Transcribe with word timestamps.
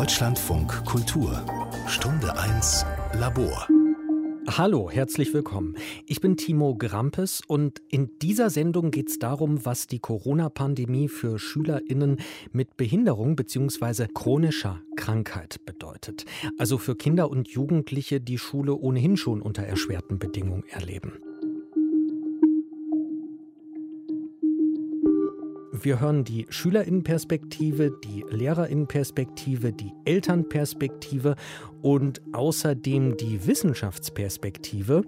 Deutschlandfunk 0.00 0.86
Kultur 0.86 1.44
Stunde 1.86 2.34
1 2.34 2.86
Labor 3.18 3.68
Hallo, 4.48 4.90
herzlich 4.90 5.34
willkommen. 5.34 5.76
Ich 6.06 6.22
bin 6.22 6.38
Timo 6.38 6.74
Grampes 6.74 7.42
und 7.46 7.82
in 7.90 8.18
dieser 8.18 8.48
Sendung 8.48 8.92
geht 8.92 9.10
es 9.10 9.18
darum, 9.18 9.66
was 9.66 9.88
die 9.88 9.98
Corona-Pandemie 9.98 11.08
für 11.08 11.38
SchülerInnen 11.38 12.16
mit 12.50 12.78
Behinderung 12.78 13.36
bzw. 13.36 14.06
chronischer 14.06 14.80
Krankheit 14.96 15.66
bedeutet. 15.66 16.24
Also 16.56 16.78
für 16.78 16.96
Kinder 16.96 17.28
und 17.28 17.48
Jugendliche, 17.48 18.22
die 18.22 18.38
Schule 18.38 18.74
ohnehin 18.74 19.18
schon 19.18 19.42
unter 19.42 19.64
erschwerten 19.64 20.18
Bedingungen 20.18 20.64
erleben. 20.70 21.12
Wir 25.82 25.98
hören 25.98 26.24
die 26.24 26.46
Schülerinnenperspektive, 26.50 27.98
die 28.04 28.22
Lehrerinnenperspektive, 28.28 29.72
die 29.72 29.92
Elternperspektive 30.04 31.36
und 31.82 32.20
außerdem 32.32 33.16
die 33.16 33.46
Wissenschaftsperspektive. 33.46 35.02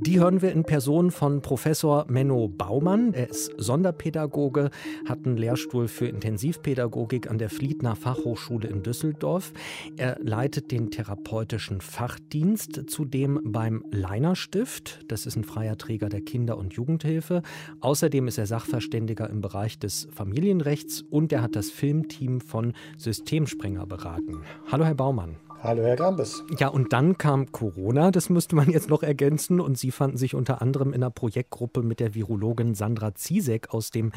Die 0.00 0.18
hören 0.18 0.42
wir 0.42 0.52
in 0.52 0.64
Person 0.64 1.10
von 1.10 1.42
Professor 1.42 2.06
Menno 2.08 2.48
Baumann. 2.48 3.14
Er 3.14 3.30
ist 3.30 3.52
Sonderpädagoge, 3.56 4.70
hat 5.06 5.24
einen 5.24 5.36
Lehrstuhl 5.36 5.88
für 5.88 6.06
Intensivpädagogik 6.06 7.30
an 7.30 7.38
der 7.38 7.50
Fliedner 7.50 7.94
Fachhochschule 7.94 8.68
in 8.68 8.82
Düsseldorf. 8.82 9.52
Er 9.96 10.18
leitet 10.20 10.72
den 10.72 10.90
therapeutischen 10.90 11.80
Fachdienst 11.80 12.90
zudem 12.90 13.40
beim 13.44 13.84
Leiner 13.90 14.34
Stift. 14.34 15.00
Das 15.08 15.26
ist 15.26 15.36
ein 15.36 15.44
freier 15.44 15.78
Träger 15.78 16.08
der 16.08 16.22
Kinder- 16.22 16.58
und 16.58 16.74
Jugendhilfe. 16.74 17.42
Außerdem 17.80 18.28
ist 18.28 18.38
er 18.38 18.46
Sachverständiger 18.46 19.30
im 19.30 19.40
Bereich 19.40 19.78
des 19.78 20.08
Familienrechts 20.10 21.02
und 21.02 21.32
er 21.32 21.42
hat 21.42 21.56
das 21.56 21.70
Filmteam 21.70 22.40
von 22.40 22.72
Systemsprenger 22.98 23.86
beraten. 23.86 24.42
Hallo, 24.70 24.84
Herr 24.84 24.94
Baumann. 24.94 25.36
Hallo, 25.62 25.84
Herr 25.84 25.94
Grambes. 25.94 26.42
Ja, 26.58 26.66
und 26.66 26.92
dann 26.92 27.18
kam 27.18 27.52
Corona, 27.52 28.10
das 28.10 28.28
müsste 28.28 28.56
man 28.56 28.68
jetzt 28.68 28.90
noch 28.90 29.04
ergänzen. 29.04 29.60
Und 29.60 29.78
Sie 29.78 29.92
fanden 29.92 30.16
sich 30.16 30.34
unter 30.34 30.60
anderem 30.60 30.88
in 30.88 31.04
einer 31.04 31.10
Projektgruppe 31.10 31.82
mit 31.82 32.00
der 32.00 32.16
Virologin 32.16 32.74
Sandra 32.74 33.14
Ziesek 33.14 33.72
aus 33.72 33.92
dem 33.92 34.10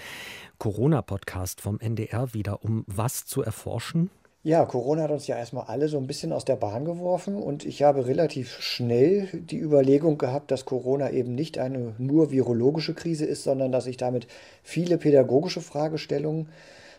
Corona-Podcast 0.58 1.62
vom 1.62 1.80
NDR 1.80 2.34
wieder, 2.34 2.64
um 2.64 2.84
was 2.88 3.28
zu 3.28 3.44
erforschen? 3.44 4.10
Ja, 4.42 4.66
Corona 4.66 5.04
hat 5.04 5.12
uns 5.12 5.28
ja 5.28 5.38
erstmal 5.38 5.66
alle 5.66 5.88
so 5.88 6.00
ein 6.00 6.08
bisschen 6.08 6.34
aus 6.34 6.46
der 6.46 6.56
Bahn 6.56 6.84
geworfen 6.84 7.36
und 7.36 7.64
ich 7.64 7.84
habe 7.84 8.08
relativ 8.08 8.60
schnell 8.60 9.28
die 9.34 9.60
Überlegung 9.60 10.18
gehabt, 10.18 10.50
dass 10.50 10.66
Corona 10.66 11.12
eben 11.12 11.36
nicht 11.36 11.60
eine 11.60 11.94
nur 12.00 12.32
virologische 12.32 12.96
Krise 12.96 13.26
ist, 13.26 13.44
sondern 13.44 13.72
dass 13.72 13.84
sich 13.84 13.98
damit 13.98 14.26
viele 14.64 14.98
pädagogische 14.98 15.62
Fragestellungen 15.62 16.50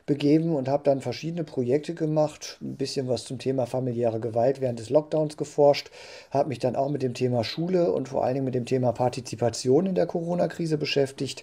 begeben 0.06 0.54
und 0.54 0.68
habe 0.68 0.84
dann 0.84 1.00
verschiedene 1.00 1.42
Projekte 1.42 1.92
gemacht, 1.92 2.58
ein 2.62 2.76
bisschen 2.76 3.08
was 3.08 3.24
zum 3.24 3.38
Thema 3.38 3.66
familiäre 3.66 4.20
Gewalt 4.20 4.60
während 4.60 4.78
des 4.78 4.88
Lockdowns 4.88 5.36
geforscht, 5.36 5.90
habe 6.30 6.48
mich 6.48 6.60
dann 6.60 6.76
auch 6.76 6.88
mit 6.88 7.02
dem 7.02 7.12
Thema 7.12 7.42
Schule 7.42 7.92
und 7.92 8.08
vor 8.08 8.24
allen 8.24 8.34
Dingen 8.34 8.44
mit 8.44 8.54
dem 8.54 8.66
Thema 8.66 8.92
Partizipation 8.92 9.86
in 9.86 9.96
der 9.96 10.06
Corona-Krise 10.06 10.78
beschäftigt. 10.78 11.42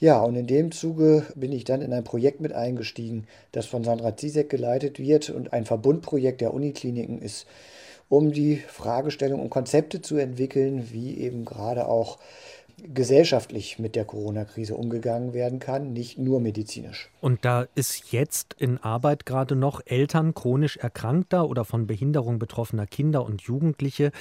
Ja, 0.00 0.20
und 0.22 0.34
in 0.34 0.48
dem 0.48 0.72
Zuge 0.72 1.24
bin 1.36 1.52
ich 1.52 1.62
dann 1.62 1.82
in 1.82 1.92
ein 1.92 2.04
Projekt 2.04 2.40
mit 2.40 2.52
eingestiegen, 2.52 3.28
das 3.52 3.66
von 3.66 3.84
Sandra 3.84 4.16
Zizek 4.16 4.50
geleitet 4.50 4.98
wird 4.98 5.30
und 5.30 5.52
ein 5.52 5.64
Verbundprojekt 5.64 6.40
der 6.40 6.52
Unikliniken 6.52 7.22
ist, 7.22 7.46
um 8.08 8.32
die 8.32 8.56
Fragestellung 8.56 9.40
und 9.40 9.50
Konzepte 9.50 10.02
zu 10.02 10.16
entwickeln, 10.16 10.88
wie 10.90 11.16
eben 11.18 11.44
gerade 11.44 11.86
auch 11.86 12.18
gesellschaftlich 12.86 13.78
mit 13.78 13.96
der 13.96 14.04
Corona-Krise 14.04 14.74
umgegangen 14.74 15.32
werden 15.32 15.58
kann, 15.58 15.92
nicht 15.92 16.18
nur 16.18 16.40
medizinisch. 16.40 17.10
Und 17.20 17.44
da 17.44 17.66
ist 17.74 18.12
jetzt 18.12 18.54
in 18.58 18.78
Arbeit 18.78 19.26
gerade 19.26 19.56
noch 19.56 19.80
Eltern 19.84 20.34
chronisch 20.34 20.76
erkrankter 20.76 21.48
oder 21.48 21.64
von 21.64 21.86
Behinderung 21.86 22.38
betroffener 22.38 22.86
Kinder 22.86 23.24
und 23.24 23.42
Jugendliche 23.42 24.12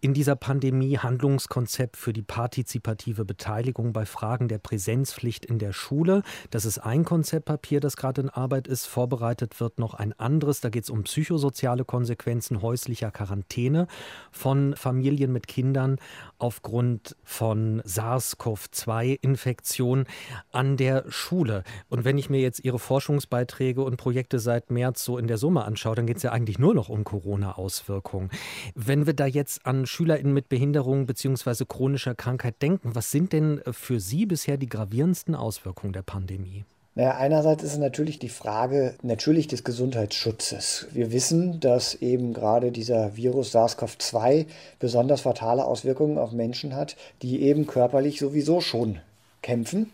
in 0.00 0.14
dieser 0.14 0.36
Pandemie 0.36 0.98
Handlungskonzept 0.98 1.96
für 1.96 2.12
die 2.12 2.22
partizipative 2.22 3.24
Beteiligung 3.24 3.92
bei 3.92 4.06
Fragen 4.06 4.48
der 4.48 4.58
Präsenzpflicht 4.58 5.44
in 5.44 5.58
der 5.58 5.72
Schule. 5.72 6.22
Das 6.50 6.64
ist 6.64 6.78
ein 6.78 7.04
Konzeptpapier, 7.04 7.80
das 7.80 7.96
gerade 7.96 8.20
in 8.22 8.30
Arbeit 8.30 8.68
ist. 8.68 8.86
Vorbereitet 8.86 9.60
wird 9.60 9.78
noch 9.78 9.94
ein 9.94 10.12
anderes. 10.18 10.60
Da 10.60 10.68
geht 10.68 10.84
es 10.84 10.90
um 10.90 11.04
psychosoziale 11.04 11.84
Konsequenzen 11.84 12.62
häuslicher 12.62 13.10
Quarantäne 13.10 13.86
von 14.30 14.74
Familien 14.76 15.32
mit 15.32 15.46
Kindern 15.46 15.98
aufgrund 16.38 17.16
von 17.24 17.82
SARS-CoV-2-Infektion 17.94 20.04
an 20.52 20.76
der 20.76 21.04
Schule. 21.08 21.64
Und 21.88 22.04
wenn 22.04 22.18
ich 22.18 22.30
mir 22.30 22.40
jetzt 22.40 22.64
Ihre 22.64 22.78
Forschungsbeiträge 22.78 23.82
und 23.82 23.96
Projekte 23.96 24.38
seit 24.38 24.70
März 24.70 25.04
so 25.04 25.18
in 25.18 25.26
der 25.26 25.38
Summe 25.38 25.64
anschaue, 25.64 25.94
dann 25.94 26.06
geht 26.06 26.18
es 26.18 26.22
ja 26.22 26.32
eigentlich 26.32 26.58
nur 26.58 26.74
noch 26.74 26.88
um 26.88 27.04
Corona-Auswirkungen. 27.04 28.30
Wenn 28.74 29.06
wir 29.06 29.14
da 29.14 29.26
jetzt 29.26 29.66
an 29.66 29.86
SchülerInnen 29.86 30.32
mit 30.32 30.48
Behinderung 30.48 31.06
bzw. 31.06 31.64
chronischer 31.66 32.14
Krankheit 32.14 32.60
denken, 32.62 32.94
was 32.94 33.10
sind 33.10 33.32
denn 33.32 33.60
für 33.70 34.00
Sie 34.00 34.26
bisher 34.26 34.56
die 34.56 34.68
gravierendsten 34.68 35.34
Auswirkungen 35.34 35.92
der 35.92 36.02
Pandemie? 36.02 36.64
Naja, 36.96 37.16
einerseits 37.16 37.64
ist 37.64 37.72
es 37.72 37.78
natürlich 37.78 38.20
die 38.20 38.28
Frage 38.28 38.94
natürlich 39.02 39.48
des 39.48 39.64
Gesundheitsschutzes. 39.64 40.86
Wir 40.92 41.10
wissen, 41.10 41.58
dass 41.58 41.96
eben 41.96 42.32
gerade 42.32 42.70
dieser 42.70 43.16
Virus 43.16 43.52
SARS-CoV-2 43.52 44.46
besonders 44.78 45.22
fatale 45.22 45.64
Auswirkungen 45.64 46.18
auf 46.18 46.30
Menschen 46.30 46.76
hat, 46.76 46.94
die 47.20 47.42
eben 47.42 47.66
körperlich 47.66 48.20
sowieso 48.20 48.60
schon 48.60 49.00
kämpfen. 49.42 49.90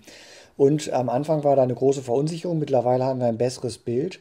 Und 0.59 0.93
am 0.93 1.09
Anfang 1.09 1.43
war 1.43 1.56
da 1.56 1.62
eine 1.62 1.75
große 1.75 2.03
Verunsicherung. 2.03 2.59
Mittlerweile 2.59 3.05
haben 3.05 3.21
wir 3.21 3.28
ein 3.28 3.39
besseres 3.39 3.78
Bild. 3.78 4.21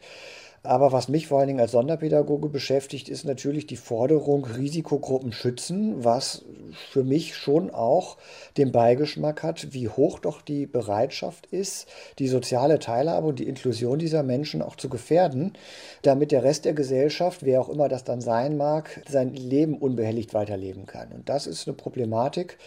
Aber 0.62 0.92
was 0.92 1.08
mich 1.08 1.26
vor 1.26 1.38
allen 1.38 1.48
Dingen 1.48 1.60
als 1.60 1.72
Sonderpädagoge 1.72 2.50
beschäftigt, 2.50 3.08
ist 3.08 3.24
natürlich 3.24 3.66
die 3.66 3.78
Forderung 3.78 4.44
Risikogruppen 4.44 5.32
schützen, 5.32 6.04
was 6.04 6.44
für 6.90 7.02
mich 7.02 7.34
schon 7.34 7.70
auch 7.70 8.18
den 8.58 8.70
Beigeschmack 8.70 9.42
hat, 9.42 9.72
wie 9.72 9.88
hoch 9.88 10.18
doch 10.18 10.42
die 10.42 10.66
Bereitschaft 10.66 11.46
ist, 11.46 11.88
die 12.18 12.28
soziale 12.28 12.78
Teilhabe 12.78 13.28
und 13.28 13.38
die 13.38 13.48
Inklusion 13.48 13.98
dieser 13.98 14.22
Menschen 14.22 14.60
auch 14.60 14.76
zu 14.76 14.90
gefährden, 14.90 15.54
damit 16.02 16.30
der 16.30 16.44
Rest 16.44 16.66
der 16.66 16.74
Gesellschaft, 16.74 17.42
wer 17.42 17.62
auch 17.62 17.70
immer 17.70 17.88
das 17.88 18.04
dann 18.04 18.20
sein 18.20 18.58
mag, 18.58 19.02
sein 19.08 19.32
Leben 19.34 19.78
unbehelligt 19.78 20.34
weiterleben 20.34 20.84
kann. 20.84 21.10
Und 21.12 21.30
das 21.30 21.46
ist 21.46 21.68
eine 21.68 21.76
Problematik, 21.76 22.58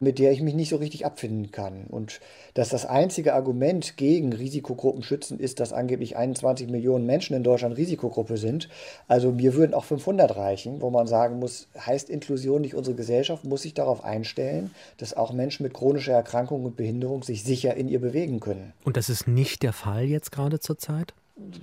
mit 0.00 0.18
der 0.18 0.32
ich 0.32 0.42
mich 0.42 0.54
nicht 0.54 0.68
so 0.68 0.76
richtig 0.76 1.06
abfinden 1.06 1.50
kann. 1.50 1.84
Und 1.88 2.20
dass 2.54 2.68
das 2.68 2.86
einzige 2.86 3.34
Argument 3.34 3.96
gegen 3.96 4.32
Risikogruppen 4.32 5.02
schützen 5.02 5.38
ist, 5.38 5.60
dass 5.60 5.72
angeblich 5.72 6.16
21 6.16 6.68
Millionen 6.68 7.06
Menschen 7.06 7.36
in 7.36 7.42
Deutschland 7.42 7.76
Risikogruppe 7.76 8.36
sind. 8.36 8.68
Also 9.06 9.32
mir 9.32 9.54
würden 9.54 9.74
auch 9.74 9.84
500 9.84 10.36
reichen, 10.36 10.80
wo 10.80 10.90
man 10.90 11.06
sagen 11.06 11.38
muss, 11.38 11.68
heißt 11.78 12.10
Inklusion 12.10 12.62
nicht 12.62 12.74
unsere 12.74 12.96
Gesellschaft, 12.96 13.44
muss 13.44 13.62
sich 13.62 13.74
darauf 13.74 14.04
einstellen, 14.04 14.70
dass 14.96 15.14
auch 15.14 15.32
Menschen 15.32 15.62
mit 15.62 15.74
chronischer 15.74 16.12
Erkrankung 16.12 16.64
und 16.64 16.76
Behinderung 16.76 17.22
sich 17.22 17.44
sicher 17.44 17.74
in 17.74 17.88
ihr 17.88 18.00
bewegen 18.00 18.40
können. 18.40 18.72
Und 18.84 18.96
das 18.96 19.08
ist 19.08 19.28
nicht 19.28 19.62
der 19.62 19.72
Fall 19.72 20.04
jetzt 20.04 20.32
gerade 20.32 20.60
zur 20.60 20.78
Zeit? 20.78 21.14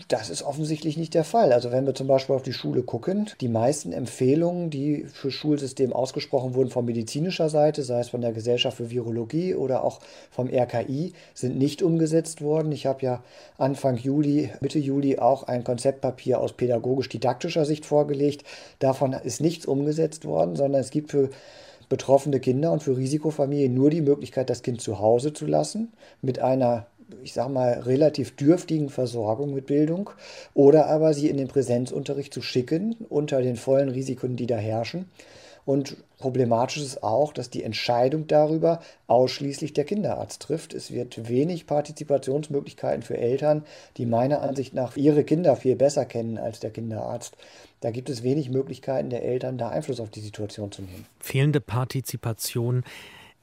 Das 0.07 0.29
ist 0.29 0.41
offensichtlich 0.41 0.95
nicht 0.95 1.13
der 1.13 1.25
Fall. 1.25 1.51
Also 1.51 1.71
wenn 1.71 1.85
wir 1.85 1.93
zum 1.93 2.07
Beispiel 2.07 2.35
auf 2.35 2.43
die 2.43 2.53
Schule 2.53 2.81
gucken, 2.81 3.29
die 3.41 3.49
meisten 3.49 3.91
Empfehlungen, 3.91 4.69
die 4.69 5.03
für 5.03 5.31
Schulsystem 5.31 5.91
ausgesprochen 5.91 6.55
wurden 6.55 6.69
von 6.69 6.85
medizinischer 6.85 7.49
Seite, 7.49 7.83
sei 7.83 7.99
es 7.99 8.09
von 8.09 8.21
der 8.21 8.31
Gesellschaft 8.31 8.77
für 8.77 8.89
Virologie 8.89 9.53
oder 9.53 9.83
auch 9.83 9.99
vom 10.31 10.47
RKI, 10.47 11.11
sind 11.33 11.57
nicht 11.57 11.81
umgesetzt 11.81 12.41
worden. 12.41 12.71
Ich 12.71 12.85
habe 12.85 13.05
ja 13.05 13.23
Anfang 13.57 13.97
Juli, 13.97 14.49
Mitte 14.61 14.79
Juli 14.79 15.19
auch 15.19 15.43
ein 15.43 15.65
Konzeptpapier 15.65 16.39
aus 16.39 16.53
pädagogisch-didaktischer 16.53 17.65
Sicht 17.65 17.85
vorgelegt. 17.85 18.45
Davon 18.79 19.11
ist 19.11 19.41
nichts 19.41 19.65
umgesetzt 19.65 20.23
worden, 20.23 20.55
sondern 20.55 20.79
es 20.79 20.89
gibt 20.89 21.11
für 21.11 21.29
betroffene 21.89 22.39
Kinder 22.39 22.71
und 22.71 22.81
für 22.81 22.95
Risikofamilien 22.95 23.73
nur 23.73 23.89
die 23.89 24.01
Möglichkeit, 24.01 24.49
das 24.49 24.63
Kind 24.63 24.81
zu 24.81 24.99
Hause 24.99 25.33
zu 25.33 25.45
lassen 25.45 25.91
mit 26.21 26.39
einer 26.39 26.87
ich 27.23 27.33
sage 27.33 27.51
mal, 27.51 27.73
relativ 27.79 28.35
dürftigen 28.35 28.89
Versorgung 28.89 29.53
mit 29.53 29.65
Bildung 29.65 30.09
oder 30.53 30.87
aber 30.87 31.13
sie 31.13 31.29
in 31.29 31.37
den 31.37 31.47
Präsenzunterricht 31.47 32.33
zu 32.33 32.41
schicken 32.41 32.95
unter 33.09 33.41
den 33.41 33.55
vollen 33.55 33.89
Risiken, 33.89 34.35
die 34.35 34.47
da 34.47 34.57
herrschen. 34.57 35.09
Und 35.65 35.97
problematisch 36.19 36.77
ist 36.77 37.01
auch, 37.01 37.33
dass 37.33 37.49
die 37.49 37.63
Entscheidung 37.63 38.27
darüber 38.27 38.81
ausschließlich 39.07 39.73
der 39.73 39.83
Kinderarzt 39.83 40.43
trifft. 40.43 40.75
Es 40.75 40.91
wird 40.91 41.27
wenig 41.27 41.65
Partizipationsmöglichkeiten 41.65 43.01
für 43.01 43.17
Eltern, 43.17 43.65
die 43.97 44.05
meiner 44.05 44.43
Ansicht 44.43 44.75
nach 44.75 44.95
ihre 44.95 45.23
Kinder 45.23 45.55
viel 45.55 45.75
besser 45.75 46.05
kennen 46.05 46.37
als 46.37 46.59
der 46.59 46.69
Kinderarzt. 46.69 47.35
Da 47.81 47.89
gibt 47.89 48.09
es 48.09 48.21
wenig 48.21 48.51
Möglichkeiten 48.51 49.09
der 49.09 49.23
Eltern, 49.23 49.57
da 49.57 49.69
Einfluss 49.69 49.99
auf 49.99 50.11
die 50.11 50.21
Situation 50.21 50.71
zu 50.71 50.83
nehmen. 50.83 51.07
Fehlende 51.19 51.61
Partizipation 51.61 52.83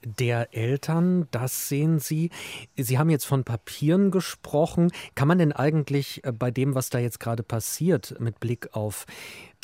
der 0.05 0.55
Eltern. 0.55 1.29
Das 1.31 1.69
sehen 1.69 1.99
Sie. 1.99 2.31
Sie 2.77 2.99
haben 2.99 3.11
jetzt 3.11 3.25
von 3.25 3.45
Papieren 3.45 4.11
gesprochen. 4.11 4.91
Kann 5.15 5.29
man 5.29 5.39
denn 5.39 5.53
eigentlich 5.53 6.25
äh, 6.25 6.33
bei 6.33 6.51
dem, 6.51 6.75
was 6.75 6.91
da 6.91 6.99
jetzt 6.99 7.21
gerade 7.21 7.43
passiert, 7.43 8.17
mit 8.19 8.41
Blick 8.41 8.75
auf 8.75 9.07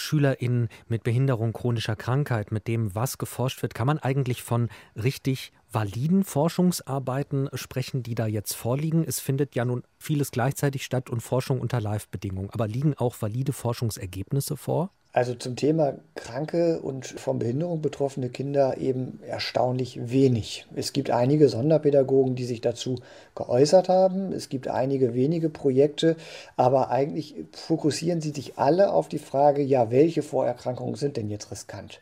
SchülerInnen 0.00 0.68
mit 0.86 1.02
Behinderung 1.02 1.52
chronischer 1.52 1.96
Krankheit, 1.96 2.52
mit 2.52 2.68
dem, 2.68 2.94
was 2.94 3.18
geforscht 3.18 3.62
wird, 3.62 3.74
kann 3.74 3.86
man 3.86 3.98
eigentlich 3.98 4.42
von 4.42 4.68
richtig 4.94 5.52
validen 5.70 6.24
Forschungsarbeiten 6.24 7.48
sprechen, 7.54 8.02
die 8.02 8.14
da 8.14 8.26
jetzt 8.26 8.54
vorliegen? 8.54 9.04
Es 9.06 9.20
findet 9.20 9.54
ja 9.54 9.64
nun 9.64 9.82
vieles 9.98 10.30
gleichzeitig 10.30 10.84
statt 10.84 11.10
und 11.10 11.20
Forschung 11.20 11.60
unter 11.60 11.80
Live-Bedingungen. 11.80 12.50
Aber 12.52 12.66
liegen 12.66 12.94
auch 12.94 13.14
valide 13.20 13.52
Forschungsergebnisse 13.52 14.56
vor? 14.56 14.90
Also 15.12 15.34
zum 15.34 15.56
Thema 15.56 15.94
kranke 16.14 16.80
und 16.80 17.06
von 17.06 17.38
Behinderung 17.38 17.80
betroffene 17.80 18.28
Kinder 18.28 18.76
eben 18.76 19.20
erstaunlich 19.26 20.10
wenig. 20.10 20.66
Es 20.76 20.92
gibt 20.92 21.10
einige 21.10 21.48
Sonderpädagogen, 21.48 22.36
die 22.36 22.44
sich 22.44 22.60
dazu 22.60 23.00
geäußert 23.34 23.88
haben. 23.88 24.32
Es 24.32 24.50
gibt 24.50 24.68
einige 24.68 25.14
wenige 25.14 25.48
Projekte, 25.48 26.16
aber 26.56 26.90
eigentlich 26.90 27.34
fokussieren 27.52 28.20
sie 28.20 28.30
sich 28.30 28.58
alle 28.58 28.92
auf 28.92 29.08
die 29.08 29.18
Frage, 29.18 29.62
ja, 29.62 29.90
welche 29.90 30.22
Vorerkrankungen 30.22 30.94
sind 30.94 31.16
denn 31.16 31.30
jetzt 31.30 31.50
riskant? 31.50 32.00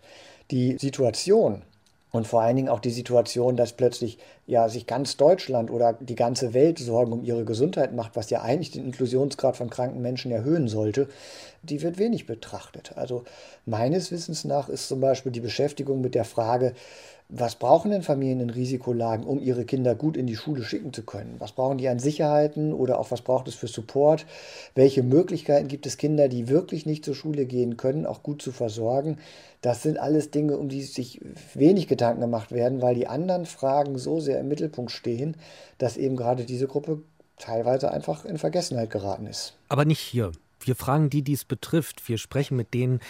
Die 0.51 0.77
Situation 0.79 1.63
und 2.13 2.27
vor 2.27 2.41
allen 2.41 2.57
Dingen 2.57 2.69
auch 2.69 2.81
die 2.81 2.91
Situation, 2.91 3.57
dass 3.57 3.73
plötzlich 3.73 4.19
ja 4.47 4.69
sich 4.69 4.87
ganz 4.87 5.17
Deutschland 5.17 5.71
oder 5.71 5.93
die 5.95 6.15
ganze 6.15 6.55
Welt 6.55 6.79
Sorgen 6.79 7.13
um 7.13 7.25
ihre 7.25 7.45
Gesundheit 7.45 7.95
macht, 7.95 8.17
was 8.17 8.31
ja 8.31 8.43
eigentlich 8.43 8.71
den 8.71 8.85
Inklusionsgrad 8.85 9.57
von 9.57 9.71
kranken 9.71 10.01
Menschen 10.01 10.31
erhöhen 10.31 10.69
sollte, 10.69 11.09
die 11.63 11.83
wird 11.83 11.99
wenig 11.99 12.27
betrachtet. 12.27 12.93
Also 12.97 13.25
meines 13.65 14.13
Wissens 14.13 14.45
nach 14.45 14.69
ist 14.69 14.89
zum 14.89 15.01
Beispiel 15.01 15.33
die 15.33 15.41
Beschäftigung 15.41 16.01
mit 16.01 16.15
der 16.15 16.25
Frage, 16.25 16.75
was 17.29 17.57
brauchen 17.57 17.91
denn 17.91 18.03
Familien 18.03 18.41
in 18.41 18.51
Risikolagen, 18.51 19.27
um 19.27 19.41
ihre 19.41 19.65
Kinder 19.65 19.97
gut 19.97 20.17
in 20.17 20.27
die 20.27 20.37
Schule 20.37 20.63
schicken 20.63 20.93
zu 20.93 21.03
können? 21.03 21.35
Was 21.39 21.53
brauchen 21.53 21.79
die 21.79 21.89
an 21.89 21.99
Sicherheiten 21.99 22.73
oder 22.73 23.01
auch 23.01 23.11
was 23.11 23.23
braucht 23.23 23.49
es 23.49 23.57
für 23.57 23.67
Support? 23.67 24.27
Welche 24.77 25.03
Möglichkeiten 25.03 25.67
gibt 25.67 25.87
es 25.87 25.97
Kinder, 25.97 26.29
die 26.29 26.49
wirklich 26.49 26.87
nicht 26.87 27.05
zur 27.05 27.17
Schule 27.17 27.45
gehen 27.45 27.77
können, 27.77 28.07
auch 28.07 28.23
gut 28.23 28.43
zu 28.43 28.53
versorgen? 28.53 29.19
Das 29.61 29.83
sind 29.83 29.99
alles 29.99 30.31
Dinge, 30.31 30.57
um 30.57 30.69
die 30.69 30.83
sich 30.83 31.21
wenig 31.55 31.89
Gedanken 31.89 32.21
gemacht 32.21 32.53
werden, 32.53 32.81
weil 32.81 32.95
die 32.95 33.09
anderen 33.09 33.47
Fragen 33.47 33.99
so 33.99 34.21
sehr 34.21 34.39
im 34.39 34.47
Mittelpunkt 34.47 34.93
stehen, 34.93 35.37
dass 35.79 35.97
eben 35.97 36.15
gerade 36.15 36.45
diese 36.45 36.69
Gruppe 36.69 37.03
teilweise 37.39 37.91
einfach 37.91 38.25
in 38.25 38.39
Vergessenheit 38.39 38.91
geraten 38.91 39.27
ist. 39.27 39.55
Aber 39.69 39.85
nicht 39.85 40.01
hier. 40.01 40.31
Wir 40.61 40.77
fragen 40.77 41.11
die, 41.11 41.23
die 41.23 41.33
es 41.33 41.45
betrifft. 41.45 42.09
Wir 42.09 42.19
sprechen 42.19 42.57
mit 42.57 42.73
denen, 42.73 43.01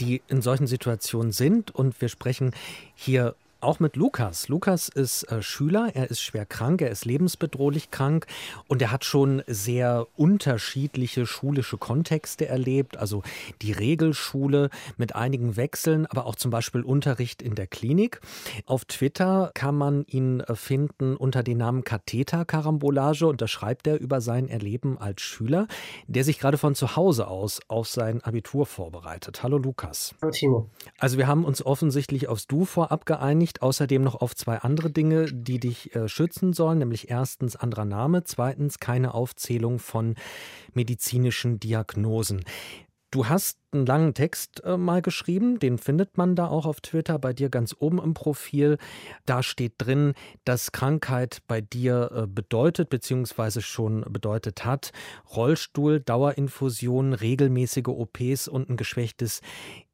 die 0.00 0.22
in 0.28 0.40
solchen 0.40 0.66
Situationen 0.66 1.32
sind 1.32 1.74
und 1.74 2.00
wir 2.00 2.08
sprechen 2.08 2.52
hier 2.94 3.34
auch 3.60 3.80
mit 3.80 3.96
Lukas. 3.96 4.48
Lukas 4.48 4.88
ist 4.88 5.24
äh, 5.24 5.42
Schüler, 5.42 5.90
er 5.94 6.10
ist 6.10 6.20
schwer 6.20 6.46
krank, 6.46 6.80
er 6.80 6.90
ist 6.90 7.04
lebensbedrohlich 7.04 7.90
krank 7.90 8.26
und 8.68 8.80
er 8.80 8.92
hat 8.92 9.04
schon 9.04 9.42
sehr 9.46 10.06
unterschiedliche 10.16 11.26
schulische 11.26 11.76
Kontexte 11.76 12.46
erlebt. 12.46 12.96
Also 12.96 13.22
die 13.62 13.72
Regelschule 13.72 14.70
mit 14.96 15.16
einigen 15.16 15.56
Wechseln, 15.56 16.06
aber 16.06 16.26
auch 16.26 16.36
zum 16.36 16.52
Beispiel 16.52 16.82
Unterricht 16.82 17.42
in 17.42 17.56
der 17.56 17.66
Klinik. 17.66 18.20
Auf 18.66 18.84
Twitter 18.84 19.50
kann 19.54 19.74
man 19.74 20.04
ihn 20.06 20.40
äh, 20.40 20.54
finden 20.54 21.16
unter 21.16 21.42
dem 21.42 21.58
Namen 21.58 21.82
Katheter-Karambolage 21.82 23.26
und 23.26 23.42
da 23.42 23.48
schreibt 23.48 23.88
er 23.88 23.98
über 23.98 24.20
sein 24.20 24.48
Erleben 24.48 24.98
als 24.98 25.20
Schüler, 25.22 25.66
der 26.06 26.22
sich 26.22 26.38
gerade 26.38 26.58
von 26.58 26.76
zu 26.76 26.94
Hause 26.94 27.26
aus 27.26 27.60
auf 27.66 27.88
sein 27.88 28.22
Abitur 28.22 28.66
vorbereitet. 28.66 29.42
Hallo 29.42 29.58
Lukas. 29.58 30.14
Hallo 30.22 30.30
Timo. 30.30 30.70
Also 30.98 31.18
wir 31.18 31.26
haben 31.26 31.44
uns 31.44 31.64
offensichtlich 31.64 32.28
aufs 32.28 32.46
Du 32.46 32.64
vorab 32.64 33.04
geeinigt 33.04 33.47
Bericht 33.48 33.62
außerdem 33.62 34.02
noch 34.02 34.16
auf 34.16 34.36
zwei 34.36 34.58
andere 34.58 34.90
Dinge, 34.90 35.24
die 35.32 35.58
dich 35.58 35.94
äh, 35.94 36.06
schützen 36.06 36.52
sollen, 36.52 36.78
nämlich 36.78 37.08
erstens 37.08 37.56
anderer 37.56 37.86
Name, 37.86 38.24
zweitens 38.24 38.78
keine 38.78 39.14
Aufzählung 39.14 39.78
von 39.78 40.16
medizinischen 40.74 41.58
Diagnosen. 41.58 42.44
Du 43.10 43.26
hast 43.26 43.58
einen 43.72 43.86
langen 43.86 44.12
Text 44.12 44.62
äh, 44.64 44.76
mal 44.76 45.00
geschrieben, 45.00 45.58
den 45.60 45.78
findet 45.78 46.18
man 46.18 46.36
da 46.36 46.48
auch 46.48 46.66
auf 46.66 46.82
Twitter 46.82 47.18
bei 47.18 47.32
dir 47.32 47.48
ganz 47.48 47.74
oben 47.78 47.98
im 48.02 48.12
Profil. 48.12 48.76
Da 49.24 49.42
steht 49.42 49.76
drin, 49.78 50.12
dass 50.44 50.72
Krankheit 50.72 51.38
bei 51.46 51.62
dir 51.62 52.10
äh, 52.12 52.26
bedeutet 52.26 52.90
bzw. 52.90 53.62
schon 53.62 54.02
bedeutet 54.10 54.66
hat 54.66 54.92
Rollstuhl, 55.34 56.00
Dauerinfusion, 56.00 57.14
regelmäßige 57.14 57.88
OPs 57.88 58.46
und 58.46 58.68
ein 58.68 58.76
geschwächtes 58.76 59.40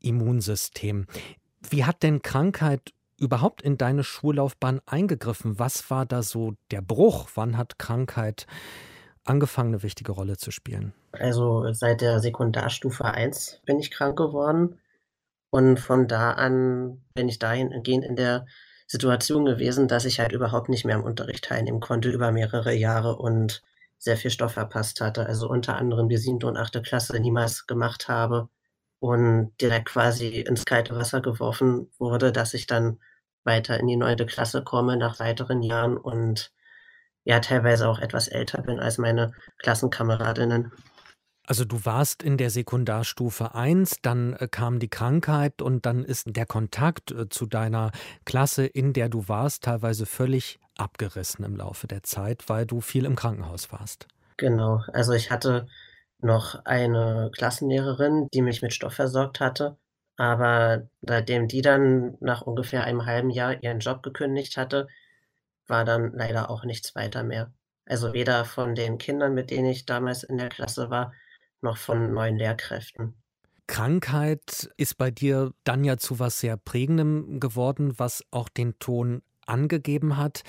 Immunsystem. 0.01 1.06
Wie 1.71 1.85
hat 1.85 2.03
denn 2.03 2.21
Krankheit 2.21 2.94
überhaupt 3.19 3.63
in 3.63 3.79
deine 3.79 4.05
Schullaufbahn 4.05 4.81
eingegriffen? 4.87 5.59
Was 5.59 5.91
war 5.91 6.07
da 6.07 6.23
so 6.23 6.55
der 6.71 6.83
Bruch? 6.83 7.29
Wann 7.35 7.57
hat 7.57 7.79
Krankheit 7.79 8.47
angefangen, 9.25 9.75
eine 9.75 9.83
wichtige 9.83 10.13
Rolle 10.13 10.37
zu 10.37 10.51
spielen? 10.51 10.93
Also 11.13 11.73
seit 11.73 12.01
der 12.01 12.21
Sekundarstufe 12.21 13.05
1 13.05 13.63
bin 13.65 13.79
ich 13.79 13.91
krank 13.91 14.17
geworden. 14.17 14.79
Und 15.51 15.79
von 15.79 16.09
da 16.09 16.33
an 16.33 17.03
bin 17.15 17.29
ich 17.29 17.39
dahingehend 17.39 18.05
in 18.05 18.17
der 18.17 18.47
Situation 18.87 19.45
gewesen, 19.45 19.89
dass 19.89 20.05
ich 20.05 20.21
halt 20.21 20.33
überhaupt 20.33 20.69
nicht 20.69 20.85
mehr 20.85 20.97
am 20.97 21.05
Unterricht 21.05 21.45
teilnehmen 21.45 21.81
konnte 21.81 22.11
über 22.11 22.33
mehrere 22.33 22.75
Jahre 22.75 23.17
und 23.17 23.63
sehr 23.99 24.17
viel 24.17 24.31
Stoff 24.31 24.53
verpasst 24.53 25.01
hatte. 25.01 25.27
Also 25.27 25.49
unter 25.49 25.77
anderem 25.77 26.09
die 26.09 26.17
siebte 26.17 26.47
und 26.47 26.57
achte 26.57 26.83
Klasse 26.83 27.19
niemals 27.19 27.67
gemacht 27.67 28.09
habe 28.09 28.49
und 29.05 29.53
direkt 29.61 29.91
quasi 29.91 30.41
ins 30.41 30.65
kalte 30.65 30.97
Wasser 30.97 31.21
geworfen 31.21 31.91
wurde, 31.99 32.33
dass 32.33 32.55
ich 32.55 32.67
dann 32.67 33.01
weiter 33.45 33.79
in 33.79 33.87
die 33.87 33.97
neunte 33.97 34.25
Klasse 34.25 34.65
komme 34.65 34.97
nach 34.97 35.21
weiteren 35.21 35.61
Jahren 35.62 35.99
und 35.99 36.55
ja 37.23 37.41
teilweise 37.41 37.87
auch 37.87 37.99
etwas 37.99 38.29
älter 38.29 38.62
bin 38.62 38.81
als 38.81 38.97
meine 38.97 39.33
Klassenkameradinnen. 39.59 40.73
Also 41.47 41.67
du 41.67 41.85
warst 41.85 42.23
in 42.23 42.39
der 42.39 42.49
Sekundarstufe 42.49 43.55
1, 43.55 43.97
dann 44.01 44.33
äh, 44.33 44.49
kam 44.51 44.79
die 44.79 44.89
Krankheit 44.89 45.61
und 45.61 45.85
dann 45.85 46.03
ist 46.03 46.35
der 46.35 46.47
Kontakt 46.47 47.11
äh, 47.11 47.29
zu 47.29 47.45
deiner 47.45 47.93
Klasse, 48.25 48.65
in 48.65 48.95
der 48.95 49.11
du 49.11 49.29
warst, 49.29 49.65
teilweise 49.65 50.06
völlig 50.06 50.59
abgerissen 50.79 51.45
im 51.45 51.56
Laufe 51.56 51.87
der 51.87 52.05
Zeit, 52.05 52.49
weil 52.49 52.65
du 52.65 52.81
viel 52.81 53.05
im 53.05 53.17
Krankenhaus 53.17 53.71
warst. 53.71 54.09
Genau, 54.39 54.83
also 54.95 55.12
ich 55.12 55.31
hatte 55.31 55.67
noch 56.25 56.65
eine 56.65 57.31
Klassenlehrerin, 57.35 58.29
die 58.32 58.43
mich 58.43 58.62
mit 58.62 58.73
Stoff 58.73 58.94
versorgt 58.94 59.41
hatte. 59.41 59.76
Aber 60.17 60.88
seitdem 61.03 61.49
die 61.49 61.62
dann 61.62 62.17
nach 62.21 62.43
ungefähr 62.43 62.85
einem 62.85 63.06
halben 63.06 63.31
Jahr 63.31 63.62
ihren 63.62 63.81
Job 63.81 64.03
gekündigt 64.03 64.56
hatte, 64.56 64.88
war 65.67 65.85
dann 65.85 66.12
leider 66.15 66.50
auch 66.50 66.65
nichts 66.65 66.94
weiter 66.94 67.23
mehr. 67.23 67.53
Also 67.87 68.12
weder 68.12 68.44
von 68.44 68.75
den 68.75 68.99
Kindern, 68.99 69.35
mit 69.35 69.50
denen 69.50 69.67
ich 69.67 69.87
damals 69.87 70.23
in 70.23 70.38
der 70.38 70.49
Klasse 70.49 70.91
war, 70.91 71.12
noch 71.61 71.76
von 71.76 72.12
neuen 72.12 72.37
Lehrkräften. 72.37 73.15
Krankheit 73.67 74.70
ist 74.77 74.99
bei 74.99 75.11
dir 75.11 75.53
dann 75.65 75.85
ja 75.85 75.97
zu 75.97 76.19
was 76.19 76.41
sehr 76.41 76.56
Prägendem 76.56 77.41
geworden, 77.41 77.99
was 77.99 78.23
auch 78.31 78.49
den 78.49 78.79
Ton 78.79 79.23
angegeben 79.49 80.17
hat. 80.17 80.43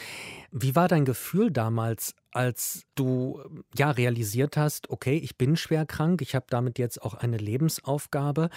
Wie 0.51 0.75
war 0.75 0.87
dein 0.87 1.05
Gefühl 1.05 1.51
damals, 1.51 2.15
als 2.31 2.83
du 2.95 3.41
ja 3.77 3.91
realisiert 3.91 4.57
hast, 4.57 4.89
okay, 4.89 5.17
ich 5.17 5.37
bin 5.37 5.55
schwer 5.55 5.85
krank, 5.85 6.21
ich 6.21 6.35
habe 6.35 6.45
damit 6.49 6.79
jetzt 6.79 7.01
auch 7.01 7.13
eine 7.13 7.37
Lebensaufgabe, 7.37 8.49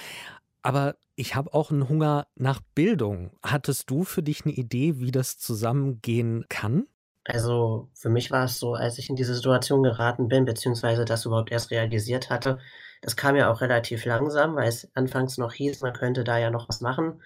aber 0.62 0.97
ich 1.14 1.35
habe 1.35 1.54
auch 1.54 1.71
einen 1.71 1.88
Hunger 1.88 2.26
nach 2.37 2.61
Bildung. 2.75 3.30
Hattest 3.42 3.90
du 3.90 4.04
für 4.04 4.23
dich 4.23 4.45
eine 4.45 4.54
Idee, 4.54 5.00
wie 5.00 5.11
das 5.11 5.38
zusammengehen 5.38 6.45
kann? 6.49 6.87
Also 7.25 7.90
für 7.95 8.09
mich 8.09 8.30
war 8.30 8.45
es 8.45 8.59
so, 8.59 8.75
als 8.75 8.99
ich 8.99 9.11
in 9.11 9.16
diese 9.16 9.35
Situation 9.35 9.83
geraten 9.83 10.28
bin, 10.28 10.47
beziehungsweise 10.47 11.04
das 11.04 11.26
überhaupt 11.26 11.52
erst 11.52 11.71
realisiert 11.71 12.30
hatte, 12.30 12.59
das 13.02 13.16
kam 13.16 13.37
ja 13.37 13.50
auch 13.50 13.61
relativ 13.61 14.04
langsam, 14.04 14.57
weil 14.57 14.68
es 14.68 14.88
anfangs 14.95 15.38
noch 15.38 15.52
hieß, 15.52 15.83
man 15.83 15.92
könnte 15.92 16.25
da 16.25 16.38
ja 16.38 16.50
noch 16.50 16.68
was 16.68 16.80
machen. 16.80 17.23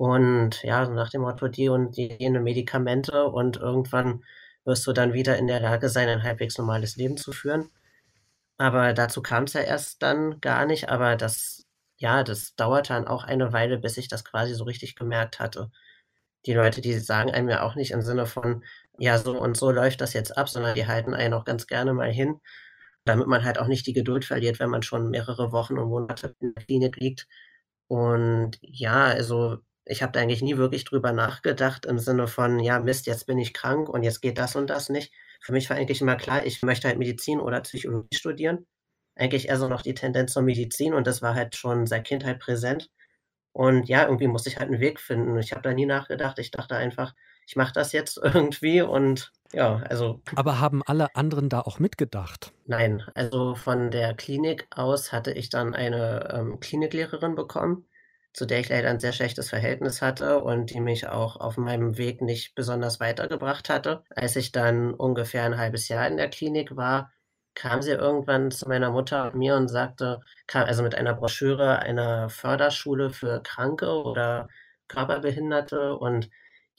Und 0.00 0.62
ja, 0.62 0.88
nach 0.88 1.10
dem 1.10 1.20
Motto, 1.20 1.48
die 1.48 1.68
und 1.68 1.94
die 1.98 2.08
jene 2.18 2.40
Medikamente 2.40 3.26
und 3.26 3.58
irgendwann 3.58 4.24
wirst 4.64 4.86
du 4.86 4.94
dann 4.94 5.12
wieder 5.12 5.36
in 5.36 5.46
der 5.46 5.60
Lage 5.60 5.90
sein, 5.90 6.08
ein 6.08 6.22
halbwegs 6.22 6.56
normales 6.56 6.96
Leben 6.96 7.18
zu 7.18 7.32
führen. 7.32 7.68
Aber 8.58 8.94
dazu 8.94 9.22
kam 9.22 9.44
es 9.44 9.54
ja 9.54 9.62
erst 9.62 10.02
dann 10.02 10.40
gar 10.40 10.66
nicht, 10.66 10.88
aber 10.90 11.16
das, 11.16 11.66
ja, 11.98 12.24
das 12.24 12.56
dauerte 12.56 12.94
dann 12.94 13.08
auch 13.08 13.24
eine 13.24 13.52
Weile, 13.52 13.78
bis 13.78 13.98
ich 13.98 14.08
das 14.08 14.24
quasi 14.24 14.54
so 14.54 14.64
richtig 14.64 14.96
gemerkt 14.96 15.38
hatte. 15.40 15.70
Die 16.46 16.54
Leute, 16.54 16.80
die 16.80 16.98
sagen 16.98 17.30
einem 17.32 17.50
ja 17.50 17.62
auch 17.62 17.74
nicht 17.74 17.90
im 17.92 18.02
Sinne 18.02 18.26
von, 18.26 18.64
ja, 18.98 19.18
so 19.18 19.38
und 19.38 19.56
so 19.58 19.70
läuft 19.70 20.00
das 20.00 20.14
jetzt 20.14 20.38
ab, 20.38 20.48
sondern 20.48 20.74
die 20.76 20.86
halten 20.86 21.14
einen 21.14 21.34
auch 21.34 21.44
ganz 21.44 21.66
gerne 21.66 21.94
mal 21.94 22.12
hin, 22.12 22.40
damit 23.04 23.26
man 23.28 23.44
halt 23.44 23.58
auch 23.58 23.68
nicht 23.68 23.86
die 23.86 23.94
Geduld 23.94 24.24
verliert, 24.24 24.60
wenn 24.60 24.70
man 24.70 24.82
schon 24.82 25.10
mehrere 25.10 25.52
Wochen 25.52 25.78
und 25.78 25.90
Monate 25.90 26.36
in 26.40 26.54
der 26.54 26.64
Klinik 26.64 26.96
liegt. 26.96 27.28
Und 27.88 28.58
ja, 28.62 29.04
also 29.04 29.58
ich 29.84 30.02
habe 30.02 30.12
da 30.12 30.20
eigentlich 30.20 30.42
nie 30.42 30.56
wirklich 30.56 30.84
drüber 30.84 31.12
nachgedacht 31.12 31.86
im 31.86 31.98
Sinne 31.98 32.26
von, 32.26 32.60
ja, 32.60 32.78
Mist, 32.80 33.06
jetzt 33.06 33.26
bin 33.26 33.38
ich 33.38 33.54
krank 33.54 33.88
und 33.88 34.02
jetzt 34.02 34.20
geht 34.20 34.38
das 34.38 34.56
und 34.56 34.68
das 34.70 34.88
nicht. 34.88 35.12
Für 35.40 35.52
mich 35.52 35.68
war 35.70 35.76
eigentlich 35.76 36.00
immer 36.00 36.16
klar, 36.16 36.44
ich 36.44 36.62
möchte 36.62 36.88
halt 36.88 36.98
Medizin 36.98 37.40
oder 37.40 37.60
Psychologie 37.60 38.16
studieren. 38.16 38.66
Eigentlich 39.16 39.48
eher 39.48 39.58
so 39.58 39.68
noch 39.68 39.82
die 39.82 39.94
Tendenz 39.94 40.32
zur 40.32 40.42
Medizin 40.42 40.94
und 40.94 41.06
das 41.06 41.22
war 41.22 41.34
halt 41.34 41.56
schon 41.56 41.86
seit 41.86 42.06
Kindheit 42.06 42.38
präsent. 42.38 42.90
Und 43.52 43.88
ja, 43.88 44.04
irgendwie 44.04 44.28
musste 44.28 44.48
ich 44.48 44.58
halt 44.58 44.68
einen 44.70 44.80
Weg 44.80 45.00
finden. 45.00 45.36
Ich 45.38 45.52
habe 45.52 45.62
da 45.62 45.72
nie 45.72 45.86
nachgedacht. 45.86 46.38
Ich 46.38 46.50
dachte 46.50 46.76
einfach, 46.76 47.14
ich 47.46 47.56
mache 47.56 47.72
das 47.72 47.92
jetzt 47.92 48.18
irgendwie 48.22 48.82
und 48.82 49.32
ja, 49.52 49.82
also. 49.88 50.20
Aber 50.36 50.60
haben 50.60 50.82
alle 50.86 51.14
anderen 51.16 51.48
da 51.48 51.60
auch 51.60 51.80
mitgedacht? 51.80 52.52
Nein, 52.66 53.02
also 53.14 53.56
von 53.56 53.90
der 53.90 54.14
Klinik 54.14 54.68
aus 54.70 55.12
hatte 55.12 55.32
ich 55.32 55.50
dann 55.50 55.74
eine 55.74 56.32
ähm, 56.32 56.60
Kliniklehrerin 56.60 57.34
bekommen, 57.34 57.86
zu 58.32 58.46
der 58.46 58.60
ich 58.60 58.68
leider 58.68 58.88
ein 58.90 59.00
sehr 59.00 59.12
schlechtes 59.12 59.48
Verhältnis 59.50 60.02
hatte 60.02 60.42
und 60.42 60.70
die 60.70 60.80
mich 60.80 61.08
auch 61.08 61.36
auf 61.36 61.56
meinem 61.56 61.98
Weg 61.98 62.22
nicht 62.22 62.54
besonders 62.54 63.00
weitergebracht 63.00 63.68
hatte. 63.68 64.04
Als 64.10 64.36
ich 64.36 64.52
dann 64.52 64.94
ungefähr 64.94 65.44
ein 65.44 65.58
halbes 65.58 65.88
Jahr 65.88 66.06
in 66.08 66.16
der 66.16 66.30
Klinik 66.30 66.76
war, 66.76 67.12
kam 67.54 67.82
sie 67.82 67.92
irgendwann 67.92 68.50
zu 68.50 68.68
meiner 68.68 68.90
Mutter 68.90 69.26
und 69.26 69.34
mir 69.36 69.56
und 69.56 69.68
sagte, 69.68 70.20
kam 70.46 70.64
also 70.66 70.82
mit 70.82 70.94
einer 70.94 71.14
Broschüre 71.14 71.80
einer 71.80 72.28
Förderschule 72.30 73.10
für 73.10 73.42
Kranke 73.42 74.02
oder 74.02 74.48
Körperbehinderte 74.88 75.96
und 75.96 76.30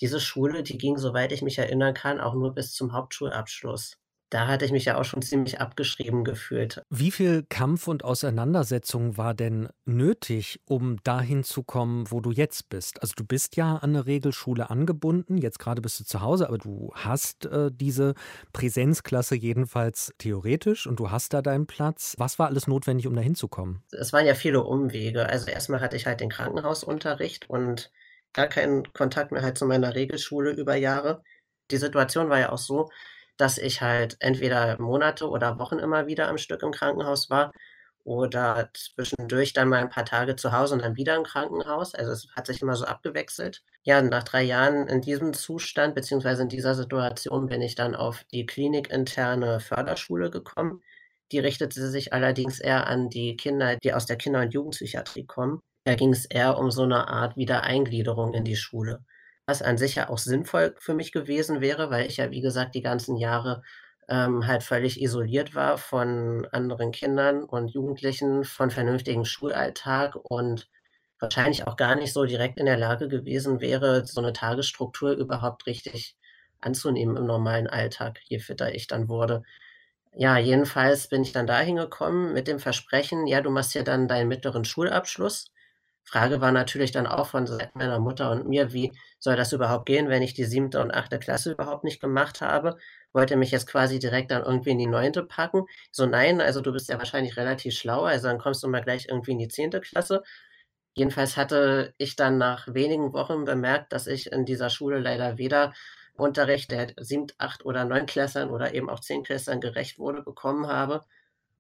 diese 0.02 0.20
Schule, 0.20 0.64
die 0.64 0.78
ging, 0.78 0.98
soweit 0.98 1.32
ich 1.32 1.42
mich 1.44 1.58
erinnern 1.60 1.94
kann, 1.94 2.20
auch 2.20 2.34
nur 2.34 2.54
bis 2.56 2.74
zum 2.74 2.94
Hauptschulabschluss. 2.94 4.01
Da 4.32 4.48
hatte 4.48 4.64
ich 4.64 4.72
mich 4.72 4.86
ja 4.86 4.98
auch 4.98 5.04
schon 5.04 5.22
ziemlich 5.22 5.60
abgeschrieben 5.60 6.24
gefühlt. 6.24 6.82
Wie 6.90 7.12
viel 7.12 7.44
Kampf 7.50 7.90
und 7.90 8.06
Auseinandersetzung 8.06 9.18
war 9.18 9.34
denn 9.34 9.68
nötig, 9.84 10.62
um 10.66 11.04
dahin 11.04 11.44
zu 11.44 11.64
kommen, 11.64 12.10
wo 12.10 12.22
du 12.22 12.32
jetzt 12.32 12.70
bist? 12.70 13.02
Also 13.02 13.14
du 13.18 13.26
bist 13.26 13.58
ja 13.58 13.76
an 13.76 13.90
eine 13.90 14.06
Regelschule 14.06 14.70
angebunden, 14.70 15.38
jetzt 15.38 15.60
gerade 15.60 15.82
bist 15.82 16.00
du 16.00 16.06
zu 16.06 16.22
Hause, 16.22 16.48
aber 16.48 16.60
du 16.60 16.94
hast 16.96 17.46
äh, 17.48 17.72
diese 17.74 18.14
Präsenzklasse 18.54 19.36
jedenfalls 19.36 20.14
theoretisch 20.18 20.88
und 20.88 21.02
du 21.02 21.12
hast 21.12 21.34
da 21.34 21.42
deinen 21.42 21.68
Platz. 21.68 22.16
Was 22.18 22.40
war 22.40 22.48
alles 22.48 22.68
notwendig, 22.68 23.08
um 23.08 23.16
da 23.16 23.22
hinzukommen? 23.22 23.84
Es 23.92 24.14
waren 24.14 24.26
ja 24.26 24.34
viele 24.34 24.64
Umwege. 24.64 25.28
Also 25.28 25.52
erstmal 25.52 25.82
hatte 25.82 25.98
ich 25.98 26.06
halt 26.06 26.22
den 26.22 26.30
Krankenhausunterricht 26.30 27.50
und 27.50 27.92
gar 28.32 28.48
keinen 28.48 28.94
Kontakt 28.94 29.34
mehr 29.34 29.42
halt 29.42 29.58
zu 29.58 29.66
meiner 29.66 29.94
Regelschule 29.94 30.52
über 30.52 30.76
Jahre. 30.76 31.22
Die 31.70 31.78
Situation 31.78 32.30
war 32.30 32.40
ja 32.40 32.54
auch 32.54 32.58
so, 32.58 32.90
dass 33.42 33.58
ich 33.58 33.82
halt 33.82 34.18
entweder 34.20 34.80
Monate 34.80 35.28
oder 35.28 35.58
Wochen 35.60 35.80
immer 35.80 36.06
wieder 36.08 36.28
am 36.28 36.38
Stück 36.38 36.62
im 36.62 36.72
Krankenhaus 36.72 37.30
war 37.32 37.52
oder 38.04 38.70
zwischendurch 38.74 39.54
dann 39.54 39.70
mal 39.70 39.80
ein 39.80 39.90
paar 39.90 40.06
Tage 40.06 40.36
zu 40.36 40.52
Hause 40.52 40.76
und 40.76 40.84
dann 40.84 40.96
wieder 40.96 41.16
im 41.16 41.24
Krankenhaus. 41.24 41.96
Also 41.96 42.12
es 42.12 42.28
hat 42.36 42.48
sich 42.48 42.62
immer 42.62 42.76
so 42.76 42.86
abgewechselt. 42.86 43.64
Ja, 43.84 44.02
nach 44.02 44.24
drei 44.24 44.44
Jahren 44.44 44.88
in 44.88 45.02
diesem 45.02 45.34
Zustand 45.34 45.96
beziehungsweise 45.96 46.44
in 46.44 46.50
dieser 46.50 46.76
Situation 46.76 47.48
bin 47.48 47.62
ich 47.62 47.76
dann 47.76 47.96
auf 47.96 48.24
die 48.32 48.46
klinikinterne 48.46 49.60
Förderschule 49.60 50.30
gekommen. 50.30 50.82
Die 51.32 51.40
richtete 51.40 51.90
sich 51.90 52.14
allerdings 52.14 52.60
eher 52.60 52.88
an 52.88 53.10
die 53.10 53.36
Kinder, 53.38 53.78
die 53.78 53.94
aus 53.94 54.06
der 54.06 54.18
Kinder- 54.18 54.42
und 54.42 54.54
Jugendpsychiatrie 54.54 55.26
kommen. 55.26 55.62
Da 55.84 55.96
ging 55.96 56.12
es 56.12 56.26
eher 56.26 56.58
um 56.60 56.70
so 56.70 56.84
eine 56.84 57.08
Art 57.08 57.38
Wiedereingliederung 57.38 58.34
in 58.34 58.44
die 58.44 58.56
Schule, 58.56 59.04
was 59.46 59.62
an 59.62 59.78
sich 59.78 59.96
ja 59.96 60.10
auch 60.10 60.18
sinnvoll 60.18 60.76
für 60.80 60.94
mich 60.94 61.12
gewesen 61.12 61.62
wäre, 61.62 61.90
weil 61.92 62.08
ich 62.08 62.18
ja, 62.18 62.32
wie 62.32 62.42
gesagt, 62.42 62.76
die 62.76 62.82
ganzen 62.82 63.18
Jahre, 63.18 63.64
ähm, 64.10 64.48
halt 64.48 64.64
völlig 64.64 65.02
isoliert 65.02 65.56
war 65.56 65.78
von 65.78 66.48
anderen 66.52 66.92
Kindern 66.92 67.44
und 67.44 67.70
Jugendlichen, 67.74 68.44
von 68.44 68.72
vernünftigem 68.72 69.26
Schulalltag 69.26 70.16
und 70.16 70.70
wahrscheinlich 71.20 71.68
auch 71.68 71.76
gar 71.78 71.96
nicht 71.96 72.14
so 72.14 72.26
direkt 72.26 72.60
in 72.60 72.66
der 72.66 72.78
Lage 72.78 73.08
gewesen 73.08 73.62
wäre, 73.62 74.06
so 74.06 74.22
eine 74.22 74.34
Tagesstruktur 74.34 75.12
überhaupt 75.14 75.66
richtig 75.68 76.18
anzunehmen 76.62 77.18
im 77.18 77.26
normalen 77.26 77.68
Alltag, 77.68 78.20
je 78.28 78.40
fitter 78.40 78.74
ich 78.74 78.88
dann 78.88 79.08
wurde. 79.10 79.44
Ja, 80.14 80.38
jedenfalls 80.38 81.08
bin 81.10 81.22
ich 81.24 81.34
dann 81.34 81.48
dahin 81.48 81.76
gekommen 81.78 82.34
mit 82.34 82.48
dem 82.48 82.60
Versprechen: 82.60 83.28
„Ja, 83.28 83.42
du 83.42 83.50
machst 83.52 83.74
hier 83.74 83.84
dann 83.84 84.08
deinen 84.08 84.28
mittleren 84.30 84.66
Schulabschluss.“ 84.66 85.52
Frage 86.04 86.42
war 86.42 86.52
natürlich 86.52 86.92
dann 86.92 87.08
auch 87.08 87.28
von 87.28 87.48
meiner 87.74 88.00
Mutter 88.00 88.30
und 88.32 88.48
mir: 88.48 88.72
„Wie 88.74 88.92
soll 89.20 89.36
das 89.36 89.52
überhaupt 89.54 89.86
gehen, 89.88 90.10
wenn 90.10 90.22
ich 90.22 90.34
die 90.36 90.44
siebte 90.46 90.80
und 90.82 90.94
achte 90.94 91.18
Klasse 91.20 91.52
überhaupt 91.54 91.84
nicht 91.84 92.00
gemacht 92.02 92.42
habe?“ 92.42 92.78
Wollt 93.14 93.32
ihr 93.32 93.38
mich 93.38 93.50
jetzt 93.52 93.66
quasi 93.68 93.98
direkt 94.00 94.30
dann 94.32 94.44
irgendwie 94.44 94.72
in 94.72 94.78
die 94.80 94.86
neunte 94.88 95.24
packen? 95.24 95.66
So: 95.92 96.06
„Nein, 96.06 96.40
also 96.42 96.62
du 96.62 96.72
bist 96.72 96.90
ja 96.90 96.98
wahrscheinlich 97.00 97.36
relativ 97.38 97.74
schlau, 97.76 98.04
also 98.04 98.28
dann 98.28 98.38
kommst 98.40 98.62
du 98.64 98.68
mal 98.68 98.84
gleich 98.84 99.08
irgendwie 99.10 99.32
in 99.32 99.40
die 99.40 99.48
zehnte 99.48 99.82
Klasse.“ 99.82 100.22
Jedenfalls 100.94 101.36
hatte 101.38 101.94
ich 101.98 102.16
dann 102.16 102.38
nach 102.38 102.68
wenigen 102.74 103.12
Wochen 103.14 103.44
bemerkt, 103.46 103.92
dass 103.94 104.08
ich 104.08 104.32
in 104.32 104.46
dieser 104.46 104.70
Schule 104.70 105.00
leider 105.00 105.38
weder 105.38 105.74
Unterricht 106.16 106.72
der 106.72 106.94
Siebt-, 106.98 107.36
Acht- 107.40 107.66
oder 107.66 107.84
Neunklässlern 107.86 108.50
oder 108.50 108.74
eben 108.74 108.90
auch 108.90 109.00
Zehntklässlern 109.02 109.60
gerecht 109.62 110.00
wurde, 110.00 110.22
bekommen 110.24 110.68
habe 110.68 111.04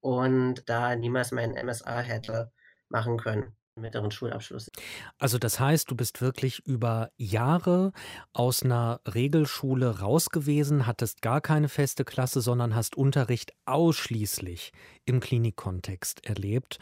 und 0.01 0.63
da 0.69 0.95
niemals 0.95 1.31
meinen 1.31 1.55
MSA 1.55 1.99
hätte 2.01 2.51
machen 2.89 3.17
können 3.17 3.55
mittleren 3.75 4.11
Schulabschluss. 4.11 4.69
Also 5.17 5.37
das 5.37 5.59
heißt, 5.59 5.89
du 5.89 5.95
bist 5.95 6.21
wirklich 6.21 6.59
über 6.65 7.11
Jahre 7.17 7.93
aus 8.33 8.63
einer 8.63 9.01
Regelschule 9.05 9.99
raus 9.99 10.29
gewesen, 10.29 10.87
hattest 10.87 11.21
gar 11.21 11.41
keine 11.41 11.69
feste 11.69 12.05
Klasse, 12.05 12.41
sondern 12.41 12.75
hast 12.75 12.95
Unterricht 12.95 13.53
ausschließlich 13.65 14.71
im 15.05 15.19
Klinikkontext 15.19 16.25
erlebt 16.25 16.79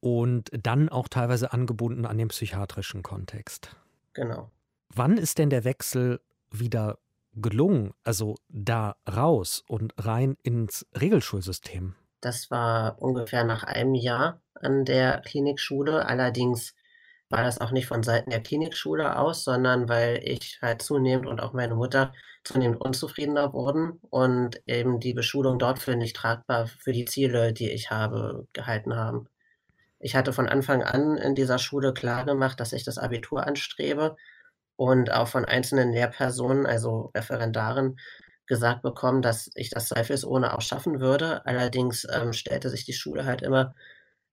und 0.00 0.50
dann 0.52 0.88
auch 0.88 1.08
teilweise 1.08 1.52
angebunden 1.52 2.06
an 2.06 2.18
den 2.18 2.28
psychiatrischen 2.28 3.02
Kontext. 3.02 3.76
Genau. 4.14 4.50
Wann 4.94 5.16
ist 5.16 5.38
denn 5.38 5.50
der 5.50 5.64
Wechsel 5.64 6.20
wieder 6.50 6.98
gelungen, 7.34 7.94
also 8.04 8.36
da 8.48 8.96
raus 9.08 9.64
und 9.66 9.94
rein 9.98 10.36
ins 10.42 10.86
Regelschulsystem? 10.98 11.94
Das 12.22 12.50
war 12.50 13.02
ungefähr 13.02 13.44
nach 13.44 13.64
einem 13.64 13.94
Jahr 13.94 14.40
an 14.54 14.84
der 14.84 15.20
Klinikschule. 15.20 16.06
Allerdings 16.06 16.74
war 17.28 17.42
das 17.42 17.60
auch 17.60 17.72
nicht 17.72 17.86
von 17.86 18.02
Seiten 18.02 18.30
der 18.30 18.42
Klinikschule 18.42 19.18
aus, 19.18 19.42
sondern 19.42 19.88
weil 19.88 20.20
ich 20.22 20.60
halt 20.62 20.82
zunehmend 20.82 21.26
und 21.26 21.40
auch 21.40 21.52
meine 21.52 21.74
Mutter 21.74 22.12
zunehmend 22.44 22.80
unzufriedener 22.80 23.52
wurden 23.52 23.98
und 24.10 24.62
eben 24.66 25.00
die 25.00 25.14
Beschulung 25.14 25.58
dort 25.58 25.80
für 25.80 25.96
nicht 25.96 26.14
tragbar 26.14 26.68
für 26.68 26.92
die 26.92 27.06
Ziele, 27.06 27.52
die 27.52 27.70
ich 27.70 27.90
habe, 27.90 28.46
gehalten 28.52 28.94
haben. 28.94 29.28
Ich 29.98 30.14
hatte 30.14 30.32
von 30.32 30.48
Anfang 30.48 30.82
an 30.82 31.16
in 31.16 31.34
dieser 31.34 31.58
Schule 31.58 31.92
klar 31.92 32.24
gemacht, 32.24 32.60
dass 32.60 32.72
ich 32.72 32.84
das 32.84 32.98
Abitur 32.98 33.46
anstrebe 33.46 34.16
und 34.76 35.12
auch 35.12 35.28
von 35.28 35.44
einzelnen 35.44 35.92
Lehrpersonen, 35.92 36.66
also 36.66 37.10
Referendaren, 37.16 37.98
gesagt 38.46 38.82
bekommen, 38.82 39.22
dass 39.22 39.50
ich 39.54 39.70
das 39.70 39.88
zweifelsohne 39.88 40.54
auch 40.56 40.62
schaffen 40.62 41.00
würde. 41.00 41.44
Allerdings 41.46 42.06
ähm, 42.12 42.32
stellte 42.32 42.70
sich 42.70 42.84
die 42.84 42.92
Schule 42.92 43.24
halt 43.24 43.42
immer 43.42 43.74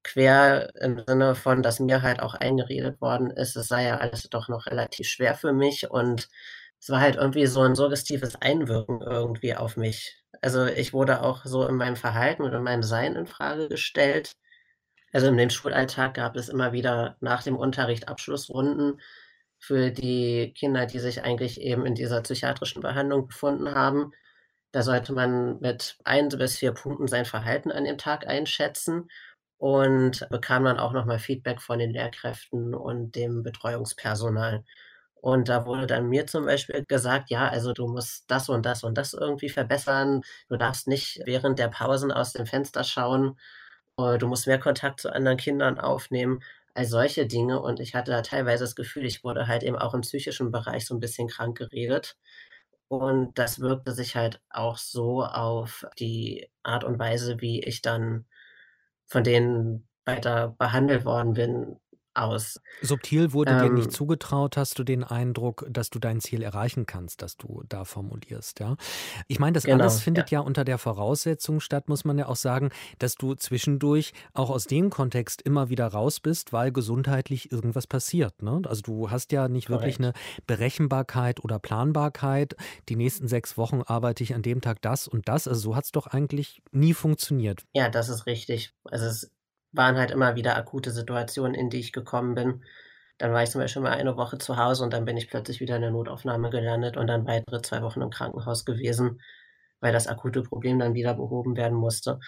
quer 0.04 0.74
im 0.82 1.04
Sinne 1.08 1.36
von, 1.36 1.62
dass 1.64 1.80
mir 1.80 2.02
halt 2.02 2.22
auch 2.22 2.34
eingeredet 2.36 3.02
worden 3.02 3.32
ist, 3.32 3.56
es 3.56 3.68
sei 3.68 3.86
ja 3.86 3.98
alles 3.98 4.24
doch 4.30 4.48
noch 4.50 4.66
relativ 4.68 5.08
schwer 5.08 5.36
für 5.36 5.54
mich 5.54 5.90
und 5.92 6.30
es 6.80 6.90
war 6.90 7.02
halt 7.02 7.16
irgendwie 7.18 7.46
so 7.48 7.62
ein 7.62 7.76
suggestives 7.76 8.36
Einwirken 8.38 9.02
irgendwie 9.02 9.56
auf 9.56 9.76
mich. 9.78 10.18
Also 10.42 10.66
ich 10.66 10.94
wurde 10.94 11.22
auch 11.22 11.46
so 11.46 11.68
in 11.68 11.76
meinem 11.76 11.98
Verhalten 11.98 12.44
und 12.44 12.54
in 12.54 12.64
meinem 12.64 12.84
Sein 12.84 13.16
in 13.16 13.28
Frage 13.28 13.68
gestellt. 13.68 14.32
Also 15.12 15.28
in 15.28 15.38
dem 15.38 15.50
Schulalltag 15.50 16.14
gab 16.16 16.36
es 16.38 16.50
immer 16.50 16.72
wieder 16.72 17.18
nach 17.20 17.44
dem 17.44 17.58
Unterricht 17.58 18.08
Abschlussrunden 18.08 19.02
für 19.60 19.92
die 19.92 20.54
Kinder, 20.58 20.86
die 20.86 21.00
sich 21.00 21.24
eigentlich 21.24 21.62
eben 21.62 21.86
in 21.86 21.96
dieser 21.96 22.22
psychiatrischen 22.22 22.82
Behandlung 22.82 23.28
befunden 23.28 23.74
haben. 23.76 24.12
Da 24.72 24.84
sollte 24.84 25.14
man 25.14 25.60
mit 25.60 25.98
ein 26.06 26.30
bis 26.30 26.58
vier 26.58 26.74
Punkten 26.74 27.08
sein 27.08 27.26
Verhalten 27.26 27.72
an 27.72 27.86
dem 27.86 27.98
Tag 27.98 28.28
einschätzen 28.28 29.10
und 29.58 30.28
bekam 30.30 30.64
dann 30.66 30.80
auch 30.80 30.94
nochmal 30.94 31.20
Feedback 31.20 31.62
von 31.62 31.80
den 31.80 31.92
Lehrkräften 31.92 32.76
und 32.76 33.16
dem 33.16 33.44
Betreuungspersonal. 33.44 34.64
Und 35.22 35.50
da 35.50 35.66
wurde 35.66 35.86
dann 35.88 36.08
mir 36.08 36.28
zum 36.28 36.46
Beispiel 36.46 36.86
gesagt, 36.86 37.30
ja, 37.30 37.50
also 37.50 37.74
du 37.74 37.88
musst 37.88 38.26
das 38.32 38.48
und 38.50 38.66
das 38.66 38.84
und 38.84 38.98
das 38.98 39.14
irgendwie 39.14 39.50
verbessern. 39.50 40.22
Du 40.50 40.56
darfst 40.58 40.88
nicht 40.88 41.22
während 41.26 41.60
der 41.60 41.68
Pausen 41.70 42.12
aus 42.12 42.32
dem 42.34 42.46
Fenster 42.46 42.84
schauen. 42.86 43.38
Äh, 43.98 44.18
du 44.18 44.28
musst 44.28 44.48
mehr 44.48 44.60
Kontakt 44.60 45.02
zu 45.02 45.12
anderen 45.14 45.38
Kindern 45.38 45.80
aufnehmen. 45.80 46.42
All 46.80 46.86
solche 46.86 47.28
Dinge. 47.28 47.62
Und 47.62 47.82
ich 47.82 47.94
hatte 47.94 48.12
da 48.12 48.22
teilweise 48.22 48.64
das 48.64 48.74
Gefühl, 48.74 49.04
ich 49.04 49.22
wurde 49.26 49.48
halt 49.48 49.64
eben 49.64 49.76
auch 49.76 49.94
im 49.94 50.00
psychischen 50.00 50.50
Bereich 50.50 50.86
so 50.86 50.96
ein 50.96 51.02
bisschen 51.02 51.28
krank 51.28 51.58
geredet. 51.58 52.16
Und 52.88 53.38
das 53.38 53.60
wirkte 53.60 53.92
sich 53.92 54.16
halt 54.16 54.42
auch 54.50 54.78
so 54.78 55.26
auf 55.26 55.86
die 56.00 56.50
Art 56.64 56.86
und 56.86 56.98
Weise, 56.98 57.42
wie 57.42 57.62
ich 57.62 57.82
dann 57.82 58.28
von 59.08 59.26
denen 59.26 59.90
weiter 60.06 60.56
behandelt 60.58 61.04
worden 61.04 61.34
bin, 61.34 61.76
aus. 62.14 62.60
Subtil 62.82 63.34
wurde 63.34 63.52
ähm, 63.52 63.60
dir 63.60 63.70
nicht 63.72 63.86
ähm. 63.86 63.92
zugetraut, 63.92 64.58
hast 64.58 64.80
du 64.80 64.84
den 64.84 65.04
Eindruck, 65.04 65.66
dass 65.70 65.90
du 65.90 66.00
dein 66.00 66.20
Ziel 66.20 66.42
erreichen 66.42 66.86
kannst, 66.86 67.22
das 67.22 67.38
du 67.38 67.64
da 67.70 67.86
formulierst, 67.86 68.60
ja? 68.60 68.76
Ich 69.28 69.40
meine, 69.40 69.54
das 69.54 69.64
genau, 69.64 69.84
alles 69.84 70.02
findet 70.02 70.32
ja. 70.32 70.40
ja. 70.40 70.46
unter 70.46 70.66
der 70.66 70.78
Voraussetzung 70.78 71.60
statt, 71.60 71.90
muss 71.90 72.06
man 72.06 72.18
ja 72.18 72.28
auch 72.28 72.36
sagen, 72.36 72.70
dass 72.98 73.16
du 73.16 73.36
zwischendurch 73.36 74.14
auch 74.34 74.50
aus 74.50 74.66
dem 74.66 74.90
Kontext 74.90 75.42
immer 75.42 75.70
wieder 75.70 75.88
raus 75.88 76.20
bist, 76.20 76.54
weil 76.54 76.72
gesundheitlich 76.72 77.52
irgendwas 77.52 77.88
passiert. 77.88 78.42
Ne? 78.42 78.62
Also 78.66 78.82
du 78.82 79.12
hast 79.12 79.32
ja 79.32 79.48
nicht 79.48 79.68
Korrekt. 79.68 79.84
wirklich 79.84 80.00
eine 80.00 80.14
Berechenbarkeit 80.48 81.44
oder 81.44 81.60
Planbarkeit. 81.60 82.56
Die 82.90 82.96
nächsten 82.96 83.28
sechs 83.28 83.58
Wochen 83.58 83.82
arbeite 83.82 84.24
ich 84.24 84.34
an 84.36 84.42
dem 84.42 84.62
Tag 84.62 84.82
das 84.82 85.08
und 85.08 85.28
das. 85.28 85.48
Also 85.48 85.60
so 85.62 85.76
hat 85.76 85.86
es 85.86 85.92
doch 85.92 86.08
eigentlich 86.08 86.62
nie 86.72 86.94
funktioniert. 86.94 87.66
Ja, 87.74 87.90
das 87.90 88.10
ist 88.10 88.26
richtig. 88.26 88.74
Also 88.86 89.06
es 89.06 89.32
waren 89.72 89.98
halt 89.98 90.12
immer 90.12 90.36
wieder 90.36 90.56
akute 90.58 90.92
Situationen, 90.92 91.56
in 91.56 91.70
die 91.70 91.80
ich 91.80 91.92
gekommen 91.94 92.36
bin. 92.36 92.64
Dann 93.18 93.34
war 93.34 93.44
ich 93.44 93.50
zum 93.52 93.62
Beispiel 93.62 93.82
mal 93.82 93.92
eine 93.92 94.18
Woche 94.18 94.38
zu 94.38 94.58
Hause 94.58 94.84
und 94.84 94.94
dann 94.94 95.06
bin 95.06 95.18
ich 95.18 95.30
plötzlich 95.30 95.60
wieder 95.60 95.76
in 95.76 95.82
der 95.82 95.92
Notaufnahme 95.92 96.50
gelandet 96.50 96.98
und 96.98 97.08
dann 97.08 97.28
weitere 97.28 97.62
zwei 97.62 97.82
Wochen 97.82 98.02
im 98.02 98.10
Krankenhaus 98.10 98.66
gewesen, 98.66 99.22
weil 99.82 99.94
das 99.94 100.08
akute 100.08 100.42
Problem 100.44 100.80
dann 100.80 100.94
wieder 100.94 101.14
behoben 101.14 101.58
werden 101.58 101.78
musste. 101.78 102.20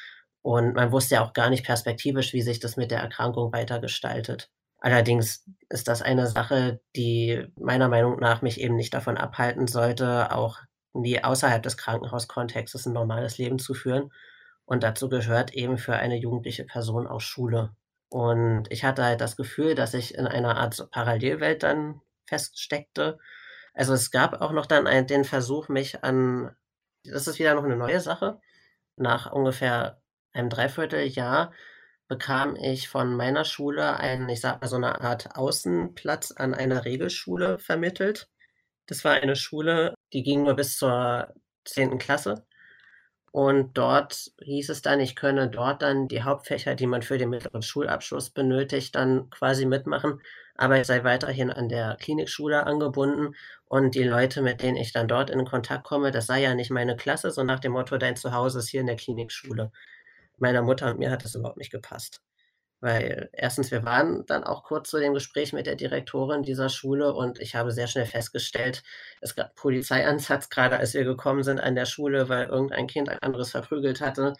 Und 0.42 0.74
man 0.76 0.92
wusste 0.92 1.16
ja 1.16 1.24
auch 1.26 1.34
gar 1.34 1.50
nicht 1.50 1.66
perspektivisch, 1.66 2.34
wie 2.34 2.42
sich 2.42 2.60
das 2.60 2.78
mit 2.78 2.92
der 2.92 3.00
Erkrankung 3.00 3.54
weitergestaltet. 3.54 4.50
Allerdings 4.80 5.46
ist 5.70 5.88
das 5.88 6.02
eine 6.02 6.28
Sache, 6.28 6.82
die 6.96 7.46
meiner 7.56 7.88
Meinung 7.88 8.20
nach 8.20 8.42
mich 8.42 8.60
eben 8.60 8.76
nicht 8.76 8.94
davon 8.94 9.18
abhalten 9.18 9.68
sollte, 9.68 10.32
auch 10.34 10.60
nie 10.94 11.24
außerhalb 11.24 11.62
des 11.62 11.78
Krankenhauskontextes 11.78 12.88
ein 12.88 12.94
normales 12.94 13.38
Leben 13.38 13.60
zu 13.60 13.74
führen. 13.76 14.12
Und 14.72 14.84
dazu 14.84 15.10
gehört 15.10 15.54
eben 15.54 15.78
für 15.78 15.98
eine 15.98 16.16
jugendliche 16.16 16.64
Person 16.64 17.06
auch 17.06 17.20
Schule. 17.20 17.76
Und 18.08 18.72
ich 18.72 18.86
hatte 18.86 19.04
halt 19.04 19.20
das 19.20 19.36
Gefühl, 19.36 19.76
dass 19.76 19.94
ich 19.94 20.16
in 20.16 20.28
einer 20.28 20.56
Art 20.56 20.90
Parallelwelt 20.92 21.64
dann 21.64 22.00
feststeckte. 22.26 23.20
Also 23.74 23.94
es 23.94 24.12
gab 24.12 24.40
auch 24.40 24.54
noch 24.54 24.66
dann 24.66 24.88
einen, 24.88 25.08
den 25.08 25.26
Versuch, 25.26 25.68
mich 25.68 26.06
an, 26.06 26.56
das 27.04 27.28
ist 27.28 27.38
wieder 27.38 27.54
noch 27.54 27.66
eine 27.66 27.76
neue 27.76 28.00
Sache, 28.00 28.40
nach 28.96 29.30
ungefähr 29.34 30.02
einem 30.32 30.50
Dreivierteljahr 30.50 31.52
bekam 32.08 32.56
ich 32.56 32.88
von 32.88 33.14
meiner 33.14 33.44
Schule 33.44 33.98
einen, 33.98 34.30
ich 34.30 34.40
sag 34.40 34.62
mal, 34.62 34.70
so 34.70 34.78
eine 34.78 35.02
Art 35.02 35.36
Außenplatz 35.36 36.32
an 36.32 36.54
einer 36.54 36.86
Regelschule 36.86 37.60
vermittelt. 37.60 38.30
Das 38.86 39.04
war 39.04 39.16
eine 39.16 39.36
Schule, 39.36 39.96
die 40.14 40.24
ging 40.24 40.44
nur 40.44 40.56
bis 40.56 40.78
zur 40.78 41.34
10. 41.66 41.98
Klasse. 41.98 42.46
Und 43.32 43.78
dort 43.78 44.32
hieß 44.42 44.70
es 44.70 44.82
dann, 44.82 45.00
ich 45.00 45.16
könne 45.16 45.50
dort 45.50 45.82
dann 45.82 46.08
die 46.10 46.24
Hauptfächer, 46.24 46.76
die 46.76 46.88
man 46.88 47.02
für 47.02 47.18
den 47.18 47.30
mittleren 47.30 47.62
Schulabschluss 47.62 48.30
benötigt, 48.30 48.96
dann 48.96 49.30
quasi 49.30 49.66
mitmachen. 49.66 50.22
Aber 50.56 50.80
ich 50.80 50.88
sei 50.88 51.04
weiterhin 51.04 51.50
an 51.50 51.70
der 51.70 51.98
Klinikschule 52.00 52.66
angebunden 52.66 53.36
und 53.66 53.96
die 53.96 54.04
Leute, 54.04 54.42
mit 54.42 54.62
denen 54.62 54.78
ich 54.78 54.92
dann 54.92 55.08
dort 55.08 55.30
in 55.30 55.46
Kontakt 55.46 55.86
komme, 55.86 56.12
das 56.12 56.28
sei 56.28 56.42
ja 56.42 56.56
nicht 56.56 56.72
meine 56.72 56.98
Klasse, 56.98 57.32
so 57.32 57.44
nach 57.44 57.60
dem 57.62 57.72
Motto, 57.72 57.98
dein 57.98 58.18
Zuhause 58.18 58.60
ist 58.60 58.70
hier 58.70 58.82
in 58.82 58.88
der 58.88 58.98
Klinikschule 58.98 59.72
meiner 60.38 60.62
Mutter 60.62 60.92
und 60.92 61.00
mir 61.00 61.12
hat 61.12 61.24
das 61.24 61.36
überhaupt 61.36 61.58
nicht 61.58 61.72
gepasst. 61.72 62.22
Weil 62.82 63.30
erstens, 63.34 63.70
wir 63.72 63.84
waren 63.86 64.26
dann 64.26 64.44
auch 64.44 64.64
kurz 64.64 64.90
zu 64.90 65.00
dem 65.00 65.14
Gespräch 65.14 65.54
mit 65.54 65.68
der 65.68 65.76
Direktorin 65.76 66.42
dieser 66.44 66.68
Schule 66.70 67.14
und 67.14 67.40
ich 67.40 67.56
habe 67.56 67.72
sehr 67.72 67.88
schnell 67.88 68.08
festgestellt, 68.08 68.84
es 69.22 69.36
gab 69.36 69.54
Polizeiansatz, 69.56 70.50
gerade 70.50 70.78
als 70.78 70.96
wir 70.96 71.04
gekommen 71.04 71.44
sind 71.44 71.60
an 71.60 71.76
der 71.76 71.86
Schule, 71.86 72.28
weil 72.28 72.48
irgendein 72.48 72.88
Kind 72.88 73.08
ein 73.10 73.20
anderes 73.20 73.52
verprügelt 73.52 74.02
hatte. 74.02 74.34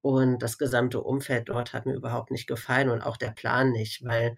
Und 0.00 0.40
das 0.42 0.58
gesamte 0.58 1.00
Umfeld 1.00 1.48
dort 1.48 1.72
hat 1.72 1.86
mir 1.86 1.94
überhaupt 1.94 2.30
nicht 2.30 2.46
gefallen 2.48 2.90
und 2.90 3.02
auch 3.02 3.16
der 3.16 3.30
Plan 3.30 3.72
nicht, 3.72 4.04
weil 4.04 4.36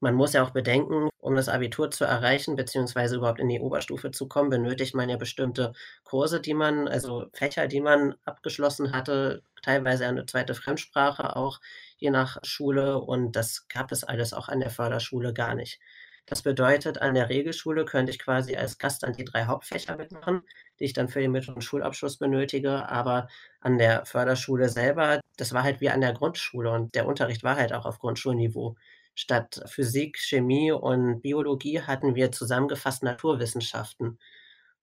man 0.00 0.14
muss 0.14 0.34
ja 0.34 0.42
auch 0.42 0.50
bedenken, 0.50 1.08
um 1.18 1.34
das 1.34 1.48
Abitur 1.48 1.90
zu 1.90 2.04
erreichen, 2.04 2.56
beziehungsweise 2.56 3.16
überhaupt 3.16 3.40
in 3.40 3.48
die 3.48 3.60
Oberstufe 3.60 4.10
zu 4.10 4.28
kommen, 4.28 4.50
benötigt 4.50 4.94
man 4.94 5.08
ja 5.08 5.16
bestimmte 5.16 5.72
Kurse, 6.04 6.40
die 6.40 6.54
man, 6.54 6.88
also 6.88 7.26
Fächer, 7.32 7.66
die 7.68 7.80
man 7.80 8.14
abgeschlossen 8.24 8.92
hatte, 8.92 9.42
teilweise 9.62 10.06
eine 10.06 10.26
zweite 10.26 10.54
Fremdsprache 10.54 11.36
auch, 11.36 11.60
je 11.96 12.10
nach 12.10 12.38
Schule. 12.42 12.98
Und 12.98 13.32
das 13.36 13.68
gab 13.68 13.92
es 13.92 14.04
alles 14.04 14.32
auch 14.32 14.48
an 14.48 14.60
der 14.60 14.70
Förderschule 14.70 15.32
gar 15.32 15.54
nicht. 15.54 15.80
Das 16.26 16.42
bedeutet, 16.42 16.98
an 17.00 17.14
der 17.14 17.28
Regelschule 17.28 17.84
könnte 17.84 18.10
ich 18.10 18.18
quasi 18.18 18.56
als 18.56 18.78
Gast 18.78 19.04
an 19.04 19.12
die 19.12 19.24
drei 19.24 19.44
Hauptfächer 19.44 19.96
mitmachen, 19.96 20.42
die 20.80 20.84
ich 20.84 20.92
dann 20.92 21.08
für 21.08 21.20
den 21.20 21.30
mittleren 21.30 21.62
Schulabschluss 21.62 22.18
benötige. 22.18 22.88
Aber 22.88 23.28
an 23.60 23.78
der 23.78 24.04
Förderschule 24.06 24.68
selber, 24.68 25.20
das 25.36 25.52
war 25.52 25.62
halt 25.62 25.80
wie 25.80 25.90
an 25.90 26.00
der 26.00 26.12
Grundschule 26.12 26.70
und 26.72 26.94
der 26.96 27.06
Unterricht 27.06 27.44
war 27.44 27.56
halt 27.56 27.72
auch 27.72 27.86
auf 27.86 28.00
Grundschulniveau. 28.00 28.74
Statt 29.14 29.62
Physik, 29.66 30.18
Chemie 30.18 30.72
und 30.72 31.22
Biologie 31.22 31.80
hatten 31.80 32.16
wir 32.16 32.32
zusammengefasst 32.32 33.02
Naturwissenschaften. 33.04 34.18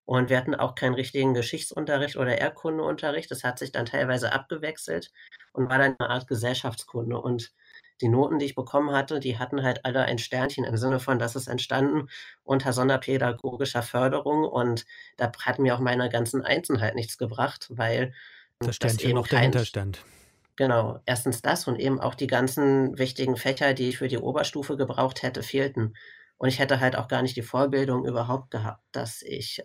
Und 0.06 0.30
wir 0.30 0.38
hatten 0.38 0.56
auch 0.56 0.76
keinen 0.76 0.96
richtigen 0.96 1.34
Geschichtsunterricht 1.34 2.18
oder 2.18 2.38
Erdkundeunterricht. 2.38 3.32
Das 3.32 3.44
hat 3.44 3.60
sich 3.60 3.72
dann 3.72 3.86
teilweise 3.86 4.34
abgewechselt 4.34 5.12
und 5.54 5.70
war 5.70 5.78
dann 5.78 5.96
eine 5.98 6.10
Art 6.10 6.28
Gesellschaftskunde. 6.28 7.20
Und 7.20 7.54
die 8.02 8.10
Noten, 8.10 8.40
die 8.40 8.46
ich 8.46 8.56
bekommen 8.56 8.92
hatte, 8.92 9.20
die 9.20 9.40
hatten 9.40 9.64
halt 9.64 9.86
alle 9.86 10.04
ein 10.04 10.18
Sternchen 10.18 10.66
im 10.66 10.76
Sinne 10.76 11.00
von, 11.00 11.20
dass 11.20 11.36
es 11.36 11.48
entstanden 11.48 12.10
unter 12.44 12.74
sonderpädagogischer 12.74 13.82
Förderung. 13.82 14.44
Und 14.44 14.86
da 15.16 15.32
hat 15.46 15.60
mir 15.60 15.74
auch 15.74 15.80
meine 15.80 16.10
ganzen 16.10 16.44
Einsen 16.44 16.82
halt 16.82 16.96
nichts 16.96 17.18
gebracht, 17.18 17.68
weil 17.70 18.14
das 18.60 18.76
Sternchen 18.76 19.12
das 19.12 19.16
noch 19.16 19.28
dahinter 19.28 19.66
stand. 19.66 20.04
Genau, 20.56 21.00
erstens 21.06 21.42
das 21.42 21.68
und 21.68 21.80
eben 21.80 22.00
auch 22.00 22.14
die 22.14 22.28
ganzen 22.28 22.98
wichtigen 23.00 23.38
Fächer, 23.38 23.74
die 23.74 23.90
ich 23.90 23.98
für 23.98 24.08
die 24.08 24.20
Oberstufe 24.20 24.78
gebraucht 24.78 25.24
hätte, 25.24 25.42
fehlten. 25.42 25.96
Und 26.38 26.50
ich 26.50 26.60
hätte 26.60 26.80
halt 26.80 26.96
auch 26.96 27.08
gar 27.08 27.22
nicht 27.22 27.36
die 27.38 27.42
Vorbildung 27.42 28.06
überhaupt 28.06 28.52
gehabt, 28.52 28.84
dass 28.92 29.22
ich 29.22 29.64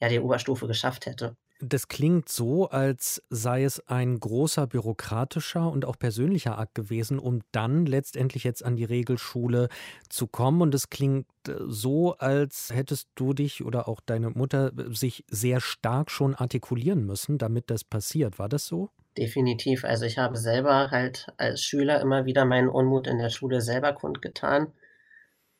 ja 0.00 0.08
die 0.08 0.20
Oberstufe 0.20 0.66
geschafft 0.66 1.06
hätte. 1.06 1.36
Das 1.62 1.88
klingt 1.88 2.30
so, 2.30 2.70
als 2.70 3.22
sei 3.28 3.64
es 3.64 3.86
ein 3.86 4.18
großer 4.18 4.66
bürokratischer 4.66 5.70
und 5.70 5.84
auch 5.84 5.98
persönlicher 5.98 6.58
Akt 6.58 6.74
gewesen, 6.74 7.18
um 7.18 7.42
dann 7.52 7.84
letztendlich 7.84 8.44
jetzt 8.44 8.64
an 8.64 8.76
die 8.76 8.84
Regelschule 8.84 9.68
zu 10.08 10.26
kommen. 10.26 10.62
Und 10.62 10.74
es 10.74 10.88
klingt 10.88 11.26
äh, 11.46 11.52
so, 11.66 12.14
als 12.16 12.70
hättest 12.72 13.08
du 13.14 13.34
dich 13.34 13.62
oder 13.62 13.88
auch 13.88 14.00
deine 14.00 14.30
Mutter 14.30 14.72
sich 14.90 15.24
sehr 15.28 15.60
stark 15.60 16.10
schon 16.10 16.34
artikulieren 16.34 17.04
müssen, 17.04 17.36
damit 17.36 17.68
das 17.68 17.84
passiert. 17.84 18.38
War 18.38 18.48
das 18.48 18.66
so? 18.66 18.88
Definitiv. 19.18 19.84
Also 19.84 20.06
ich 20.06 20.16
habe 20.16 20.38
selber 20.38 20.90
halt 20.90 21.26
als 21.36 21.62
Schüler 21.62 22.00
immer 22.00 22.24
wieder 22.24 22.46
meinen 22.46 22.70
Unmut 22.70 23.06
in 23.06 23.18
der 23.18 23.28
Schule 23.28 23.60
selber 23.60 23.92
kundgetan 23.92 24.68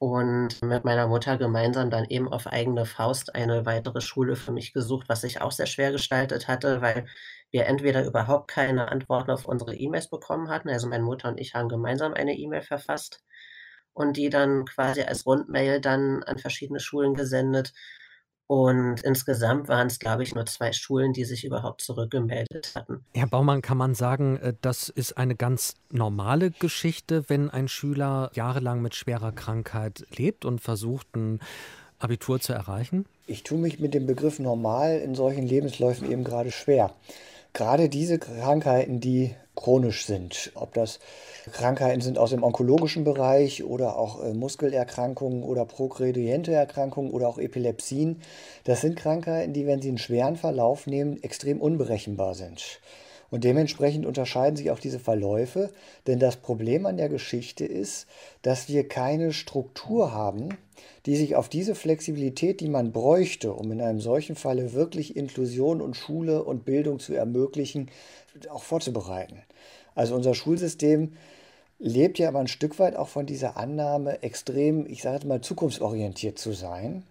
und 0.00 0.62
mit 0.62 0.84
meiner 0.84 1.06
Mutter 1.08 1.38
gemeinsam 1.38 1.90
dann 1.90 2.06
eben 2.06 2.28
auf 2.32 2.48
eigene 2.48 2.86
Faust 2.86 3.34
eine 3.36 3.66
weitere 3.66 4.00
Schule 4.00 4.34
für 4.36 4.52
mich 4.52 4.72
gesucht, 4.72 5.08
was 5.10 5.20
sich 5.22 5.42
auch 5.42 5.52
sehr 5.52 5.66
schwer 5.66 5.92
gestaltet 5.92 6.48
hatte, 6.48 6.80
weil 6.82 7.06
wir 7.52 7.66
entweder 7.66 8.04
überhaupt 8.06 8.48
keine 8.50 8.88
Antworten 8.90 9.30
auf 9.30 9.46
unsere 9.46 9.76
E-Mails 9.76 10.08
bekommen 10.10 10.48
hatten. 10.50 10.70
Also 10.70 10.88
meine 10.88 11.04
Mutter 11.04 11.28
und 11.28 11.38
ich 11.40 11.54
haben 11.54 11.68
gemeinsam 11.68 12.14
eine 12.14 12.34
E-Mail 12.34 12.62
verfasst 12.62 13.22
und 13.92 14.16
die 14.16 14.30
dann 14.30 14.64
quasi 14.64 15.02
als 15.02 15.26
Rundmail 15.26 15.80
dann 15.82 16.22
an 16.24 16.38
verschiedene 16.38 16.80
Schulen 16.80 17.14
gesendet. 17.14 17.74
Und 18.50 19.00
insgesamt 19.04 19.68
waren 19.68 19.86
es, 19.86 20.00
glaube 20.00 20.24
ich, 20.24 20.34
nur 20.34 20.44
zwei 20.44 20.72
Schulen, 20.72 21.12
die 21.12 21.24
sich 21.24 21.44
überhaupt 21.44 21.82
zurückgemeldet 21.82 22.72
hatten. 22.74 23.04
Herr 23.14 23.28
Baumann, 23.28 23.62
kann 23.62 23.78
man 23.78 23.94
sagen, 23.94 24.38
äh, 24.38 24.54
das 24.60 24.88
ist 24.88 25.16
eine 25.16 25.36
ganz 25.36 25.76
normale 25.88 26.50
Geschichte, 26.50 27.22
wenn 27.28 27.48
ein 27.48 27.68
Schüler 27.68 28.32
jahrelang 28.34 28.82
mit 28.82 28.96
schwerer 28.96 29.30
Krankheit 29.30 30.04
lebt 30.16 30.44
und 30.44 30.60
versucht, 30.60 31.14
ein 31.14 31.38
Abitur 32.00 32.40
zu 32.40 32.52
erreichen? 32.52 33.06
Ich 33.28 33.44
tue 33.44 33.56
mich 33.56 33.78
mit 33.78 33.94
dem 33.94 34.06
Begriff 34.08 34.40
normal 34.40 34.98
in 34.98 35.14
solchen 35.14 35.46
Lebensläufen 35.46 36.10
eben 36.10 36.24
gerade 36.24 36.50
schwer. 36.50 36.92
Gerade 37.52 37.88
diese 37.88 38.18
Krankheiten, 38.18 39.00
die 39.00 39.34
chronisch 39.56 40.06
sind. 40.06 40.52
Ob 40.54 40.74
das 40.74 41.00
Krankheiten 41.52 42.00
sind 42.00 42.18
aus 42.18 42.30
dem 42.30 42.42
onkologischen 42.42 43.04
Bereich 43.04 43.64
oder 43.64 43.96
auch 43.96 44.22
äh, 44.22 44.32
Muskelerkrankungen 44.32 45.42
oder 45.42 45.64
progrediente 45.64 46.52
Erkrankungen 46.52 47.10
oder 47.10 47.28
auch 47.28 47.38
Epilepsien. 47.38 48.22
Das 48.64 48.80
sind 48.80 48.96
Krankheiten, 48.96 49.52
die, 49.52 49.66
wenn 49.66 49.82
sie 49.82 49.88
einen 49.88 49.98
schweren 49.98 50.36
Verlauf 50.36 50.86
nehmen, 50.86 51.22
extrem 51.22 51.60
unberechenbar 51.60 52.34
sind. 52.34 52.80
Und 53.30 53.44
dementsprechend 53.44 54.06
unterscheiden 54.06 54.56
sich 54.56 54.70
auch 54.70 54.80
diese 54.80 54.98
Verläufe, 54.98 55.70
denn 56.06 56.18
das 56.18 56.36
Problem 56.36 56.84
an 56.86 56.96
der 56.96 57.08
Geschichte 57.08 57.64
ist, 57.64 58.06
dass 58.42 58.68
wir 58.68 58.88
keine 58.88 59.32
Struktur 59.32 60.12
haben, 60.12 60.58
die 61.06 61.16
sich 61.16 61.36
auf 61.36 61.48
diese 61.48 61.74
Flexibilität, 61.74 62.60
die 62.60 62.68
man 62.68 62.92
bräuchte, 62.92 63.52
um 63.52 63.72
in 63.72 63.80
einem 63.80 64.00
solchen 64.00 64.36
Falle 64.36 64.72
wirklich 64.72 65.16
Inklusion 65.16 65.80
und 65.80 65.96
Schule 65.96 66.42
und 66.42 66.64
Bildung 66.64 66.98
zu 66.98 67.14
ermöglichen, 67.14 67.90
auch 68.50 68.62
vorzubereiten. 68.62 69.42
Also 69.94 70.14
unser 70.14 70.34
Schulsystem 70.34 71.12
lebt 71.78 72.18
ja 72.18 72.28
aber 72.28 72.40
ein 72.40 72.48
Stück 72.48 72.78
weit 72.78 72.96
auch 72.96 73.08
von 73.08 73.26
dieser 73.26 73.56
Annahme, 73.56 74.22
extrem, 74.22 74.86
ich 74.86 75.02
sage 75.02 75.26
mal, 75.26 75.40
zukunftsorientiert 75.40 76.38
zu 76.38 76.52
sein. 76.52 77.02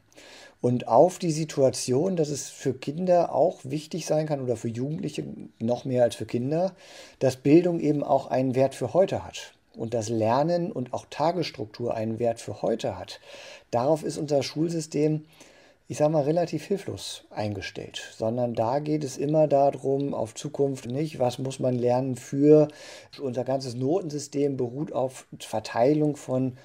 Und 0.62 0.88
auf 0.88 1.20
die 1.20 1.32
Situation, 1.32 2.18
dass 2.18 2.30
es 2.30 2.50
für 2.50 2.74
Kinder 2.74 3.34
auch 3.34 3.60
wichtig 3.64 4.06
sein 4.06 4.28
kann 4.28 4.42
oder 4.42 4.58
für 4.58 4.68
Jugendliche 4.68 5.24
noch 5.60 5.86
mehr 5.86 6.04
als 6.04 6.16
für 6.16 6.26
Kinder, 6.26 6.76
dass 7.20 7.38
Bildung 7.38 7.80
eben 7.80 8.04
auch 8.04 8.28
einen 8.28 8.56
Wert 8.56 8.76
für 8.76 8.94
heute 8.94 9.24
hat 9.24 9.54
und 9.76 9.94
das 9.94 10.10
Lernen 10.10 10.72
und 10.72 10.94
auch 10.94 11.06
Tagesstruktur 11.10 11.94
einen 11.94 12.20
Wert 12.20 12.42
für 12.42 12.62
heute 12.62 13.00
hat. 13.00 13.22
Darauf 13.72 14.04
ist 14.04 14.18
unser 14.18 14.44
Schulsystem 14.44 15.26
ich 15.92 15.98
sage 15.98 16.14
mal, 16.14 16.22
relativ 16.22 16.66
hilflos 16.66 17.24
eingestellt, 17.32 18.14
sondern 18.16 18.54
da 18.54 18.78
geht 18.78 19.04
es 19.04 19.18
immer 19.18 19.48
darum, 19.48 20.14
auf 20.14 20.36
Zukunft 20.36 20.86
nicht, 20.86 21.18
was 21.18 21.40
muss 21.40 21.60
man 21.60 21.74
lernen 21.74 22.16
für 22.16 22.68
unser 23.20 23.44
ganzes 23.44 23.74
Notensystem 23.74 24.56
beruht 24.56 24.94
auf 24.94 25.26
Verteilung 25.40 26.16
von 26.16 26.58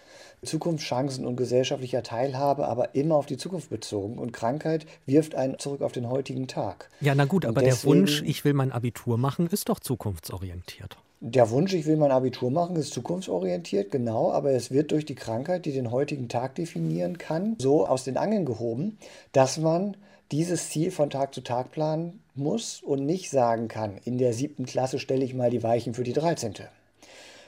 Zukunftschancen 0.42 1.24
und 1.24 1.36
gesellschaftlicher 1.36 2.02
Teilhabe, 2.02 2.68
aber 2.68 2.94
immer 2.94 3.14
auf 3.14 3.24
die 3.24 3.38
Zukunft 3.38 3.70
bezogen. 3.70 4.18
Und 4.18 4.32
Krankheit 4.32 4.84
wirft 5.06 5.34
einen 5.34 5.58
zurück 5.58 5.80
auf 5.80 5.92
den 5.92 6.10
heutigen 6.10 6.46
Tag. 6.46 6.90
Ja, 7.00 7.14
na 7.14 7.24
gut, 7.24 7.46
und 7.46 7.52
aber 7.52 7.62
deswegen, 7.62 7.92
der 7.94 8.00
Wunsch, 8.00 8.22
ich 8.26 8.44
will 8.44 8.52
mein 8.52 8.72
Abitur 8.72 9.16
machen, 9.16 9.46
ist 9.46 9.70
doch 9.70 9.80
zukunftsorientiert. 9.80 10.98
Der 11.26 11.48
Wunsch, 11.48 11.72
ich 11.72 11.86
will 11.86 11.96
mein 11.96 12.10
Abitur 12.10 12.50
machen, 12.50 12.76
ist 12.76 12.92
zukunftsorientiert, 12.92 13.90
genau, 13.90 14.30
aber 14.30 14.50
es 14.50 14.70
wird 14.70 14.92
durch 14.92 15.06
die 15.06 15.14
Krankheit, 15.14 15.64
die 15.64 15.72
den 15.72 15.90
heutigen 15.90 16.28
Tag 16.28 16.54
definieren 16.54 17.16
kann, 17.16 17.56
so 17.58 17.86
aus 17.86 18.04
den 18.04 18.18
Angeln 18.18 18.44
gehoben, 18.44 18.98
dass 19.32 19.56
man 19.56 19.96
dieses 20.32 20.68
Ziel 20.68 20.90
von 20.90 21.08
Tag 21.08 21.32
zu 21.32 21.40
Tag 21.40 21.70
planen 21.70 22.20
muss 22.34 22.82
und 22.82 23.06
nicht 23.06 23.30
sagen 23.30 23.68
kann, 23.68 23.96
in 24.04 24.18
der 24.18 24.34
siebten 24.34 24.66
Klasse 24.66 24.98
stelle 24.98 25.24
ich 25.24 25.32
mal 25.32 25.48
die 25.48 25.62
Weichen 25.62 25.94
für 25.94 26.04
die 26.04 26.12
13. 26.12 26.56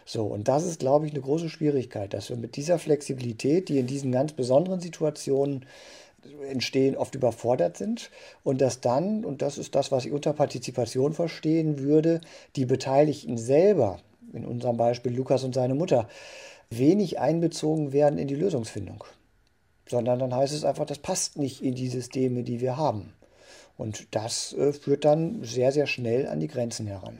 So, 0.07 0.25
und 0.25 0.49
das 0.49 0.65
ist, 0.65 0.81
glaube 0.81 1.05
ich, 1.05 1.12
eine 1.12 1.21
große 1.21 1.51
Schwierigkeit, 1.51 2.15
dass 2.15 2.31
wir 2.31 2.39
mit 2.39 2.57
dieser 2.57 2.79
Flexibilität, 2.79 3.69
die 3.69 3.79
in 3.79 3.87
diesen 3.87 4.11
ganz 4.11 4.33
besonderen 4.33 4.81
Situationen 4.81 5.67
entstehen, 6.49 6.97
oft 6.97 7.15
überfordert 7.15 7.77
sind 7.77 8.11
und 8.43 8.61
dass 8.61 8.81
dann, 8.81 9.25
und 9.25 9.43
das 9.43 9.59
ist 9.59 9.75
das, 9.75 9.93
was 9.93 10.05
ich 10.05 10.12
unter 10.12 10.33
Partizipation 10.33 11.12
verstehen 11.12 11.79
würde, 11.79 12.21
die 12.57 12.67
Beteiligten 12.67 13.39
selber, 13.39 14.01
in 14.33 14.45
unserem 14.45 14.77
Beispiel 14.77 15.15
Lukas 15.15 15.45
und 15.45 15.55
seine 15.55 15.75
Mutter, 15.75 16.09
wenig 16.71 17.19
einbezogen 17.21 17.93
werden 17.93 18.19
in 18.19 18.29
die 18.29 18.35
Lösungsfindung, 18.35 19.05
sondern 19.89 20.19
dann 20.19 20.35
heißt 20.35 20.55
es 20.55 20.65
einfach, 20.65 20.87
das 20.87 20.99
passt 20.99 21.39
nicht 21.39 21.62
in 21.62 21.75
die 21.75 21.89
Systeme, 21.89 22.43
die 22.43 22.61
wir 22.61 22.77
haben. 22.77 23.12
Und 23.77 24.15
das 24.15 24.53
äh, 24.55 24.73
führt 24.73 25.05
dann 25.05 25.45
sehr, 25.45 25.71
sehr 25.71 25.87
schnell 25.87 26.27
an 26.29 26.41
die 26.41 26.49
Grenzen 26.49 26.87
heran. 26.87 27.19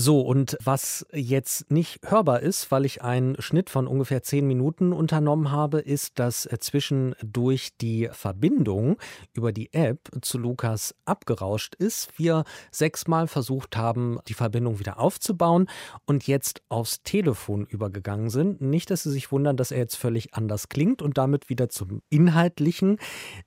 So, 0.00 0.20
und 0.20 0.56
was 0.62 1.06
jetzt 1.12 1.72
nicht 1.72 1.98
hörbar 2.04 2.40
ist, 2.40 2.70
weil 2.70 2.84
ich 2.84 3.02
einen 3.02 3.40
Schnitt 3.42 3.68
von 3.68 3.88
ungefähr 3.88 4.22
zehn 4.22 4.46
Minuten 4.46 4.92
unternommen 4.92 5.50
habe, 5.50 5.80
ist, 5.80 6.20
dass 6.20 6.48
zwischendurch 6.60 7.76
die 7.80 8.08
Verbindung 8.12 8.96
über 9.32 9.50
die 9.50 9.72
App 9.72 10.08
zu 10.22 10.38
Lukas 10.38 10.94
abgerauscht 11.04 11.74
ist. 11.74 12.16
Wir 12.16 12.44
sechsmal 12.70 13.26
versucht 13.26 13.76
haben, 13.76 14.20
die 14.28 14.34
Verbindung 14.34 14.78
wieder 14.78 15.00
aufzubauen 15.00 15.68
und 16.06 16.28
jetzt 16.28 16.62
aufs 16.68 17.02
Telefon 17.02 17.66
übergegangen 17.66 18.30
sind. 18.30 18.60
Nicht, 18.60 18.90
dass 18.90 19.02
Sie 19.02 19.10
sich 19.10 19.32
wundern, 19.32 19.56
dass 19.56 19.72
er 19.72 19.78
jetzt 19.78 19.96
völlig 19.96 20.34
anders 20.34 20.68
klingt 20.68 21.02
und 21.02 21.18
damit 21.18 21.48
wieder 21.48 21.68
zum 21.70 22.02
Inhaltlichen. 22.08 22.98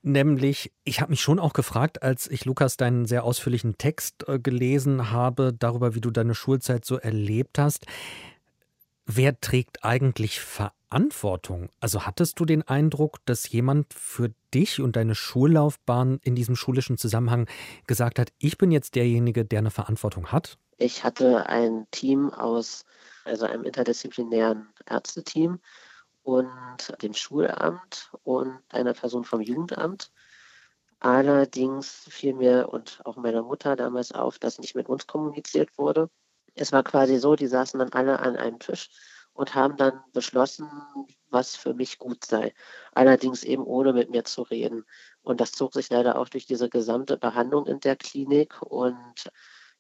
Nämlich, 0.02 0.74
ich 0.84 1.00
habe 1.00 1.12
mich 1.12 1.22
schon 1.22 1.40
auch 1.40 1.54
gefragt, 1.54 2.04
als 2.04 2.30
ich 2.30 2.44
Lukas 2.44 2.76
deinen 2.76 3.06
sehr 3.06 3.24
ausführlichen 3.24 3.78
Text 3.78 4.28
äh, 4.28 4.38
gelesen 4.38 5.12
habe, 5.12 5.54
darüber, 5.58 5.96
wie 5.96 6.01
du 6.02 6.12
deine 6.12 6.36
Schulzeit 6.36 6.86
so 6.86 6.98
erlebt 6.98 7.58
hast. 7.58 7.86
Wer 9.06 9.40
trägt 9.40 9.84
eigentlich 9.84 10.40
Verantwortung? 10.40 11.70
Also 11.80 12.06
hattest 12.06 12.40
du 12.40 12.46
den 12.46 12.68
Eindruck, 12.68 13.20
dass 13.26 13.50
jemand 13.50 13.94
für 13.94 14.32
dich 14.54 14.82
und 14.82 14.96
deine 14.96 15.16
Schullaufbahn 15.16 16.20
in 16.24 16.36
diesem 16.36 16.56
schulischen 16.56 16.98
Zusammenhang 16.98 17.48
gesagt 17.88 18.20
hat, 18.20 18.32
ich 18.38 18.58
bin 18.58 18.72
jetzt 18.72 18.96
derjenige, 18.96 19.46
der 19.46 19.60
eine 19.60 19.72
Verantwortung 19.72 20.32
hat? 20.32 20.58
Ich 20.78 21.04
hatte 21.04 21.48
ein 21.48 21.88
Team 21.92 22.32
aus, 22.32 22.86
also 23.26 23.46
einem 23.46 23.64
interdisziplinären 23.64 24.68
Ärzteteam 24.86 25.60
und 26.24 26.94
dem 27.02 27.14
Schulamt 27.14 28.12
und 28.24 28.60
einer 28.70 28.94
Person 28.94 29.24
vom 29.24 29.42
Jugendamt. 29.42 30.12
Allerdings 31.02 32.08
fiel 32.10 32.34
mir 32.34 32.70
und 32.70 33.02
auch 33.06 33.18
meiner 33.18 33.44
Mutter 33.44 33.76
damals 33.76 34.14
auf, 34.14 34.40
dass 34.40 34.60
nicht 34.60 34.76
mit 34.76 34.88
uns 34.88 35.06
kommuniziert 35.08 35.78
wurde 35.78 36.10
es 36.56 36.72
war 36.72 36.84
quasi 36.84 37.18
so, 37.18 37.36
die 37.36 37.48
saßen 37.48 37.80
dann 37.80 37.94
alle 37.94 38.20
an 38.20 38.36
einem 38.36 38.60
Tisch 38.60 38.90
und 39.34 39.56
haben 39.56 39.78
dann 39.78 40.02
beschlossen, 40.14 40.70
was 41.30 41.56
für 41.56 41.74
mich 41.74 41.98
gut 41.98 42.26
sei. 42.26 42.54
Allerdings 42.94 43.44
eben 43.44 43.64
ohne 43.64 43.94
mit 43.94 44.10
mir 44.10 44.26
zu 44.26 44.42
reden. 44.42 44.86
Und 45.22 45.40
das 45.40 45.54
zog 45.54 45.74
sich 45.74 45.90
leider 45.90 46.18
auch 46.18 46.28
durch 46.30 46.46
diese 46.46 46.70
gesamte 46.70 47.18
Behandlung 47.18 47.68
in 47.68 47.80
der 47.80 47.96
Klinik 47.96 48.62
und 48.62 49.32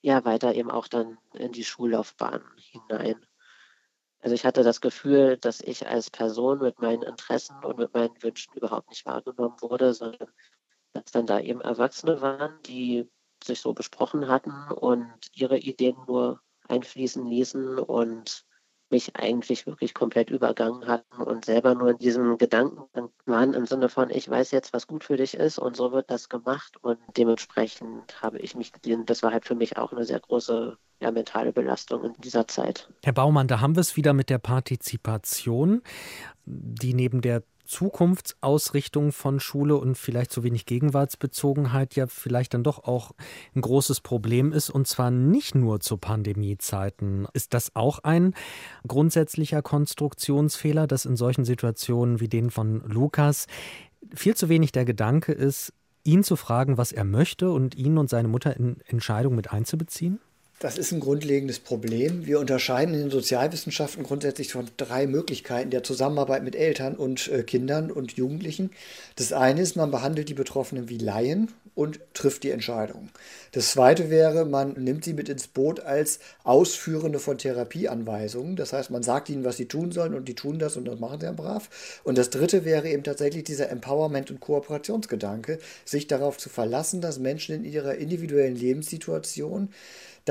ja, 0.01 0.23
weiter 0.25 0.55
eben 0.55 0.71
auch 0.71 0.87
dann 0.87 1.17
in 1.33 1.51
die 1.51 1.65
Schullaufbahn 1.65 2.41
hinein. 2.57 3.23
Also 4.19 4.35
ich 4.35 4.45
hatte 4.45 4.63
das 4.63 4.81
Gefühl, 4.81 5.37
dass 5.37 5.61
ich 5.61 5.87
als 5.87 6.09
Person 6.09 6.59
mit 6.59 6.79
meinen 6.79 7.03
Interessen 7.03 7.63
und 7.63 7.77
mit 7.77 7.93
meinen 7.93 8.21
Wünschen 8.23 8.53
überhaupt 8.53 8.89
nicht 8.89 9.05
wahrgenommen 9.05 9.57
wurde, 9.61 9.93
sondern 9.93 10.29
dass 10.93 11.05
dann 11.11 11.25
da 11.25 11.39
eben 11.39 11.61
Erwachsene 11.61 12.21
waren, 12.21 12.53
die 12.65 13.09
sich 13.43 13.61
so 13.61 13.73
besprochen 13.73 14.27
hatten 14.27 14.71
und 14.71 15.13
ihre 15.33 15.57
Ideen 15.57 15.97
nur 16.07 16.41
einfließen 16.67 17.25
ließen 17.25 17.79
und 17.79 18.45
mich 18.91 19.15
eigentlich 19.15 19.65
wirklich 19.65 19.93
komplett 19.93 20.29
übergangen 20.29 20.85
hatten 20.85 21.21
und 21.23 21.45
selber 21.45 21.73
nur 21.75 21.91
in 21.91 21.97
diesem 21.97 22.37
Gedanken 22.37 23.09
waren 23.25 23.53
im 23.53 23.65
Sinne 23.65 23.89
von, 23.89 24.09
ich 24.09 24.29
weiß 24.29 24.51
jetzt, 24.51 24.73
was 24.73 24.85
gut 24.85 25.05
für 25.05 25.17
dich 25.17 25.33
ist 25.33 25.57
und 25.57 25.75
so 25.75 25.91
wird 25.91 26.11
das 26.11 26.29
gemacht 26.29 26.75
und 26.81 26.99
dementsprechend 27.17 28.21
habe 28.21 28.39
ich 28.39 28.53
mich. 28.55 28.71
Das 29.05 29.23
war 29.23 29.31
halt 29.31 29.45
für 29.45 29.55
mich 29.55 29.77
auch 29.77 29.93
eine 29.93 30.03
sehr 30.03 30.19
große 30.19 30.77
ja, 30.99 31.11
mentale 31.11 31.53
Belastung 31.53 32.03
in 32.03 32.13
dieser 32.19 32.47
Zeit. 32.47 32.89
Herr 33.03 33.13
Baumann, 33.13 33.47
da 33.47 33.61
haben 33.61 33.75
wir 33.75 33.81
es 33.81 33.95
wieder 33.95 34.13
mit 34.13 34.29
der 34.29 34.39
Partizipation, 34.39 35.81
die 36.45 36.93
neben 36.93 37.21
der 37.21 37.43
Zukunftsausrichtung 37.71 39.13
von 39.13 39.39
Schule 39.39 39.77
und 39.77 39.97
vielleicht 39.97 40.31
zu 40.31 40.43
wenig 40.43 40.65
Gegenwartsbezogenheit 40.65 41.95
ja 41.95 42.05
vielleicht 42.05 42.53
dann 42.53 42.63
doch 42.63 42.83
auch 42.83 43.11
ein 43.55 43.61
großes 43.61 44.01
Problem 44.01 44.51
ist 44.51 44.69
und 44.69 44.87
zwar 44.87 45.09
nicht 45.09 45.55
nur 45.55 45.79
zu 45.79 45.95
Pandemiezeiten. 45.95 47.29
Ist 47.31 47.53
das 47.53 47.73
auch 47.73 47.99
ein 47.99 48.33
grundsätzlicher 48.85 49.61
Konstruktionsfehler, 49.61 50.85
dass 50.85 51.05
in 51.05 51.15
solchen 51.15 51.45
Situationen 51.45 52.19
wie 52.19 52.27
den 52.27 52.51
von 52.51 52.81
Lukas 52.81 53.47
viel 54.13 54.35
zu 54.35 54.49
wenig 54.49 54.73
der 54.73 54.83
Gedanke 54.83 55.31
ist, 55.31 55.73
ihn 56.03 56.23
zu 56.23 56.35
fragen, 56.35 56.77
was 56.77 56.91
er 56.91 57.05
möchte 57.05 57.51
und 57.51 57.75
ihn 57.75 57.97
und 57.97 58.09
seine 58.09 58.27
Mutter 58.27 58.53
in 58.57 58.81
Entscheidungen 58.85 59.37
mit 59.37 59.53
einzubeziehen? 59.53 60.19
Das 60.61 60.77
ist 60.77 60.91
ein 60.91 60.99
grundlegendes 60.99 61.57
Problem. 61.57 62.27
Wir 62.27 62.39
unterscheiden 62.39 62.93
in 62.93 62.99
den 63.01 63.09
Sozialwissenschaften 63.09 64.03
grundsätzlich 64.03 64.51
von 64.51 64.69
drei 64.77 65.07
Möglichkeiten 65.07 65.71
der 65.71 65.81
Zusammenarbeit 65.81 66.43
mit 66.43 66.55
Eltern 66.55 66.93
und 66.93 67.27
äh, 67.29 67.41
Kindern 67.41 67.89
und 67.89 68.11
Jugendlichen. 68.11 68.69
Das 69.15 69.33
eine 69.33 69.61
ist, 69.61 69.75
man 69.75 69.89
behandelt 69.89 70.29
die 70.29 70.35
Betroffenen 70.35 70.87
wie 70.87 70.99
Laien 70.99 71.51
und 71.73 71.99
trifft 72.13 72.43
die 72.43 72.51
Entscheidung. 72.51 73.09
Das 73.53 73.71
zweite 73.71 74.11
wäre, 74.11 74.45
man 74.45 74.73
nimmt 74.73 75.03
sie 75.03 75.13
mit 75.13 75.29
ins 75.29 75.47
Boot 75.47 75.79
als 75.79 76.19
Ausführende 76.43 77.17
von 77.17 77.39
Therapieanweisungen. 77.39 78.55
Das 78.55 78.71
heißt, 78.71 78.91
man 78.91 79.01
sagt 79.01 79.29
ihnen, 79.29 79.43
was 79.43 79.57
sie 79.57 79.67
tun 79.67 79.91
sollen 79.91 80.13
und 80.13 80.27
die 80.27 80.35
tun 80.35 80.59
das 80.59 80.77
und 80.77 80.85
das 80.85 80.99
machen 80.99 81.21
sie 81.21 81.25
ja 81.25 81.31
brav. 81.31 81.69
Und 82.03 82.19
das 82.19 82.29
dritte 82.29 82.65
wäre 82.65 82.87
eben 82.87 83.03
tatsächlich 83.03 83.45
dieser 83.45 83.71
Empowerment- 83.71 84.29
und 84.29 84.41
Kooperationsgedanke, 84.41 85.57
sich 85.85 86.05
darauf 86.05 86.37
zu 86.37 86.49
verlassen, 86.49 87.01
dass 87.01 87.17
Menschen 87.17 87.55
in 87.55 87.63
ihrer 87.63 87.95
individuellen 87.95 88.55
Lebenssituation 88.55 89.69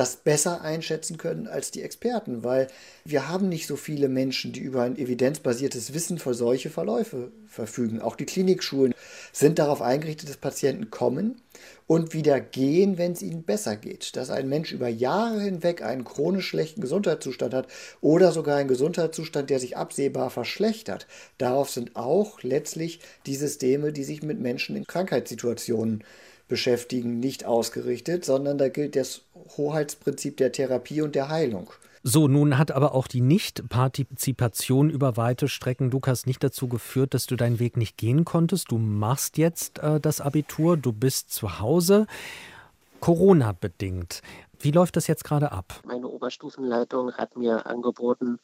das 0.01 0.17
besser 0.17 0.63
einschätzen 0.63 1.19
können 1.19 1.47
als 1.47 1.73
die 1.73 1.83
Experten, 1.83 2.43
weil 2.43 2.69
wir 3.05 3.29
haben 3.29 3.51
nicht 3.51 3.67
so 3.67 3.77
viele 3.77 4.09
Menschen, 4.09 4.51
die 4.51 4.61
über 4.61 4.81
ein 4.81 4.97
evidenzbasiertes 4.97 5.93
Wissen 5.93 6.19
für 6.19 6.33
solche 6.33 6.71
Verläufe 6.71 7.31
verfügen. 7.47 8.01
Auch 8.01 8.17
die 8.17 8.25
Klinikschulen 8.25 8.95
sind 9.31 9.59
darauf 9.59 9.83
eingerichtet, 9.83 10.31
dass 10.31 10.39
Patienten 10.39 10.91
kommen 10.91 11.43
und 11.87 12.15
wieder 12.15 12.41
gehen, 12.41 12.97
wenn 12.97 13.13
es 13.13 13.21
ihnen 13.21 13.43
besser 13.43 13.77
geht. 13.77 14.17
Dass 14.17 14.31
ein 14.31 14.49
Mensch 14.49 14.73
über 14.73 14.89
Jahre 14.89 15.43
hinweg 15.43 15.83
einen 15.83 16.05
chronisch 16.05 16.49
schlechten 16.49 16.81
Gesundheitszustand 16.81 17.53
hat 17.53 17.69
oder 18.01 18.33
sogar 18.33 18.57
einen 18.57 18.69
Gesundheitszustand, 18.69 19.51
der 19.51 19.61
sich 19.61 19.77
absehbar 19.77 20.31
verschlechtert. 20.31 21.09
Darauf 21.37 21.69
sind 21.69 21.97
auch 21.97 22.43
letztlich 22.43 23.01
die 23.27 23.37
Systeme, 23.37 23.93
die 23.93 24.05
sich 24.05 24.23
mit 24.23 24.41
Menschen 24.41 24.77
in 24.77 24.87
Krankheitssituationen 24.87 26.05
beschäftigen, 26.51 27.19
nicht 27.19 27.47
ausgerichtet, 27.47 28.27
sondern 28.27 28.59
da 28.59 28.69
gilt 28.69 28.95
das 28.97 29.23
Hoheitsprinzip 29.57 30.37
der 30.37 30.53
Therapie 30.53 31.01
und 31.01 31.15
der 31.15 31.31
Heilung. 31.31 31.71
So, 32.03 32.29
nun 32.29 32.59
hat 32.59 32.71
aber 32.71 32.95
auch 32.95 33.07
die 33.07 33.21
Nichtpartizipation 33.21 34.91
über 34.91 35.17
weite 35.17 35.49
Strecken, 35.49 35.91
Lukas, 35.91 36.27
nicht 36.27 36.43
dazu 36.43 36.67
geführt, 36.67 37.15
dass 37.15 37.27
du 37.27 37.37
deinen 37.37 37.59
Weg 37.59 37.77
nicht 37.77 37.97
gehen 37.97 38.25
konntest. 38.25 38.71
Du 38.71 38.79
machst 38.79 39.39
jetzt 39.39 39.79
äh, 39.79 40.01
das 40.01 40.21
Abitur, 40.21 40.77
du 40.77 40.93
bist 40.93 41.31
zu 41.31 41.61
Hause, 41.61 42.07
Corona 43.01 43.53
bedingt. 43.53 44.23
Wie 44.59 44.71
läuft 44.71 44.97
das 44.97 45.07
jetzt 45.07 45.25
gerade 45.25 45.53
ab? 45.53 45.81
Meine 45.87 46.09
Oberstufenleitung 46.09 47.13
hat 47.13 47.37
mir 47.37 47.67
angeboten, 47.67 48.39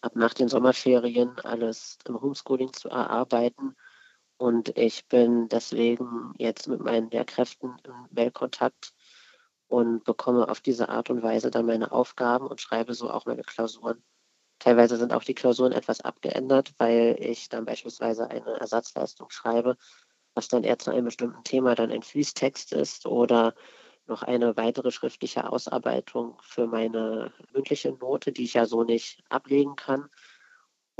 ab 0.00 0.16
nach 0.16 0.34
den 0.34 0.48
Sommerferien 0.48 1.38
alles 1.44 1.98
im 2.06 2.20
Homeschooling 2.20 2.72
zu 2.72 2.88
erarbeiten 2.88 3.76
und 4.42 4.76
ich 4.76 5.06
bin 5.06 5.48
deswegen 5.48 6.34
jetzt 6.36 6.66
mit 6.66 6.80
meinen 6.80 7.08
Lehrkräften 7.10 7.76
im 7.84 8.08
Mailkontakt 8.10 8.92
und 9.68 10.02
bekomme 10.02 10.48
auf 10.48 10.60
diese 10.60 10.88
Art 10.88 11.10
und 11.10 11.22
Weise 11.22 11.52
dann 11.52 11.64
meine 11.64 11.92
Aufgaben 11.92 12.48
und 12.48 12.60
schreibe 12.60 12.94
so 12.94 13.08
auch 13.08 13.24
meine 13.24 13.44
Klausuren. 13.44 14.02
Teilweise 14.58 14.96
sind 14.96 15.12
auch 15.12 15.22
die 15.22 15.36
Klausuren 15.36 15.70
etwas 15.70 16.00
abgeändert, 16.00 16.72
weil 16.78 17.16
ich 17.20 17.50
dann 17.50 17.64
beispielsweise 17.64 18.30
eine 18.30 18.58
Ersatzleistung 18.58 19.30
schreibe, 19.30 19.76
was 20.34 20.48
dann 20.48 20.64
eher 20.64 20.80
zu 20.80 20.90
einem 20.90 21.04
bestimmten 21.04 21.44
Thema 21.44 21.76
dann 21.76 21.92
ein 21.92 22.02
Fließtext 22.02 22.72
ist 22.72 23.06
oder 23.06 23.54
noch 24.06 24.24
eine 24.24 24.56
weitere 24.56 24.90
schriftliche 24.90 25.48
Ausarbeitung 25.52 26.36
für 26.42 26.66
meine 26.66 27.32
mündliche 27.52 27.92
Note, 27.92 28.32
die 28.32 28.42
ich 28.42 28.54
ja 28.54 28.66
so 28.66 28.82
nicht 28.82 29.22
ablegen 29.28 29.76
kann. 29.76 30.08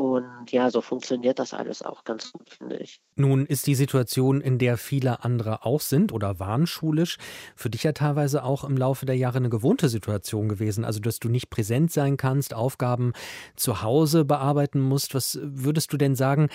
Und 0.03 0.51
ja, 0.51 0.69
so 0.69 0.81
funktioniert 0.81 1.39
das 1.39 1.55
alles 1.55 1.81
auch 1.81 2.03
ganz 2.03 2.33
gut, 2.33 2.51
finde 2.51 2.77
ich. 2.79 3.01
Nun 3.15 3.47
ist 3.47 3.69
die 3.69 3.77
Situation, 3.77 4.41
in 4.41 4.59
der 4.59 4.77
viele 4.77 5.23
andere 5.23 5.65
auch 5.65 5.81
sind 5.81 6.11
oder 6.11 6.41
waren 6.41 6.67
schulisch, 6.67 7.19
für 7.55 7.71
dich 7.71 7.85
ja 7.85 7.93
teilweise 7.93 8.43
auch 8.43 8.65
im 8.65 8.77
Laufe 8.77 9.07
der 9.07 9.17
Jahre 9.17 9.37
eine 9.37 9.49
gewohnte 9.49 9.89
Situation 9.89 10.49
gewesen. 10.49 10.85
Also, 10.85 10.99
dass 10.99 11.21
du 11.21 11.29
nicht 11.29 11.51
präsent 11.51 11.93
sein 11.93 12.17
kannst, 12.17 12.53
Aufgaben 12.53 13.13
zu 13.55 13.83
Hause 13.83 14.25
bearbeiten 14.25 14.81
musst. 14.81 15.15
Was 15.15 15.39
würdest 15.41 15.93
du 15.93 15.97
denn 15.97 16.17
sagen, 16.17 16.49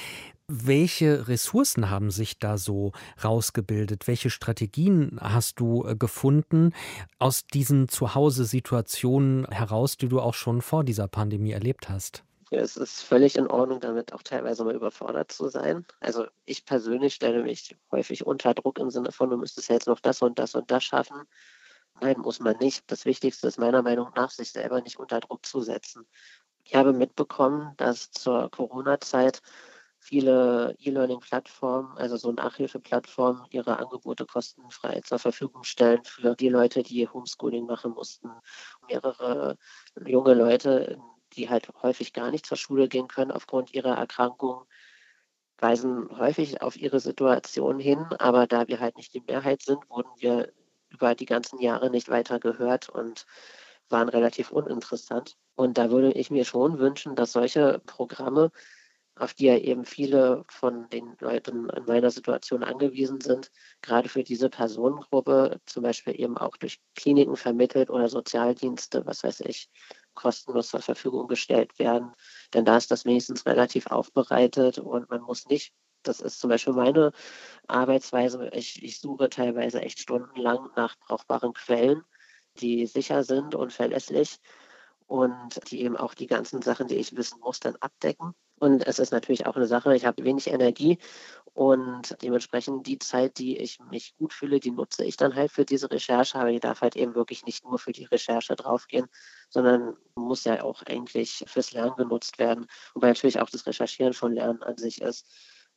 welche 0.49 1.29
Ressourcen 1.29 1.89
haben 1.89 2.11
sich 2.11 2.39
da 2.39 2.57
so 2.57 2.91
rausgebildet? 3.23 4.07
Welche 4.07 4.29
Strategien 4.29 5.19
hast 5.21 5.61
du 5.61 5.85
äh, 5.87 5.95
gefunden 5.95 6.73
aus 7.17 7.47
diesen 7.47 7.87
Zuhause-Situationen 7.87 9.47
heraus, 9.49 9.95
die 9.95 10.09
du 10.09 10.19
auch 10.19 10.33
schon 10.33 10.61
vor 10.61 10.83
dieser 10.83 11.07
Pandemie 11.07 11.51
erlebt 11.51 11.87
hast? 11.87 12.25
Es 12.49 12.77
ist 12.77 13.01
völlig 13.01 13.35
in 13.35 13.47
Ordnung, 13.47 13.79
damit 13.81 14.13
auch 14.13 14.23
teilweise 14.23 14.63
mal 14.63 14.75
überfordert 14.75 15.31
zu 15.31 15.49
sein. 15.49 15.85
Also 15.99 16.27
ich 16.45 16.65
persönlich 16.65 17.13
stelle 17.15 17.43
mich 17.43 17.75
häufig 17.91 18.25
unter 18.25 18.53
Druck 18.53 18.79
im 18.79 18.89
Sinne 18.89 19.11
von, 19.11 19.29
du 19.29 19.37
müsstest 19.37 19.69
jetzt 19.69 19.87
noch 19.87 19.99
das 19.99 20.21
und 20.21 20.39
das 20.39 20.55
und 20.55 20.71
das 20.71 20.83
schaffen. 20.83 21.23
Nein, 21.99 22.19
muss 22.19 22.39
man 22.39 22.57
nicht. 22.57 22.89
Das 22.91 23.05
Wichtigste 23.05 23.47
ist 23.47 23.57
meiner 23.59 23.81
Meinung 23.81 24.11
nach, 24.15 24.31
sich 24.31 24.51
selber 24.51 24.81
nicht 24.81 24.97
unter 24.97 25.19
Druck 25.19 25.45
zu 25.45 25.61
setzen. 25.61 26.07
Ich 26.63 26.75
habe 26.75 26.93
mitbekommen, 26.93 27.73
dass 27.77 28.11
zur 28.11 28.49
Corona-Zeit 28.51 29.41
viele 29.99 30.75
E-Learning-Plattformen, 30.79 31.97
also 31.97 32.17
so 32.17 32.31
Nachhilfeplattformen, 32.31 33.45
ihre 33.49 33.77
Angebote 33.77 34.25
kostenfrei 34.25 35.01
zur 35.01 35.19
Verfügung 35.19 35.63
stellen 35.63 36.03
für 36.03 36.35
die 36.35 36.49
Leute, 36.49 36.83
die 36.83 37.07
Homeschooling 37.07 37.65
machen 37.65 37.91
mussten. 37.91 38.29
Mehrere 38.87 39.57
junge 40.05 40.33
Leute, 40.33 40.97
die 41.37 41.49
halt 41.49 41.69
häufig 41.81 42.13
gar 42.13 42.31
nicht 42.31 42.45
zur 42.45 42.57
Schule 42.57 42.87
gehen 42.87 43.07
können 43.07 43.31
aufgrund 43.31 43.73
ihrer 43.73 43.95
Erkrankung, 43.95 44.65
weisen 45.59 46.09
häufig 46.17 46.61
auf 46.61 46.75
ihre 46.75 46.99
Situation 46.99 47.79
hin. 47.79 48.05
Aber 48.19 48.47
da 48.47 48.67
wir 48.67 48.79
halt 48.79 48.97
nicht 48.97 49.13
die 49.13 49.21
Mehrheit 49.21 49.61
sind, 49.61 49.89
wurden 49.89 50.11
wir 50.17 50.51
über 50.89 51.15
die 51.15 51.25
ganzen 51.25 51.59
Jahre 51.59 51.89
nicht 51.89 52.09
weiter 52.09 52.39
gehört 52.39 52.89
und 52.89 53.25
waren 53.89 54.09
relativ 54.09 54.51
uninteressant. 54.51 55.37
Und 55.55 55.77
da 55.77 55.91
würde 55.91 56.11
ich 56.11 56.29
mir 56.29 56.45
schon 56.45 56.79
wünschen, 56.79 57.15
dass 57.15 57.31
solche 57.31 57.81
Programme 57.85 58.51
auf 59.19 59.33
die 59.33 59.45
ja 59.45 59.57
eben 59.57 59.85
viele 59.85 60.45
von 60.49 60.89
den 60.89 61.15
Leuten 61.19 61.69
in 61.69 61.85
meiner 61.85 62.11
Situation 62.11 62.63
angewiesen 62.63 63.21
sind, 63.21 63.51
gerade 63.81 64.09
für 64.09 64.23
diese 64.23 64.49
Personengruppe, 64.49 65.59
zum 65.65 65.83
Beispiel 65.83 66.19
eben 66.19 66.37
auch 66.37 66.57
durch 66.57 66.79
Kliniken 66.95 67.35
vermittelt 67.35 67.89
oder 67.89 68.09
Sozialdienste, 68.09 69.05
was 69.05 69.23
weiß 69.23 69.41
ich, 69.41 69.69
kostenlos 70.17 70.69
zur 70.69 70.81
Verfügung 70.81 71.27
gestellt 71.27 71.79
werden. 71.79 72.11
Denn 72.53 72.65
da 72.65 72.75
ist 72.75 72.91
das 72.91 73.05
wenigstens 73.05 73.45
relativ 73.45 73.87
aufbereitet 73.87 74.79
und 74.79 75.09
man 75.09 75.21
muss 75.21 75.45
nicht, 75.47 75.73
das 76.03 76.19
ist 76.19 76.39
zum 76.39 76.49
Beispiel 76.49 76.73
meine 76.73 77.11
Arbeitsweise, 77.67 78.49
ich, 78.53 78.83
ich 78.83 78.99
suche 78.99 79.29
teilweise 79.29 79.81
echt 79.81 79.99
stundenlang 79.99 80.69
nach 80.75 80.97
brauchbaren 80.99 81.53
Quellen, 81.53 82.03
die 82.59 82.85
sicher 82.87 83.23
sind 83.23 83.55
und 83.55 83.71
verlässlich 83.71 84.39
und 85.05 85.71
die 85.71 85.81
eben 85.81 85.95
auch 85.95 86.13
die 86.13 86.27
ganzen 86.27 86.61
Sachen, 86.61 86.87
die 86.87 86.95
ich 86.95 87.15
wissen 87.15 87.39
muss, 87.39 87.59
dann 87.59 87.75
abdecken. 87.77 88.33
Und 88.59 88.85
es 88.85 88.99
ist 88.99 89.11
natürlich 89.11 89.45
auch 89.45 89.55
eine 89.55 89.67
Sache, 89.67 89.95
ich 89.95 90.05
habe 90.05 90.23
wenig 90.23 90.47
Energie 90.47 90.97
und 91.57 92.15
dementsprechend 92.21 92.85
die 92.85 92.99
Zeit, 92.99 93.39
die 93.39 93.57
ich 93.57 93.79
mich 93.89 94.15
gut 94.19 94.31
fühle, 94.31 94.59
die 94.59 94.69
nutze 94.69 95.03
ich 95.03 95.17
dann 95.17 95.33
halt 95.33 95.51
für 95.51 95.65
diese 95.65 95.89
Recherche, 95.89 96.37
aber 96.37 96.51
die 96.51 96.59
darf 96.59 96.81
halt 96.81 96.95
eben 96.95 97.15
wirklich 97.15 97.45
nicht 97.45 97.65
nur 97.65 97.79
für 97.79 97.91
die 97.91 98.05
Recherche 98.05 98.55
draufgehen, 98.55 99.07
sondern 99.49 99.97
muss 100.13 100.43
ja 100.43 100.61
auch 100.61 100.83
eigentlich 100.83 101.43
fürs 101.47 101.71
Lernen 101.71 101.95
genutzt 101.95 102.37
werden, 102.37 102.67
wobei 102.93 103.07
natürlich 103.07 103.39
auch 103.39 103.49
das 103.49 103.65
Recherchieren 103.65 104.13
von 104.13 104.33
Lernen 104.33 104.61
an 104.61 104.77
sich 104.77 105.01
ist. 105.01 105.25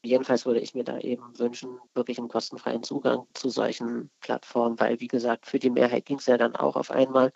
Jedenfalls 0.03 0.45
würde 0.45 0.61
ich 0.61 0.75
mir 0.75 0.85
da 0.85 0.99
eben 0.99 1.39
wünschen, 1.39 1.79
wirklich 1.95 2.19
einen 2.19 2.29
kostenfreien 2.29 2.83
Zugang 2.83 3.27
zu 3.33 3.49
solchen 3.49 4.11
Plattformen, 4.21 4.79
weil 4.79 5.01
wie 5.01 5.09
gesagt, 5.09 5.47
für 5.47 5.59
die 5.59 5.71
Mehrheit 5.71 6.05
ging 6.05 6.19
es 6.19 6.27
ja 6.27 6.37
dann 6.37 6.57
auch 6.57 6.77
auf 6.77 6.91
einmal. 6.91 7.33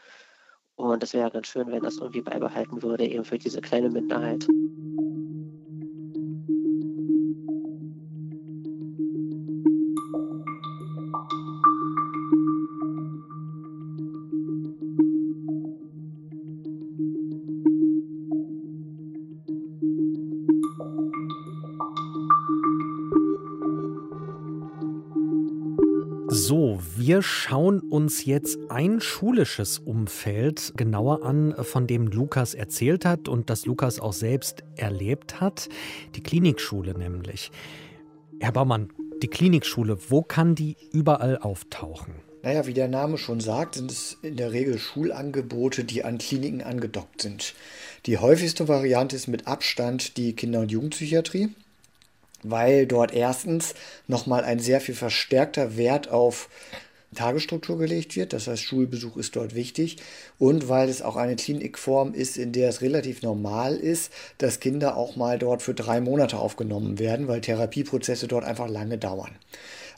Und 0.75 1.03
es 1.03 1.15
wäre 1.15 1.31
ganz 1.31 1.47
schön, 1.47 1.69
wenn 1.69 1.83
das 1.83 1.97
irgendwie 1.97 2.21
beibehalten 2.21 2.83
würde, 2.83 3.07
eben 3.07 3.25
für 3.25 3.39
diese 3.39 3.63
kleine 3.63 3.89
Minderheit. 3.89 4.47
Schauen 27.25 27.81
uns 27.81 28.25
jetzt 28.25 28.59
ein 28.69 29.01
schulisches 29.01 29.79
Umfeld 29.79 30.75
genauer 30.77 31.25
an, 31.25 31.55
von 31.63 31.87
dem 31.87 32.07
Lukas 32.07 32.55
erzählt 32.55 33.05
hat 33.05 33.29
und 33.29 33.51
das 33.51 33.67
Lukas 33.67 33.99
auch 33.99 34.13
selbst 34.13 34.63
erlebt 34.77 35.41
hat. 35.41 35.69
Die 36.15 36.23
Klinikschule 36.23 36.97
nämlich. 36.97 37.51
Herr 38.41 38.53
Baumann, 38.53 38.91
die 39.23 39.29
Klinikschule, 39.29 39.99
wo 40.09 40.23
kann 40.23 40.55
die 40.55 40.77
überall 40.93 41.39
auftauchen? 41.39 42.15
Naja, 42.43 42.67
wie 42.67 42.75
der 42.75 42.89
Name 42.89 43.17
schon 43.17 43.41
sagt, 43.41 43.77
sind 43.77 43.91
es 43.91 44.19
in 44.23 44.37
der 44.37 44.53
Regel 44.53 44.79
Schulangebote, 44.79 45.85
die 45.85 46.05
an 46.05 46.19
Kliniken 46.19 46.63
angedockt 46.63 47.23
sind. 47.23 47.55
Die 48.05 48.19
häufigste 48.19 48.69
Variante 48.69 49.17
ist 49.17 49.29
mit 49.29 49.47
Abstand 49.47 50.19
die 50.19 50.35
Kinder- 50.35 50.61
und 50.61 50.71
Jugendpsychiatrie 50.71 51.51
weil 52.45 52.87
dort 52.87 53.13
erstens 53.13 53.75
nochmal 54.07 54.45
ein 54.45 54.61
sehr 54.61 54.81
viel 54.81 54.95
verstärkter 54.95 55.77
Wert 55.77 56.09
auf 56.09 56.49
Tagesstruktur 57.15 57.79
gelegt 57.79 58.17
wird. 58.17 58.33
Das 58.33 58.47
heißt, 58.47 58.63
Schulbesuch 58.63 59.17
ist 59.17 59.37
dort 59.37 59.55
wichtig. 59.55 59.97
Und 60.39 60.69
weil 60.69 60.89
es 60.89 61.03
auch 61.03 61.17
eine 61.17 61.37
Klinikform 61.37 62.15
ist, 62.15 62.37
in 62.37 62.53
der 62.53 62.69
es 62.69 62.83
relativ 62.83 63.23
normal 63.23 63.77
ist, 63.77 64.13
dass 64.39 64.61
Kinder 64.61 64.97
auch 64.97 65.17
mal 65.17 65.39
dort 65.39 65.63
für 65.63 65.75
drei 65.75 66.01
Monate 66.01 66.39
aufgenommen 66.39 66.99
werden, 66.99 67.29
weil 67.29 67.41
Therapieprozesse 67.41 68.29
dort 68.29 68.45
einfach 68.45 68.69
lange 68.69 68.99
dauern. 68.99 69.31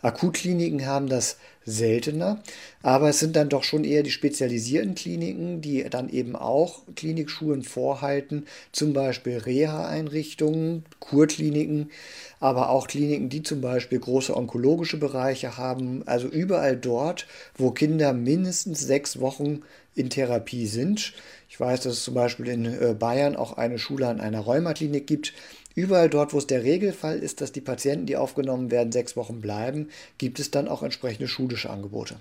Akutkliniken 0.03 0.87
haben 0.87 1.09
das 1.09 1.37
seltener, 1.67 2.41
aber 2.83 3.11
es 3.11 3.19
sind 3.19 3.35
dann 3.35 3.49
doch 3.49 3.65
schon 3.65 3.83
eher 3.83 4.05
die 4.05 4.13
spezialisierten 4.13 4.95
Kliniken, 4.95 5.61
die 5.61 5.83
dann 5.91 6.09
eben 6.09 6.37
auch 6.37 6.83
Klinikschulen 6.95 7.65
vorhalten, 7.65 8.47
zum 8.71 8.93
Beispiel 8.93 9.39
Reha-Einrichtungen, 9.39 10.85
Kurkliniken, 11.01 11.91
aber 12.39 12.71
auch 12.71 12.87
Kliniken, 12.87 13.29
die 13.29 13.43
zum 13.43 13.61
Beispiel 13.61 13.99
große 13.99 14.37
onkologische 14.37 14.97
Bereiche 14.97 15.57
haben, 15.57 16.05
also 16.07 16.29
überall 16.29 16.77
dort, 16.77 17.27
wo 17.57 17.73
Kinder 17.73 18.13
mindestens 18.13 18.81
sechs 18.81 19.19
Wochen 19.19 19.63
in 19.97 20.09
Therapie 20.11 20.67
sind. 20.67 21.15
Ich 21.49 21.59
weiß, 21.59 21.81
dass 21.81 21.95
es 21.95 22.05
zum 22.05 22.15
Beispiel 22.15 22.47
in 22.49 22.65
äh, 22.67 22.95
Bayern 22.97 23.35
auch 23.35 23.57
eine 23.57 23.79
Schule 23.79 24.07
an 24.07 24.21
einer 24.21 24.41
Rheumaklinik 24.41 25.07
gibt, 25.07 25.33
Überall 25.77 26.09
dort, 26.09 26.33
wo 26.33 26.39
es 26.39 26.47
der 26.47 26.65
Regelfall 26.65 27.19
ist, 27.19 27.43
dass 27.43 27.53
die 27.53 27.61
Patienten, 27.61 28.07
die 28.07 28.17
aufgenommen 28.17 28.71
werden, 28.71 28.93
sechs 28.93 29.15
Wochen 29.15 29.43
bleiben, 29.43 29.91
gibt 30.17 30.41
es 30.41 30.51
dann 30.51 30.69
auch 30.69 30.83
entsprechende 30.83 31.29
schulische 31.29 31.69
Angebote. 31.69 32.17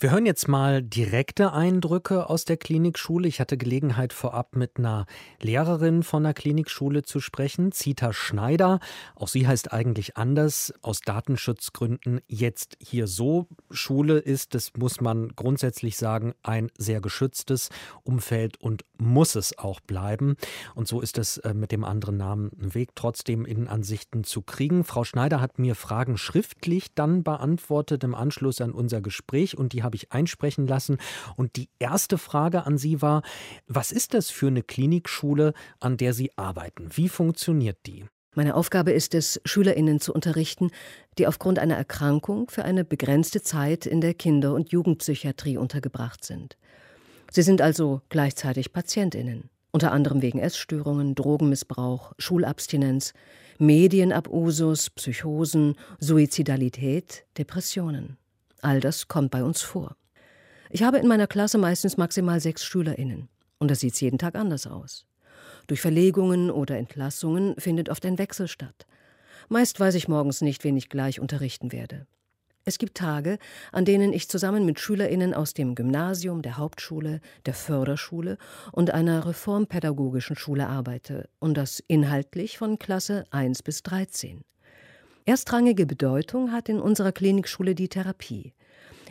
Wir 0.00 0.12
hören 0.12 0.26
jetzt 0.26 0.46
mal 0.46 0.80
direkte 0.80 1.52
Eindrücke 1.52 2.30
aus 2.30 2.44
der 2.44 2.56
Klinikschule. 2.56 3.26
Ich 3.26 3.40
hatte 3.40 3.56
Gelegenheit 3.56 4.12
vorab 4.12 4.54
mit 4.54 4.78
einer 4.78 5.06
Lehrerin 5.40 6.04
von 6.04 6.22
der 6.22 6.34
Klinikschule 6.34 7.02
zu 7.02 7.18
sprechen, 7.18 7.72
Zita 7.72 8.12
Schneider. 8.12 8.78
Auch 9.16 9.26
sie 9.26 9.48
heißt 9.48 9.72
eigentlich 9.72 10.16
anders, 10.16 10.72
aus 10.82 11.00
Datenschutzgründen 11.00 12.20
jetzt 12.28 12.76
hier 12.80 13.08
so. 13.08 13.48
Schule 13.72 14.18
ist, 14.18 14.54
das 14.54 14.70
muss 14.78 15.00
man 15.00 15.30
grundsätzlich 15.34 15.96
sagen, 15.96 16.32
ein 16.44 16.70
sehr 16.78 17.00
geschütztes 17.00 17.68
Umfeld 18.04 18.56
und 18.60 18.84
muss 18.98 19.34
es 19.34 19.58
auch 19.58 19.80
bleiben. 19.80 20.36
Und 20.76 20.86
so 20.86 21.00
ist 21.00 21.18
es 21.18 21.38
äh, 21.38 21.54
mit 21.54 21.72
dem 21.72 21.82
anderen 21.82 22.16
Namen 22.16 22.52
ein 22.62 22.72
Weg, 22.72 22.90
trotzdem 22.94 23.44
Innenansichten 23.44 24.22
zu 24.22 24.42
kriegen. 24.42 24.84
Frau 24.84 25.02
Schneider 25.02 25.40
hat 25.40 25.58
mir 25.58 25.74
Fragen 25.74 26.16
schriftlich 26.18 26.94
dann 26.94 27.24
beantwortet 27.24 28.04
im 28.04 28.14
Anschluss 28.14 28.60
an 28.60 28.70
unser 28.70 29.00
Gespräch 29.00 29.58
und 29.58 29.72
die 29.72 29.87
habe 29.88 29.96
ich 29.96 30.12
einsprechen 30.12 30.66
lassen. 30.66 30.98
Und 31.36 31.56
die 31.56 31.70
erste 31.78 32.18
Frage 32.18 32.66
an 32.66 32.76
Sie 32.76 33.00
war, 33.00 33.22
was 33.66 33.90
ist 33.90 34.12
das 34.12 34.28
für 34.28 34.48
eine 34.48 34.62
Klinikschule, 34.62 35.54
an 35.80 35.96
der 35.96 36.12
Sie 36.12 36.30
arbeiten? 36.36 36.90
Wie 36.92 37.08
funktioniert 37.08 37.78
die? 37.86 38.04
Meine 38.34 38.54
Aufgabe 38.54 38.92
ist 38.92 39.14
es, 39.14 39.40
Schülerinnen 39.46 39.98
zu 39.98 40.12
unterrichten, 40.12 40.70
die 41.16 41.26
aufgrund 41.26 41.58
einer 41.58 41.76
Erkrankung 41.76 42.50
für 42.50 42.64
eine 42.64 42.84
begrenzte 42.84 43.42
Zeit 43.42 43.86
in 43.86 44.02
der 44.02 44.12
Kinder- 44.12 44.52
und 44.54 44.70
Jugendpsychiatrie 44.70 45.56
untergebracht 45.56 46.22
sind. 46.24 46.58
Sie 47.30 47.42
sind 47.42 47.62
also 47.62 48.02
gleichzeitig 48.10 48.72
Patientinnen, 48.72 49.48
unter 49.70 49.92
anderem 49.92 50.20
wegen 50.20 50.38
Essstörungen, 50.38 51.14
Drogenmissbrauch, 51.14 52.12
Schulabstinenz, 52.18 53.14
Medienabusus, 53.58 54.90
Psychosen, 54.90 55.76
Suizidalität, 55.98 57.24
Depressionen. 57.38 58.18
All 58.60 58.80
das 58.80 59.08
kommt 59.08 59.30
bei 59.30 59.42
uns 59.42 59.62
vor. 59.62 59.96
Ich 60.70 60.82
habe 60.82 60.98
in 60.98 61.06
meiner 61.06 61.26
Klasse 61.26 61.58
meistens 61.58 61.96
maximal 61.96 62.40
sechs 62.40 62.64
SchülerInnen. 62.64 63.28
Und 63.58 63.70
das 63.70 63.80
sieht 63.80 64.00
jeden 64.00 64.18
Tag 64.18 64.34
anders 64.34 64.66
aus. 64.66 65.06
Durch 65.66 65.80
Verlegungen 65.80 66.50
oder 66.50 66.76
Entlassungen 66.76 67.54
findet 67.58 67.88
oft 67.88 68.04
ein 68.06 68.18
Wechsel 68.18 68.48
statt. 68.48 68.86
Meist 69.48 69.80
weiß 69.80 69.94
ich 69.94 70.08
morgens 70.08 70.40
nicht, 70.40 70.64
wen 70.64 70.76
ich 70.76 70.88
gleich 70.88 71.20
unterrichten 71.20 71.72
werde. 71.72 72.06
Es 72.64 72.76
gibt 72.76 72.98
Tage, 72.98 73.38
an 73.72 73.86
denen 73.86 74.12
ich 74.12 74.28
zusammen 74.28 74.66
mit 74.66 74.78
Schülerinnen 74.78 75.32
aus 75.32 75.54
dem 75.54 75.74
Gymnasium, 75.74 76.42
der 76.42 76.58
Hauptschule, 76.58 77.20
der 77.46 77.54
Förderschule 77.54 78.36
und 78.72 78.90
einer 78.90 79.24
reformpädagogischen 79.24 80.36
Schule 80.36 80.66
arbeite, 80.68 81.30
und 81.38 81.56
das 81.56 81.82
inhaltlich 81.86 82.58
von 82.58 82.78
Klasse 82.78 83.24
1 83.30 83.62
bis 83.62 83.82
13. 83.84 84.42
Erstrangige 85.28 85.84
Bedeutung 85.84 86.52
hat 86.52 86.70
in 86.70 86.80
unserer 86.80 87.12
Klinikschule 87.12 87.74
die 87.74 87.90
Therapie. 87.90 88.54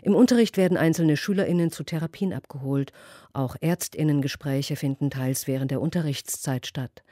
Im 0.02 0.16
Unterricht 0.16 0.58
werden 0.58 0.76
einzelne 0.76 1.16
Schülerinnen 1.16 1.70
zu 1.70 1.84
Therapien 1.84 2.34
abgeholt, 2.34 2.92
auch 3.34 3.56
Ärztinnengespräche 3.62 4.78
finden 4.78 5.12
teils 5.12 5.46
während 5.46 5.70
der 5.70 5.80
Unterrichtszeit 5.80 6.66
statt. 6.66 7.04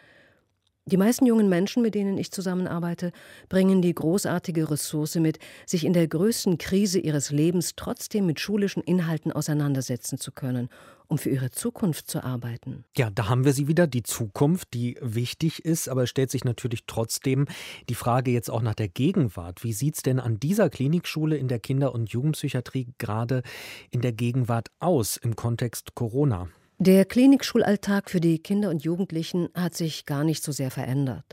Die 0.87 0.97
meisten 0.97 1.25
jungen 1.25 1.49
Menschen, 1.49 1.81
mit 1.81 1.95
denen 1.95 2.15
ich 2.19 2.31
zusammenarbeite, 2.31 3.11
bringen 3.49 3.81
die 3.81 3.95
großartige 3.95 4.69
Ressource 4.69 5.15
mit, 5.15 5.39
sich 5.65 5.83
in 5.83 5.93
der 5.93 6.07
größten 6.07 6.59
Krise 6.59 6.99
ihres 6.99 7.31
Lebens 7.31 7.73
trotzdem 7.75 8.27
mit 8.27 8.39
schulischen 8.39 8.83
Inhalten 8.83 9.31
auseinandersetzen 9.31 10.19
zu 10.19 10.31
können, 10.31 10.69
um 11.07 11.17
für 11.17 11.31
ihre 11.31 11.49
Zukunft 11.49 12.07
zu 12.07 12.23
arbeiten. 12.23 12.85
Ja, 12.95 13.09
da 13.09 13.29
haben 13.29 13.45
wir 13.45 13.53
sie 13.53 13.67
wieder, 13.67 13.87
die 13.87 14.03
Zukunft, 14.03 14.75
die 14.75 14.95
wichtig 15.01 15.65
ist, 15.65 15.89
aber 15.89 16.03
es 16.03 16.11
stellt 16.11 16.29
sich 16.29 16.43
natürlich 16.43 16.83
trotzdem 16.85 17.47
die 17.89 17.95
Frage 17.95 18.29
jetzt 18.29 18.51
auch 18.51 18.61
nach 18.61 18.75
der 18.75 18.87
Gegenwart. 18.87 19.63
Wie 19.63 19.73
sieht 19.73 19.95
es 19.95 20.03
denn 20.03 20.19
an 20.19 20.39
dieser 20.39 20.69
Klinikschule 20.69 21.35
in 21.35 21.47
der 21.47 21.57
Kinder- 21.57 21.95
und 21.95 22.11
Jugendpsychiatrie 22.11 22.89
gerade 22.99 23.41
in 23.89 24.01
der 24.01 24.13
Gegenwart 24.13 24.69
aus 24.77 25.17
im 25.17 25.35
Kontext 25.35 25.95
Corona? 25.95 26.47
Der 26.77 27.05
Klinikschulalltag 27.05 28.09
für 28.09 28.19
die 28.19 28.37
Kinder 28.37 28.69
und 28.69 28.83
Jugendlichen 28.83 29.47
hat 29.55 29.75
sich 29.75 30.05
gar 30.05 30.25
nicht 30.25 30.43
so 30.43 30.51
sehr 30.51 30.69
verändert. 30.69 31.23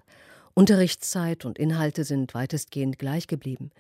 Unterrichtszeit 0.55 1.45
und 1.45 1.59
Inhalte 1.59 2.05
sind 2.05 2.33
weitestgehend 2.33 2.97
gleich 3.01 3.27
geblieben. 3.27 3.73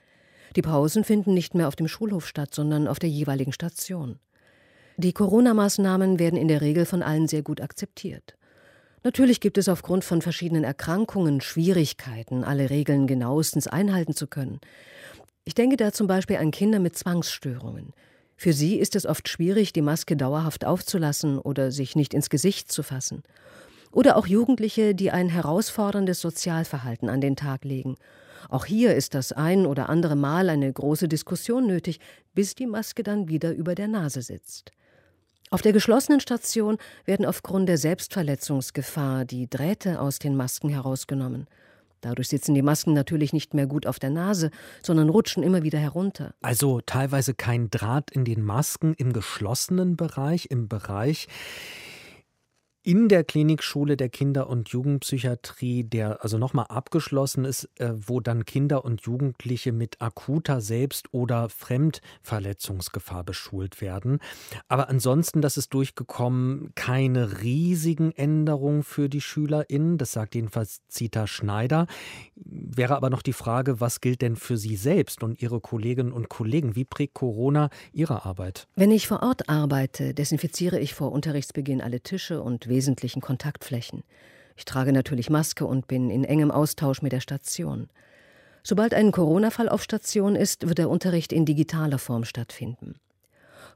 Die 0.56 0.62
Pausen 0.62 1.04
finden 1.04 1.34
nicht 1.34 1.54
mehr 1.54 1.68
auf 1.68 1.76
dem 1.76 1.86
Schulhof 1.86 2.26
statt, 2.26 2.52
sondern 2.52 2.88
auf 2.88 2.98
der 2.98 3.10
jeweiligen 3.10 3.52
Station. 3.52 4.18
Die 4.96 5.12
Corona-Maßnahmen 5.12 6.18
werden 6.18 6.36
in 6.36 6.48
der 6.48 6.62
Regel 6.62 6.84
von 6.84 7.00
allen 7.00 7.28
sehr 7.28 7.42
gut 7.42 7.60
akzeptiert. 7.60 8.36
Natürlich 9.04 9.40
gibt 9.40 9.56
es 9.56 9.68
aufgrund 9.68 10.02
von 10.02 10.20
verschiedenen 10.20 10.64
Erkrankungen 10.64 11.40
Schwierigkeiten, 11.40 12.42
alle 12.42 12.70
Regeln 12.70 13.06
genauestens 13.06 13.68
einhalten 13.68 14.14
zu 14.14 14.26
können. 14.26 14.60
Ich 15.44 15.54
denke 15.54 15.76
da 15.76 15.92
zum 15.92 16.08
Beispiel 16.08 16.38
an 16.38 16.50
Kinder 16.50 16.80
mit 16.80 16.98
Zwangsstörungen. 16.98 17.92
Für 18.36 18.52
sie 18.52 18.78
ist 18.78 18.96
es 18.96 19.06
oft 19.06 19.28
schwierig, 19.28 19.72
die 19.72 19.82
Maske 19.82 20.16
dauerhaft 20.16 20.64
aufzulassen 20.64 21.38
oder 21.38 21.70
sich 21.70 21.96
nicht 21.96 22.14
ins 22.14 22.30
Gesicht 22.30 22.72
zu 22.72 22.82
fassen. 22.82 23.22
Oder 23.92 24.16
auch 24.16 24.26
Jugendliche, 24.26 24.94
die 24.94 25.10
ein 25.10 25.28
herausforderndes 25.28 26.20
Sozialverhalten 26.20 27.08
an 27.08 27.20
den 27.20 27.36
Tag 27.36 27.64
legen. 27.64 27.96
Auch 28.48 28.64
hier 28.64 28.94
ist 28.94 29.14
das 29.14 29.32
ein 29.32 29.66
oder 29.66 29.88
andere 29.88 30.16
Mal 30.16 30.48
eine 30.48 30.72
große 30.72 31.08
Diskussion 31.08 31.66
nötig, 31.66 32.00
bis 32.34 32.54
die 32.54 32.66
Maske 32.66 33.02
dann 33.02 33.28
wieder 33.28 33.52
über 33.52 33.74
der 33.74 33.88
Nase 33.88 34.22
sitzt. 34.22 34.72
Auf 35.50 35.60
der 35.60 35.72
geschlossenen 35.72 36.20
Station 36.20 36.78
werden 37.04 37.26
aufgrund 37.26 37.68
der 37.68 37.76
Selbstverletzungsgefahr 37.76 39.26
die 39.26 39.50
Drähte 39.50 40.00
aus 40.00 40.18
den 40.18 40.34
Masken 40.34 40.70
herausgenommen. 40.70 41.46
Dadurch 42.02 42.28
sitzen 42.28 42.54
die 42.54 42.62
Masken 42.62 42.92
natürlich 42.92 43.32
nicht 43.32 43.54
mehr 43.54 43.66
gut 43.66 43.86
auf 43.86 43.98
der 44.00 44.10
Nase, 44.10 44.50
sondern 44.82 45.08
rutschen 45.08 45.42
immer 45.42 45.62
wieder 45.62 45.78
herunter. 45.78 46.34
Also 46.42 46.80
teilweise 46.84 47.32
kein 47.32 47.70
Draht 47.70 48.10
in 48.10 48.24
den 48.24 48.42
Masken 48.42 48.94
im 48.98 49.12
geschlossenen 49.12 49.96
Bereich, 49.96 50.48
im 50.50 50.68
Bereich, 50.68 51.28
in 52.84 53.08
der 53.08 53.22
Klinikschule 53.22 53.96
der 53.96 54.08
Kinder- 54.08 54.48
und 54.48 54.70
Jugendpsychiatrie, 54.70 55.84
der 55.84 56.24
also 56.24 56.36
nochmal 56.36 56.66
abgeschlossen 56.68 57.44
ist, 57.44 57.68
äh, 57.78 57.92
wo 57.94 58.20
dann 58.20 58.44
Kinder 58.44 58.84
und 58.84 59.02
Jugendliche 59.02 59.70
mit 59.70 60.00
akuter 60.00 60.60
Selbst- 60.60 61.12
oder 61.12 61.48
Fremdverletzungsgefahr 61.48 63.22
beschult 63.22 63.80
werden. 63.80 64.18
Aber 64.66 64.88
ansonsten, 64.88 65.42
das 65.42 65.56
ist 65.56 65.72
durchgekommen, 65.74 66.72
keine 66.74 67.42
riesigen 67.42 68.10
Änderungen 68.12 68.82
für 68.82 69.08
die 69.08 69.20
SchülerInnen. 69.20 69.96
Das 69.96 70.12
sagt 70.12 70.34
jedenfalls 70.34 70.80
Zita 70.88 71.28
Schneider. 71.28 71.86
Wäre 72.34 72.96
aber 72.96 73.10
noch 73.10 73.22
die 73.22 73.32
Frage, 73.32 73.80
was 73.80 74.00
gilt 74.00 74.22
denn 74.22 74.34
für 74.34 74.56
Sie 74.56 74.74
selbst 74.74 75.22
und 75.22 75.40
Ihre 75.40 75.60
Kolleginnen 75.60 76.12
und 76.12 76.28
Kollegen? 76.28 76.74
Wie 76.74 76.84
prägt 76.84 77.14
Corona 77.14 77.70
Ihre 77.92 78.24
Arbeit? 78.24 78.66
Wenn 78.74 78.90
ich 78.90 79.06
vor 79.06 79.22
Ort 79.22 79.48
arbeite, 79.48 80.14
desinfiziere 80.14 80.80
ich 80.80 80.94
vor 80.94 81.12
Unterrichtsbeginn 81.12 81.80
alle 81.80 82.00
Tische 82.00 82.42
und 82.42 82.71
wesentlichen 82.72 83.20
Kontaktflächen. 83.20 84.02
Ich 84.56 84.64
trage 84.64 84.92
natürlich 84.92 85.30
Maske 85.30 85.66
und 85.66 85.86
bin 85.86 86.10
in 86.10 86.24
engem 86.24 86.50
Austausch 86.50 87.02
mit 87.02 87.12
der 87.12 87.20
Station. 87.20 87.88
Sobald 88.64 88.94
ein 88.94 89.12
Corona-Fall 89.12 89.68
auf 89.68 89.82
Station 89.82 90.34
ist, 90.34 90.66
wird 90.66 90.78
der 90.78 90.88
Unterricht 90.88 91.32
in 91.32 91.44
digitaler 91.44 91.98
Form 91.98 92.24
stattfinden. 92.24 92.94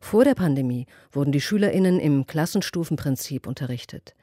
Vor 0.00 0.24
der 0.24 0.34
Pandemie 0.34 0.86
wurden 1.12 1.32
die 1.32 1.40
SchülerInnen 1.40 2.00
im 2.00 2.26
Klassenstufenprinzip 2.26 3.46
unterrichtet. 3.46 4.14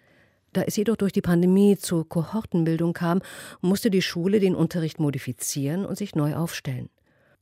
Da 0.54 0.62
es 0.62 0.76
jedoch 0.76 0.96
durch 0.96 1.12
die 1.12 1.22
Pandemie 1.22 1.78
zur 1.78 2.08
Kohortenbildung 2.08 2.94
kam, 2.94 3.22
musste 3.62 3.90
die 3.90 4.04
Schule 4.04 4.40
den 4.40 4.56
Unterricht 4.56 5.00
modifizieren 5.00 5.86
und 5.86 5.98
sich 5.98 6.16
neu 6.16 6.36
aufstellen. 6.36 6.90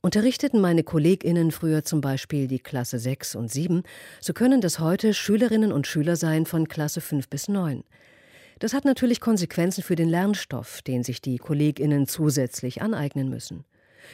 Unterrichteten 0.04 0.60
meine 0.60 0.82
KollegInnen 0.82 1.52
früher 1.52 1.84
zum 1.84 2.00
Beispiel 2.00 2.48
die 2.48 2.58
Klasse 2.58 2.98
6 2.98 3.36
und 3.36 3.52
7, 3.52 3.84
so 4.20 4.32
können 4.32 4.60
das 4.60 4.80
heute 4.80 5.14
Schülerinnen 5.14 5.70
und 5.70 5.86
Schüler 5.86 6.16
sein 6.16 6.44
von 6.44 6.66
Klasse 6.66 7.00
5 7.00 7.28
bis 7.28 7.46
9. 7.46 7.84
Das 8.58 8.74
hat 8.74 8.84
natürlich 8.84 9.20
Konsequenzen 9.20 9.84
für 9.84 9.94
den 9.94 10.08
Lernstoff, 10.08 10.82
den 10.82 11.04
sich 11.04 11.20
die 11.20 11.38
KollegInnen 11.38 12.08
zusätzlich 12.08 12.82
aneignen 12.82 13.28
müssen. 13.28 13.64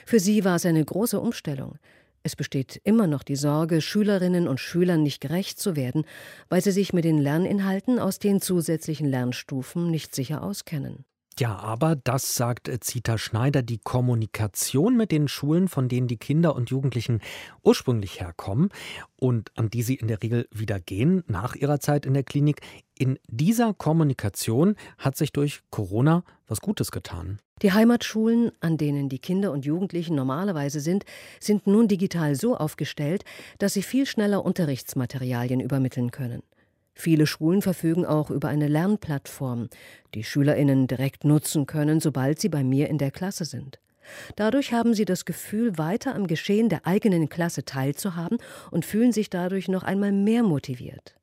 Für 0.05 0.21
sie 0.21 0.45
war 0.45 0.57
es 0.57 0.67
eine 0.67 0.85
große 0.85 1.19
Umstellung. 1.19 1.79
Es 2.23 2.37
besteht 2.37 2.79
immer 2.85 3.07
noch 3.07 3.23
die 3.23 3.37
Sorge, 3.37 3.81
Schülerinnen 3.81 4.47
und 4.47 4.61
Schülern 4.61 5.03
nicht 5.03 5.23
gerecht 5.23 5.59
zu 5.59 5.75
werden, 5.75 6.05
weil 6.51 6.61
sie 6.61 6.73
sich 6.73 6.93
mit 6.93 7.07
den 7.07 7.17
Lerninhalten 7.17 7.99
aus 7.99 8.19
den 8.19 8.43
zusätzlichen 8.43 9.09
Lernstufen 9.09 9.91
nicht 9.91 10.15
sicher 10.15 10.43
auskennen. 10.43 11.07
Ja, 11.39 11.57
aber 11.57 11.95
das 11.95 12.35
sagt 12.35 12.69
äh, 12.69 12.81
Zita 12.81 13.17
Schneider, 13.17 13.63
die 13.63 13.79
Kommunikation 13.79 14.97
mit 14.97 15.13
den 15.13 15.29
Schulen, 15.29 15.69
von 15.69 15.89
denen 15.89 16.09
die 16.09 16.17
Kinder 16.17 16.57
und 16.57 16.71
Jugendlichen 16.71 17.21
ursprünglich 17.63 18.21
herkommen 18.21 18.71
und 19.15 19.53
an 19.57 19.71
die 19.71 19.83
sie 19.83 19.95
in 19.95 20.09
der 20.09 20.21
Regel 20.21 20.49
wieder 20.51 20.81
gehen 20.81 21.23
nach 21.29 21.55
ihrer 21.55 21.79
Zeit 21.79 22.07
in 22.07 22.15
der 22.15 22.25
Klinik, 22.25 22.61
in 22.99 23.21
dieser 23.29 23.73
Kommunikation 23.73 24.75
hat 24.99 25.17
sich 25.17 25.31
durch 25.31 25.61
Corona 25.71 26.25
was 26.49 26.61
Gutes 26.61 26.91
getan. 26.91 27.39
Die 27.63 27.73
Heimatschulen, 27.73 28.51
an 28.59 28.77
denen 28.77 29.09
die 29.09 29.21
Kinder 29.21 29.53
und 29.53 29.65
Jugendlichen 29.65 30.17
normalerweise 30.17 30.81
sind, 30.81 31.05
sind 31.39 31.69
nun 31.69 31.87
digital 31.87 32.35
so 32.35 32.57
aufgestellt, 32.57 33.25
dass 33.59 33.75
sie 33.75 33.83
viel 33.83 34.07
schneller 34.07 34.45
Unterrichtsmaterialien 34.45 35.61
übermitteln 35.61 36.11
können. 36.11 36.43
Viele 37.01 37.29
Schulen 37.29 37.63
verfügen 37.63 38.05
auch 38.05 38.29
über 38.29 38.49
eine 38.49 38.67
Lernplattform, 38.67 39.69
die 40.15 40.25
Schülerinnen 40.25 40.89
direkt 40.89 41.23
nutzen 41.23 41.65
können, 41.65 42.01
sobald 42.01 42.41
sie 42.41 42.49
bei 42.49 42.65
mir 42.65 42.89
in 42.89 42.99
der 42.99 43.13
Klasse 43.13 43.45
sind. 43.45 43.79
Dadurch 44.35 44.73
haben 44.73 44.95
sie 44.95 45.05
das 45.05 45.25
Gefühl, 45.25 45.79
weiter 45.79 46.17
am 46.17 46.27
Geschehen 46.27 46.69
der 46.69 46.89
eigenen 46.89 47.29
Klasse 47.29 47.65
teilzuhaben 47.65 48.39
und 48.73 48.85
fühlen 48.85 49.13
sich 49.13 49.31
dadurch 49.31 49.69
noch 49.69 49.85
einmal 49.85 50.11
mehr 50.11 50.43
motiviert. 50.43 51.15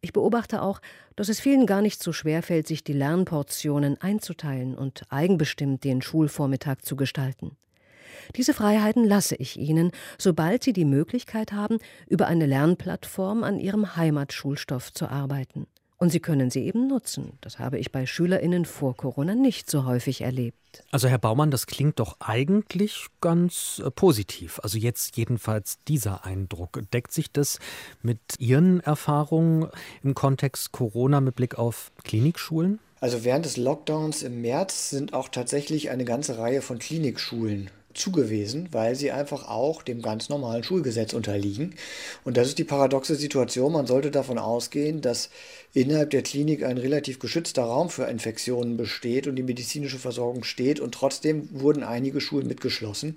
Ich 0.00 0.14
beobachte 0.14 0.62
auch, 0.62 0.80
dass 1.14 1.28
es 1.28 1.40
vielen 1.40 1.66
gar 1.66 1.82
nicht 1.82 2.02
so 2.02 2.14
schwer 2.14 2.42
fällt, 2.42 2.66
sich 2.66 2.82
die 2.82 2.94
Lernportionen 2.94 4.00
einzuteilen 4.00 4.74
und 4.74 5.02
eigenbestimmt 5.10 5.84
den 5.84 6.00
Schulvormittag 6.00 6.78
zu 6.80 6.96
gestalten. 6.96 7.58
Diese 8.36 8.54
Freiheiten 8.54 9.04
lasse 9.04 9.36
ich 9.36 9.58
ihnen, 9.58 9.90
sobald 10.18 10.62
sie 10.62 10.72
die 10.72 10.84
Möglichkeit 10.84 11.52
haben, 11.52 11.78
über 12.08 12.26
eine 12.26 12.46
Lernplattform 12.46 13.44
an 13.44 13.58
ihrem 13.58 13.96
Heimatschulstoff 13.96 14.92
zu 14.92 15.08
arbeiten. 15.08 15.66
Und 16.02 16.10
sie 16.10 16.18
können 16.18 16.50
sie 16.50 16.64
eben 16.66 16.88
nutzen. 16.88 17.38
Das 17.42 17.60
habe 17.60 17.78
ich 17.78 17.92
bei 17.92 18.06
Schülerinnen 18.06 18.64
vor 18.64 18.96
Corona 18.96 19.36
nicht 19.36 19.70
so 19.70 19.84
häufig 19.84 20.22
erlebt. 20.22 20.82
Also 20.90 21.06
Herr 21.06 21.18
Baumann, 21.18 21.52
das 21.52 21.68
klingt 21.68 22.00
doch 22.00 22.16
eigentlich 22.18 23.06
ganz 23.20 23.80
äh, 23.84 23.88
positiv. 23.88 24.58
Also 24.64 24.78
jetzt 24.78 25.16
jedenfalls 25.16 25.78
dieser 25.86 26.24
Eindruck. 26.24 26.80
Deckt 26.92 27.12
sich 27.12 27.30
das 27.30 27.60
mit 28.02 28.18
Ihren 28.40 28.80
Erfahrungen 28.80 29.68
im 30.02 30.14
Kontext 30.14 30.72
Corona 30.72 31.20
mit 31.20 31.36
Blick 31.36 31.56
auf 31.56 31.92
Klinikschulen? 32.02 32.80
Also 32.98 33.22
während 33.22 33.44
des 33.44 33.56
Lockdowns 33.56 34.24
im 34.24 34.40
März 34.40 34.90
sind 34.90 35.14
auch 35.14 35.28
tatsächlich 35.28 35.90
eine 35.90 36.04
ganze 36.04 36.36
Reihe 36.36 36.62
von 36.62 36.80
Klinikschulen 36.80 37.70
zugewiesen, 37.94 38.68
weil 38.72 38.94
sie 38.94 39.10
einfach 39.10 39.48
auch 39.48 39.82
dem 39.82 40.02
ganz 40.02 40.28
normalen 40.28 40.64
Schulgesetz 40.64 41.12
unterliegen. 41.12 41.74
Und 42.24 42.36
das 42.36 42.48
ist 42.48 42.58
die 42.58 42.64
paradoxe 42.64 43.14
Situation. 43.14 43.72
Man 43.72 43.86
sollte 43.86 44.10
davon 44.10 44.38
ausgehen, 44.38 45.00
dass 45.00 45.30
innerhalb 45.74 46.10
der 46.10 46.22
Klinik 46.22 46.64
ein 46.64 46.78
relativ 46.78 47.18
geschützter 47.18 47.62
Raum 47.62 47.90
für 47.90 48.04
Infektionen 48.04 48.76
besteht 48.76 49.26
und 49.26 49.36
die 49.36 49.42
medizinische 49.42 49.98
Versorgung 49.98 50.44
steht. 50.44 50.80
Und 50.80 50.94
trotzdem 50.94 51.48
wurden 51.52 51.82
einige 51.82 52.20
Schulen 52.20 52.46
mitgeschlossen. 52.46 53.16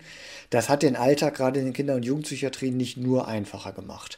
Das 0.49 0.69
hat 0.69 0.83
den 0.83 0.95
Alltag 0.95 1.35
gerade 1.35 1.59
in 1.59 1.65
den 1.65 1.73
Kinder- 1.73 1.95
und 1.95 2.05
Jugendpsychiatrien 2.05 2.77
nicht 2.77 2.97
nur 2.97 3.27
einfacher 3.27 3.73
gemacht. 3.73 4.17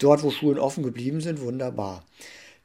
Dort, 0.00 0.22
wo 0.22 0.30
Schulen 0.30 0.58
offen 0.58 0.82
geblieben 0.82 1.20
sind, 1.20 1.40
wunderbar. 1.40 2.04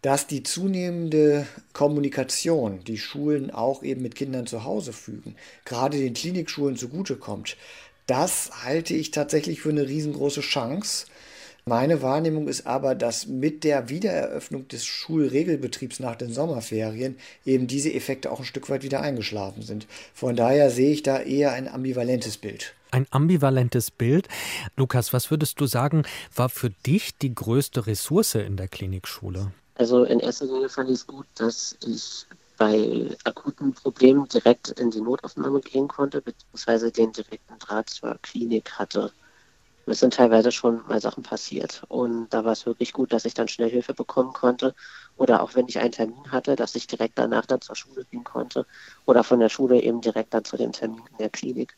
Dass 0.02 0.28
die 0.28 0.44
zunehmende 0.44 1.46
Kommunikation, 1.74 2.84
die 2.86 2.98
Schulen 2.98 3.52
auch 3.52 3.84
eben 3.84 4.02
mit 4.02 4.16
Kindern 4.16 4.48
zu 4.48 4.64
Hause 4.64 4.94
fügen, 4.94 5.36
gerade 5.66 5.98
den 5.98 6.14
Klinikschulen 6.14 6.78
zugutekommt, 6.78 7.58
das 8.08 8.64
halte 8.64 8.96
ich 8.96 9.12
tatsächlich 9.12 9.62
für 9.62 9.70
eine 9.70 9.88
riesengroße 9.88 10.42
Chance. 10.42 11.06
Meine 11.66 12.02
Wahrnehmung 12.02 12.48
ist 12.48 12.66
aber, 12.66 12.96
dass 12.96 13.28
mit 13.28 13.64
der 13.64 13.90
Wiedereröffnung 13.90 14.68
des 14.68 14.86
Schulregelbetriebs 14.86 16.00
nach 16.00 16.16
den 16.16 16.34
Sommerferien 16.34 17.18
eben 17.46 17.68
diese 17.68 17.94
Effekte 17.94 18.32
auch 18.32 18.40
ein 18.40 18.46
Stück 18.46 18.70
weit 18.70 18.82
wieder 18.82 19.02
eingeschlafen 19.02 19.62
sind. 19.62 19.86
Von 20.16 20.36
daher 20.36 20.72
sehe 20.72 20.92
ich 20.92 21.04
da 21.04 21.20
eher 21.20 21.52
ein 21.52 21.68
ambivalentes 21.68 22.38
Bild. 22.38 22.74
Ein 22.90 23.06
ambivalentes 23.12 23.92
Bild. 23.92 24.28
Lukas, 24.76 25.14
was 25.14 25.30
würdest 25.30 25.62
du 25.62 25.68
sagen, 25.68 26.04
war 26.34 26.50
für 26.50 26.72
dich 26.72 27.16
die 27.20 27.36
größte 27.36 27.86
Ressource 27.86 28.34
in 28.34 28.58
der 28.58 28.68
Klinikschule? 28.68 29.52
Also 29.80 30.04
in 30.04 30.20
erster 30.20 30.46
Linie 30.46 30.68
fand 30.68 30.90
ich 30.90 30.96
es 30.96 31.08
gut, 31.08 31.26
dass 31.36 31.78
ich 31.86 32.26
bei 32.58 33.16
akuten 33.24 33.74
Problemen 33.74 34.28
direkt 34.28 34.72
in 34.72 34.92
die 34.92 35.00
Notaufnahme 35.00 35.62
gehen 35.62 35.88
konnte, 35.88 36.22
beziehungsweise 36.22 36.92
den 36.92 37.14
direkten 37.14 37.58
Draht 37.60 37.90
zur 37.90 38.20
Klinik 38.22 38.74
hatte. 38.74 39.14
Es 39.86 40.02
sind 40.02 40.14
teilweise 40.14 40.52
schon 40.52 40.86
mal 40.90 41.00
Sachen 41.00 41.24
passiert. 41.24 41.84
Und 41.88 42.28
da 42.34 42.44
war 42.44 42.52
es 42.52 42.66
wirklich 42.66 42.92
gut, 42.92 43.14
dass 43.14 43.24
ich 43.24 43.34
dann 43.34 43.48
schnell 43.48 43.70
Hilfe 43.70 43.94
bekommen 43.94 44.34
konnte. 44.34 44.76
Oder 45.16 45.42
auch 45.42 45.56
wenn 45.56 45.70
ich 45.70 45.80
einen 45.80 45.94
Termin 45.94 46.30
hatte, 46.30 46.58
dass 46.58 46.76
ich 46.76 46.86
direkt 46.86 47.18
danach 47.18 47.46
dann 47.46 47.62
zur 47.62 47.78
Schule 47.78 48.04
gehen 48.04 48.26
konnte. 48.26 48.66
Oder 49.06 49.24
von 49.24 49.40
der 49.40 49.48
Schule 49.48 49.82
eben 49.82 50.02
direkt 50.02 50.34
dann 50.34 50.44
zu 50.44 50.58
dem 50.58 50.74
Termin 50.74 51.06
in 51.12 51.18
der 51.20 51.30
Klinik. 51.30 51.78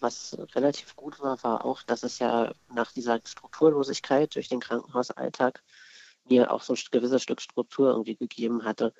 Was 0.00 0.36
relativ 0.54 0.94
gut 0.96 1.18
war, 1.20 1.42
war 1.42 1.64
auch, 1.64 1.82
dass 1.82 2.02
es 2.02 2.18
ja 2.18 2.52
nach 2.68 2.92
dieser 2.92 3.20
Strukturlosigkeit 3.24 4.34
durch 4.34 4.50
den 4.50 4.60
Krankenhausalltag 4.60 5.62
mir 6.30 6.52
auch 6.52 6.62
so 6.62 6.74
ein 6.74 6.80
gewisses 6.90 7.22
Stück 7.22 7.40
Struktur 7.40 7.90
irgendwie 7.90 8.16
gegeben 8.16 8.64
hatte 8.64 8.92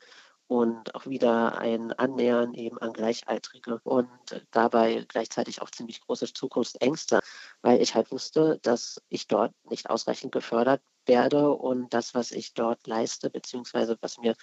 und 0.49 0.95
auch 0.95 1.07
wieder 1.07 1.59
ein 1.59 1.93
Annähern 1.93 2.55
eben 2.55 2.79
an 2.79 2.95
Gleichaltrige 2.95 3.81
und 3.85 4.09
dabei 4.51 5.05
gleichzeitig 5.07 5.61
auch 5.61 5.71
ziemlich 5.71 6.01
große 6.01 6.33
Zukunftsängste, 6.33 7.21
weil 7.61 7.83
ich 7.83 7.95
halt 7.95 8.11
wusste, 8.11 8.59
dass 8.63 9.01
ich 9.11 9.27
dort 9.27 9.53
nicht 9.69 9.91
ausreichend 9.91 10.33
gefördert 10.33 10.81
werde 11.05 11.51
und 11.51 11.93
das, 11.93 12.15
was 12.15 12.33
ich 12.33 12.55
dort 12.55 12.87
leiste, 12.87 13.31
beziehungsweise 13.31 13.99
was 14.01 14.19
mir 14.19 14.35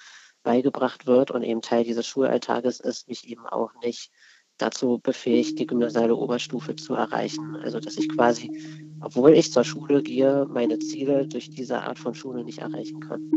beigebracht 0.44 1.08
wird 1.08 1.32
und 1.32 1.42
eben 1.42 1.62
Teil 1.64 1.84
dieses 1.84 2.06
Schulalltages 2.06 2.80
ist, 2.80 3.08
mich 3.08 3.28
eben 3.28 3.48
auch 3.48 3.74
nicht 3.82 4.12
dazu 4.58 5.00
befähigt, 5.02 5.60
die 5.60 5.68
gymnasiale 5.68 6.16
Oberstufe 6.16 6.76
zu 6.76 6.94
erreichen. 6.94 7.56
Also 7.58 7.80
dass 7.80 7.98
ich 7.98 8.10
quasi, 8.10 8.52
obwohl 9.02 9.34
ich 9.34 9.52
zur 9.52 9.64
Schule 9.64 10.02
gehe, 10.02 10.48
meine 10.50 10.80
Ziele 10.80 11.28
durch 11.28 11.50
diese 11.50 11.82
Art 11.82 12.00
von 12.00 12.14
Schule 12.14 12.44
nicht 12.44 12.60
erreichen 12.60 13.00
kann. 13.00 13.32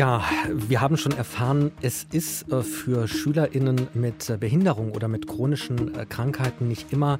Ja, 0.00 0.24
wir 0.50 0.80
haben 0.80 0.96
schon 0.96 1.12
erfahren, 1.12 1.72
es 1.82 2.06
ist 2.10 2.50
äh, 2.50 2.62
für 2.62 3.06
Schülerinnen 3.06 3.88
mit 3.92 4.30
äh, 4.30 4.38
Behinderung 4.38 4.92
oder 4.92 5.08
mit 5.08 5.26
chronischen 5.26 5.94
äh, 5.94 6.06
Krankheiten 6.06 6.68
nicht 6.68 6.90
immer 6.90 7.18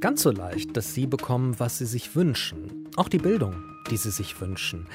ganz 0.00 0.22
so 0.22 0.30
leicht, 0.30 0.74
dass 0.74 0.94
sie 0.94 1.06
bekommen, 1.06 1.56
was 1.58 1.76
sie 1.76 1.84
sich 1.84 2.16
wünschen. 2.16 2.88
Auch 2.96 3.10
die 3.10 3.18
Bildung, 3.18 3.56
die 3.90 3.98
sie 3.98 4.10
sich 4.10 4.40
wünschen. 4.40 4.86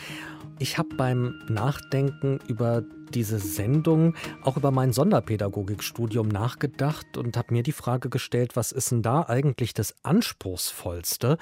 Ich 0.59 0.77
habe 0.77 0.95
beim 0.95 1.41
Nachdenken 1.49 2.39
über 2.47 2.83
diese 3.13 3.39
Sendung 3.39 4.15
auch 4.41 4.57
über 4.57 4.71
mein 4.71 4.91
Sonderpädagogikstudium 4.91 6.27
nachgedacht 6.27 7.17
und 7.17 7.37
habe 7.37 7.53
mir 7.53 7.63
die 7.63 7.71
Frage 7.71 8.09
gestellt, 8.09 8.55
was 8.55 8.71
ist 8.71 8.91
denn 8.91 9.01
da 9.01 9.23
eigentlich 9.27 9.73
das 9.73 9.93
Anspruchsvollste? 10.03 11.37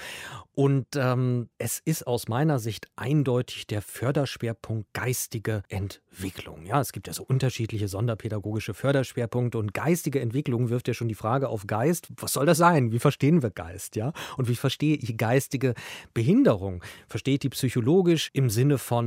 Und 0.53 0.85
ähm, 0.95 1.47
es 1.57 1.81
ist 1.83 2.05
aus 2.05 2.27
meiner 2.27 2.59
Sicht 2.59 2.87
eindeutig 2.97 3.67
der 3.67 3.81
Förderschwerpunkt 3.81 4.93
geistige 4.93 5.63
Entwicklung. 5.69 6.65
Ja, 6.65 6.81
es 6.81 6.91
gibt 6.91 7.07
ja 7.07 7.13
so 7.13 7.23
unterschiedliche 7.23 7.87
sonderpädagogische 7.87 8.73
Förderschwerpunkte 8.73 9.57
und 9.57 9.73
geistige 9.73 10.19
Entwicklung 10.19 10.69
wirft 10.69 10.89
ja 10.89 10.93
schon 10.93 11.07
die 11.07 11.15
Frage 11.15 11.47
auf 11.47 11.67
Geist. 11.67 12.09
Was 12.17 12.33
soll 12.33 12.45
das 12.45 12.57
sein? 12.57 12.91
Wie 12.91 12.99
verstehen 12.99 13.41
wir 13.41 13.49
Geist? 13.49 13.95
Ja, 13.95 14.11
und 14.37 14.49
wie 14.49 14.55
verstehe 14.55 14.97
ich 14.97 15.17
geistige 15.17 15.73
Behinderung? 16.13 16.83
Verstehe 17.07 17.35
ich 17.35 17.39
die 17.39 17.49
psychologisch 17.49 18.29
im 18.33 18.49
Sinne 18.49 18.77
von 18.77 19.00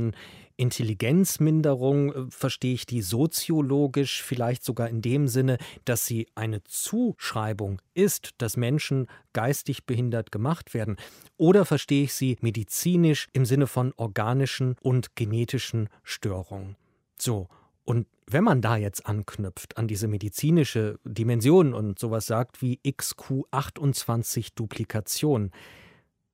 Intelligenzminderung 0.57 2.13
äh, 2.13 2.25
verstehe 2.29 2.73
ich 2.73 2.85
die 2.85 3.01
soziologisch, 3.01 4.23
vielleicht 4.23 4.63
sogar 4.63 4.89
in 4.89 5.01
dem 5.01 5.27
Sinne, 5.27 5.57
dass 5.83 6.05
sie 6.05 6.27
eine 6.35 6.63
Zuschreibung 6.63 7.81
ist, 7.93 8.31
dass 8.37 8.57
Menschen 8.57 9.07
geistig 9.33 9.85
behindert 9.85 10.31
gemacht 10.31 10.73
werden. 10.73 10.95
Oder 11.37 11.65
verstehe 11.65 12.03
ich 12.03 12.13
sie 12.13 12.37
medizinisch 12.41 13.27
im 13.33 13.45
Sinne 13.45 13.67
von 13.67 13.93
organischen 13.97 14.75
und 14.81 15.15
genetischen 15.15 15.89
Störungen. 16.03 16.75
So, 17.19 17.47
und 17.83 18.07
wenn 18.27 18.43
man 18.43 18.61
da 18.61 18.77
jetzt 18.77 19.05
anknüpft 19.05 19.77
an 19.77 19.87
diese 19.87 20.07
medizinische 20.07 20.99
Dimension 21.03 21.73
und 21.73 21.99
sowas 21.99 22.25
sagt 22.25 22.61
wie 22.61 22.79
XQ28 22.83 24.53
Duplikation, 24.55 25.51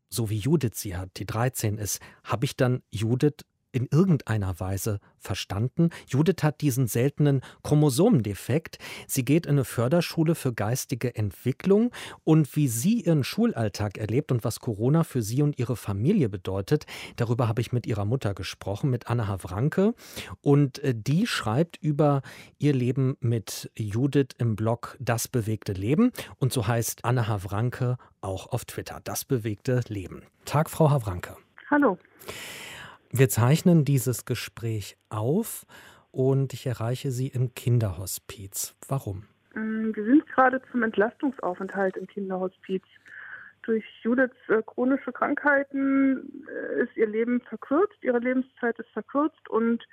so 0.09 0.29
wie 0.29 0.37
Judith 0.37 0.75
sie 0.75 0.95
hat, 0.95 1.09
die 1.17 1.25
13 1.25 1.77
ist, 1.77 1.99
habe 2.23 2.45
ich 2.45 2.55
dann 2.55 2.83
Judith 2.91 3.45
in 3.71 3.87
irgendeiner 3.91 4.59
Weise 4.59 4.99
verstanden. 5.17 5.89
Judith 6.07 6.43
hat 6.43 6.61
diesen 6.61 6.87
seltenen 6.87 7.41
Chromosomendefekt. 7.63 8.77
Sie 9.07 9.23
geht 9.23 9.45
in 9.45 9.51
eine 9.51 9.65
Förderschule 9.65 10.35
für 10.35 10.53
geistige 10.53 11.15
Entwicklung 11.15 11.91
und 12.23 12.55
wie 12.55 12.67
sie 12.67 13.01
ihren 13.01 13.23
Schulalltag 13.23 13.97
erlebt 13.97 14.31
und 14.31 14.43
was 14.43 14.59
Corona 14.59 15.03
für 15.03 15.21
sie 15.21 15.41
und 15.41 15.59
ihre 15.59 15.75
Familie 15.75 16.29
bedeutet, 16.29 16.85
darüber 17.15 17.47
habe 17.47 17.61
ich 17.61 17.71
mit 17.71 17.85
ihrer 17.85 18.05
Mutter 18.05 18.33
gesprochen, 18.33 18.89
mit 18.89 19.07
Anna 19.07 19.27
Havranke. 19.27 19.93
Und 20.41 20.79
äh, 20.79 20.93
die 20.95 21.27
schreibt 21.27 21.77
über 21.77 22.21
ihr 22.57 22.73
Leben 22.73 23.17
mit 23.19 23.71
Judith 23.77 24.29
im 24.37 24.55
Blog 24.55 24.97
Das 24.99 25.27
bewegte 25.27 25.73
Leben. 25.73 26.11
Und 26.39 26.53
so 26.53 26.67
heißt 26.67 27.05
Anna 27.05 27.27
Havranke 27.27 27.97
auch 28.21 28.47
auf 28.51 28.65
Twitter. 28.65 29.01
Das 29.03 29.25
bewegte 29.25 29.81
Leben. 29.87 30.23
Tag, 30.45 30.69
Frau 30.69 30.89
Havranke. 30.89 31.35
Hallo. 31.69 31.97
Wir 33.13 33.27
zeichnen 33.27 33.83
dieses 33.83 34.23
Gespräch 34.23 34.97
auf 35.09 35.65
und 36.11 36.53
ich 36.53 36.65
erreiche 36.65 37.11
Sie 37.11 37.27
im 37.27 37.53
Kinderhospiz. 37.53 38.73
Warum? 38.87 39.25
Mm, 39.53 39.93
wir 39.93 40.05
sind 40.05 40.25
gerade 40.27 40.61
zum 40.71 40.81
Entlastungsaufenthalt 40.81 41.97
im 41.97 42.07
Kinderhospiz. 42.07 42.83
Durch 43.63 43.83
Judiths 44.01 44.37
äh, 44.47 44.61
chronische 44.65 45.11
Krankheiten 45.11 46.45
äh, 46.47 46.83
ist 46.83 46.95
ihr 46.95 47.07
Leben 47.07 47.41
verkürzt, 47.41 47.97
ihre 48.01 48.19
Lebenszeit 48.19 48.79
ist 48.79 48.89
verkürzt 48.91 49.49
und 49.49 49.85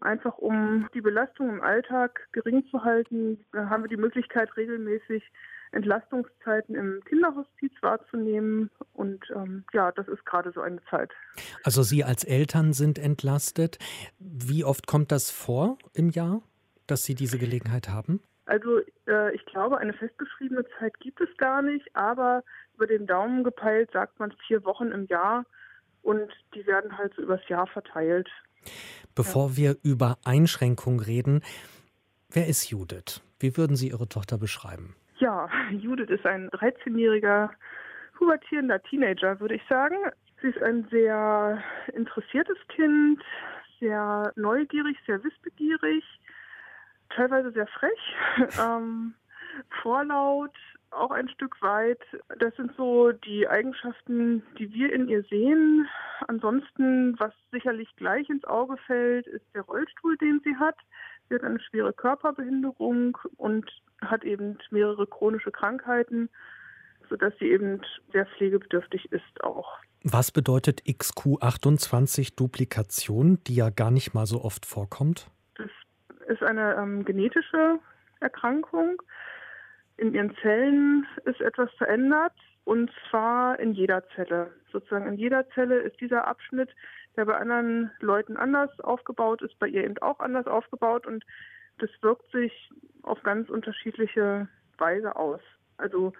einfach 0.00 0.38
um 0.38 0.88
die 0.94 1.02
Belastung 1.02 1.50
im 1.50 1.60
Alltag 1.60 2.26
gering 2.32 2.64
zu 2.70 2.84
halten, 2.84 3.44
haben 3.52 3.84
wir 3.84 3.88
die 3.88 3.96
Möglichkeit, 3.96 4.56
regelmäßig 4.56 5.22
Entlastungszeiten 5.72 6.74
im 6.74 7.00
Kinderhospiz 7.04 7.72
wahrzunehmen. 7.80 8.70
Und 8.94 9.24
ähm, 9.34 9.64
ja, 9.72 9.92
das 9.92 10.08
ist 10.08 10.24
gerade 10.24 10.52
so 10.52 10.60
eine 10.60 10.82
Zeit. 10.90 11.10
Also 11.64 11.82
Sie 11.82 12.04
als 12.04 12.24
Eltern 12.24 12.72
sind 12.72 12.98
entlastet. 12.98 13.78
Wie 14.18 14.64
oft 14.64 14.86
kommt 14.86 15.12
das 15.12 15.30
vor 15.30 15.78
im 15.92 16.10
Jahr, 16.10 16.42
dass 16.86 17.04
Sie 17.04 17.14
diese 17.14 17.38
Gelegenheit 17.38 17.88
haben? 17.88 18.20
Also 18.46 18.78
äh, 19.08 19.34
ich 19.34 19.44
glaube, 19.46 19.78
eine 19.78 19.92
festgeschriebene 19.92 20.64
Zeit 20.78 20.98
gibt 21.00 21.20
es 21.20 21.28
gar 21.36 21.62
nicht, 21.62 21.94
aber 21.94 22.44
über 22.74 22.86
den 22.86 23.06
Daumen 23.06 23.42
gepeilt 23.42 23.90
sagt 23.92 24.18
man 24.20 24.32
vier 24.46 24.64
Wochen 24.64 24.92
im 24.92 25.06
Jahr 25.06 25.44
und 26.02 26.30
die 26.54 26.64
werden 26.66 26.96
halt 26.96 27.12
so 27.16 27.22
übers 27.22 27.46
Jahr 27.48 27.66
verteilt. 27.66 28.28
Bevor 29.14 29.50
ja. 29.50 29.56
wir 29.56 29.76
über 29.82 30.18
Einschränkungen 30.24 31.00
reden, 31.00 31.42
wer 32.30 32.46
ist 32.46 32.70
Judith? 32.70 33.20
Wie 33.40 33.56
würden 33.56 33.76
Sie 33.76 33.88
Ihre 33.88 34.08
Tochter 34.08 34.38
beschreiben? 34.38 34.94
Ja, 35.18 35.48
Judith 35.70 36.10
ist 36.10 36.26
ein 36.26 36.50
13-jähriger 36.50 37.50
pubertierender 38.16 38.82
Teenager, 38.82 39.38
würde 39.40 39.56
ich 39.56 39.62
sagen. 39.68 39.96
Sie 40.40 40.48
ist 40.48 40.62
ein 40.62 40.86
sehr 40.90 41.62
interessiertes 41.94 42.58
Kind, 42.68 43.22
sehr 43.80 44.32
neugierig, 44.36 44.96
sehr 45.06 45.22
wissbegierig, 45.24 46.04
teilweise 47.10 47.50
sehr 47.52 47.66
frech, 47.66 48.16
ähm, 48.60 49.14
vorlaut, 49.82 50.54
auch 50.90 51.10
ein 51.10 51.28
Stück 51.28 51.60
weit. 51.62 52.00
Das 52.38 52.54
sind 52.56 52.72
so 52.76 53.12
die 53.12 53.48
Eigenschaften, 53.48 54.42
die 54.58 54.72
wir 54.72 54.92
in 54.92 55.08
ihr 55.08 55.22
sehen. 55.24 55.88
Ansonsten, 56.28 57.18
was 57.18 57.32
sicherlich 57.50 57.94
gleich 57.96 58.28
ins 58.28 58.44
Auge 58.44 58.76
fällt, 58.86 59.26
ist 59.26 59.44
der 59.54 59.62
Rollstuhl, 59.62 60.16
den 60.18 60.40
sie 60.44 60.56
hat. 60.56 60.76
Sie 61.28 61.34
hat 61.34 61.42
eine 61.42 61.60
schwere 61.60 61.92
Körperbehinderung 61.92 63.18
und 63.36 63.70
hat 64.00 64.24
eben 64.24 64.58
mehrere 64.70 65.06
chronische 65.06 65.50
Krankheiten. 65.50 66.30
sodass 67.08 67.32
sie 67.38 67.50
eben 67.50 67.80
sehr 68.12 68.26
pflegebedürftig 68.26 69.12
ist 69.12 69.44
auch. 69.44 69.78
Was 70.02 70.32
bedeutet 70.32 70.82
XQ28-Duplikation, 70.82 73.42
die 73.44 73.54
ja 73.56 73.70
gar 73.70 73.90
nicht 73.90 74.14
mal 74.14 74.26
so 74.26 74.42
oft 74.42 74.66
vorkommt? 74.66 75.30
Das 75.56 75.70
ist 76.28 76.42
eine 76.42 76.76
ähm, 76.76 77.04
genetische 77.04 77.78
Erkrankung. 78.20 79.00
In 79.96 80.14
ihren 80.14 80.36
Zellen 80.42 81.06
ist 81.24 81.40
etwas 81.40 81.70
verändert 81.78 82.34
und 82.64 82.90
zwar 83.10 83.58
in 83.58 83.72
jeder 83.72 84.06
Zelle. 84.14 84.52
Sozusagen 84.72 85.06
in 85.06 85.16
jeder 85.16 85.48
Zelle 85.50 85.78
ist 85.78 85.98
dieser 86.00 86.26
Abschnitt, 86.26 86.68
der 87.16 87.24
bei 87.24 87.36
anderen 87.36 87.90
Leuten 88.00 88.36
anders 88.36 88.70
aufgebaut 88.80 89.42
ist, 89.42 89.58
bei 89.58 89.68
ihr 89.68 89.84
eben 89.84 89.98
auch 89.98 90.20
anders 90.20 90.46
aufgebaut 90.46 91.06
und 91.06 91.24
das 91.78 91.90
wirkt 92.00 92.30
sich 92.30 92.70
auf 93.02 93.22
ganz 93.22 93.48
unterschiedliche 93.48 94.48
Weise 94.78 95.16
aus. 95.16 95.40
Also 95.76 96.12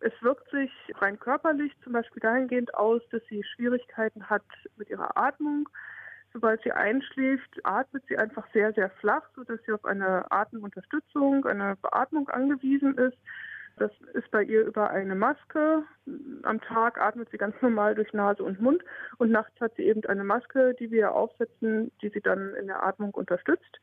es 0.00 0.12
wirkt 0.20 0.50
sich 0.50 0.70
rein 0.96 1.18
körperlich 1.18 1.72
zum 1.82 1.92
Beispiel 1.92 2.20
dahingehend 2.20 2.74
aus, 2.74 3.02
dass 3.10 3.22
sie 3.28 3.42
Schwierigkeiten 3.42 4.28
hat 4.28 4.44
mit 4.76 4.90
ihrer 4.90 5.16
Atmung. 5.16 5.68
Sobald 6.32 6.62
sie 6.62 6.72
einschläft, 6.72 7.60
atmet 7.64 8.04
sie 8.08 8.18
einfach 8.18 8.46
sehr, 8.52 8.72
sehr 8.74 8.90
flach, 8.90 9.22
sodass 9.34 9.58
sie 9.64 9.72
auf 9.72 9.84
eine 9.86 10.30
Atemunterstützung, 10.30 11.46
eine 11.46 11.76
Beatmung 11.76 12.28
angewiesen 12.28 12.98
ist. 12.98 13.16
Das 13.78 13.90
ist 14.14 14.30
bei 14.30 14.42
ihr 14.42 14.64
über 14.64 14.90
eine 14.90 15.14
Maske. 15.14 15.84
Am 16.44 16.60
Tag 16.62 16.98
atmet 16.98 17.28
sie 17.30 17.36
ganz 17.36 17.54
normal 17.60 17.94
durch 17.94 18.12
Nase 18.14 18.42
und 18.42 18.60
Mund 18.60 18.82
und 19.18 19.30
nachts 19.30 19.60
hat 19.60 19.74
sie 19.76 19.82
eben 19.82 20.02
eine 20.06 20.24
Maske, 20.24 20.74
die 20.80 20.90
wir 20.90 21.12
aufsetzen, 21.12 21.92
die 22.00 22.08
sie 22.08 22.22
dann 22.22 22.54
in 22.54 22.68
der 22.68 22.82
Atmung 22.82 23.12
unterstützt. 23.12 23.80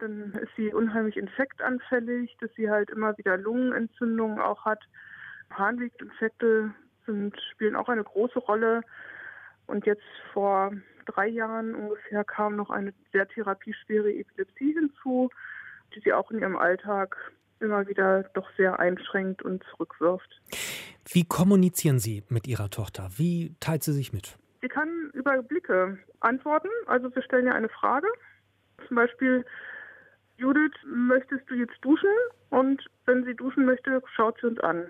Dann 0.00 0.32
ist 0.42 0.50
sie 0.56 0.74
unheimlich 0.74 1.16
infektanfällig, 1.16 2.36
dass 2.40 2.50
sie 2.54 2.68
halt 2.68 2.90
immer 2.90 3.16
wieder 3.16 3.36
Lungenentzündungen 3.36 4.40
auch 4.40 4.64
hat. 4.64 4.82
Harnweginfekte 5.50 6.74
sind, 7.06 7.40
spielen 7.52 7.76
auch 7.76 7.88
eine 7.88 8.04
große 8.04 8.40
Rolle. 8.40 8.82
Und 9.66 9.86
jetzt 9.86 10.02
vor 10.32 10.72
drei 11.06 11.28
Jahren 11.28 11.76
ungefähr 11.76 12.24
kam 12.24 12.56
noch 12.56 12.70
eine 12.70 12.92
sehr 13.12 13.28
therapieschwere 13.28 14.12
Epilepsie 14.12 14.72
hinzu, 14.72 15.30
die 15.94 16.00
sie 16.00 16.12
auch 16.12 16.30
in 16.32 16.40
ihrem 16.40 16.56
Alltag 16.56 17.16
immer 17.60 17.86
wieder 17.86 18.24
doch 18.34 18.48
sehr 18.56 18.78
einschränkt 18.78 19.42
und 19.42 19.62
zurückwirft. 19.70 20.40
Wie 21.08 21.24
kommunizieren 21.24 21.98
Sie 21.98 22.22
mit 22.28 22.46
Ihrer 22.46 22.70
Tochter? 22.70 23.08
Wie 23.16 23.54
teilt 23.60 23.82
sie 23.82 23.92
sich 23.92 24.12
mit? 24.12 24.38
Sie 24.62 24.68
kann 24.68 25.10
über 25.12 25.42
Blicke 25.42 25.98
antworten. 26.20 26.68
Also 26.86 27.14
wir 27.14 27.22
stellen 27.22 27.46
ja 27.46 27.52
eine 27.52 27.68
Frage. 27.68 28.06
Zum 28.86 28.96
Beispiel, 28.96 29.44
Judith, 30.36 30.72
möchtest 30.86 31.48
du 31.48 31.54
jetzt 31.54 31.76
duschen? 31.82 32.10
Und 32.50 32.84
wenn 33.06 33.24
sie 33.24 33.34
duschen 33.34 33.64
möchte, 33.64 34.02
schaut 34.14 34.38
sie 34.40 34.46
uns 34.46 34.60
an. 34.60 34.86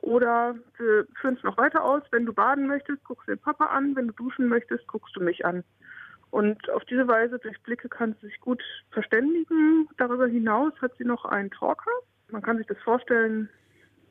Oder 0.00 0.56
wir 0.78 1.06
führen 1.20 1.36
es 1.36 1.42
noch 1.44 1.56
weiter 1.56 1.82
aus. 1.84 2.02
Wenn 2.10 2.26
du 2.26 2.32
baden 2.32 2.66
möchtest, 2.66 3.04
guckst 3.04 3.28
du 3.28 3.32
den 3.32 3.40
Papa 3.40 3.66
an. 3.66 3.94
Wenn 3.96 4.08
du 4.08 4.14
duschen 4.14 4.48
möchtest, 4.48 4.86
guckst 4.88 5.14
du 5.16 5.20
mich 5.20 5.44
an. 5.44 5.64
Und 6.32 6.70
auf 6.70 6.82
diese 6.86 7.06
Weise 7.06 7.38
durch 7.38 7.60
Blicke 7.62 7.90
kann 7.90 8.14
sie 8.14 8.28
sich 8.28 8.40
gut 8.40 8.62
verständigen. 8.90 9.86
Darüber 9.98 10.26
hinaus 10.26 10.72
hat 10.80 10.92
sie 10.96 11.04
noch 11.04 11.26
einen 11.26 11.50
Talker. 11.50 11.90
Man 12.30 12.40
kann 12.40 12.56
sich 12.56 12.66
das 12.66 12.78
vorstellen 12.78 13.50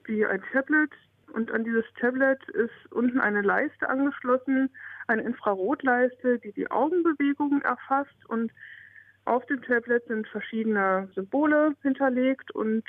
wie 0.06 0.24
ein 0.24 0.44
Tablet. 0.54 0.92
Und 1.34 1.50
an 1.50 1.64
dieses 1.64 1.86
Tablet 2.00 2.48
ist 2.50 2.92
unten 2.92 3.20
eine 3.20 3.42
Leiste 3.42 3.90
angeschlossen, 3.90 4.70
eine 5.08 5.24
Infrarotleiste, 5.24 6.38
die 6.38 6.52
die 6.52 6.70
Augenbewegungen 6.70 7.64
erfasst 7.64 8.26
und 8.28 8.52
auf 9.26 9.44
dem 9.48 9.64
Tablet 9.64 10.06
sind 10.08 10.28
verschiedene 10.28 11.10
Symbole 11.16 11.76
hinterlegt 11.82 12.52
und 12.52 12.84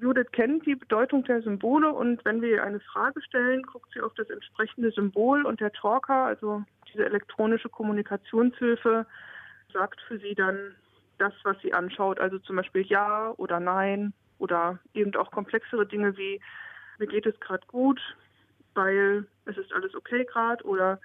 Judith 0.00 0.30
kennt 0.32 0.64
die 0.66 0.76
Bedeutung 0.76 1.24
der 1.24 1.42
Symbole 1.42 1.92
und 1.92 2.24
wenn 2.24 2.40
wir 2.40 2.48
ihr 2.50 2.62
eine 2.62 2.80
Frage 2.80 3.20
stellen, 3.22 3.62
guckt 3.62 3.92
sie 3.92 4.00
auf 4.00 4.14
das 4.14 4.30
entsprechende 4.30 4.90
Symbol 4.92 5.44
und 5.44 5.60
der 5.60 5.72
Talker, 5.72 6.24
also 6.24 6.62
diese 6.92 7.04
elektronische 7.04 7.68
Kommunikationshilfe, 7.68 9.06
sagt 9.72 10.00
für 10.02 10.18
sie 10.18 10.34
dann 10.34 10.74
das, 11.18 11.32
was 11.42 11.56
sie 11.62 11.72
anschaut, 11.72 12.20
also 12.20 12.38
zum 12.38 12.56
Beispiel 12.56 12.82
Ja 12.82 13.34
oder 13.36 13.58
Nein 13.58 14.12
oder 14.38 14.78
eben 14.94 15.14
auch 15.16 15.30
komplexere 15.30 15.86
Dinge 15.86 16.16
wie 16.16 16.40
mir 16.98 17.06
geht 17.06 17.26
es 17.26 17.38
gerade 17.40 17.66
gut, 17.66 18.00
weil 18.74 19.26
es 19.46 19.56
ist 19.56 19.72
alles 19.72 19.94
okay 19.94 20.24
gerade 20.24 20.64
oder 20.64 21.00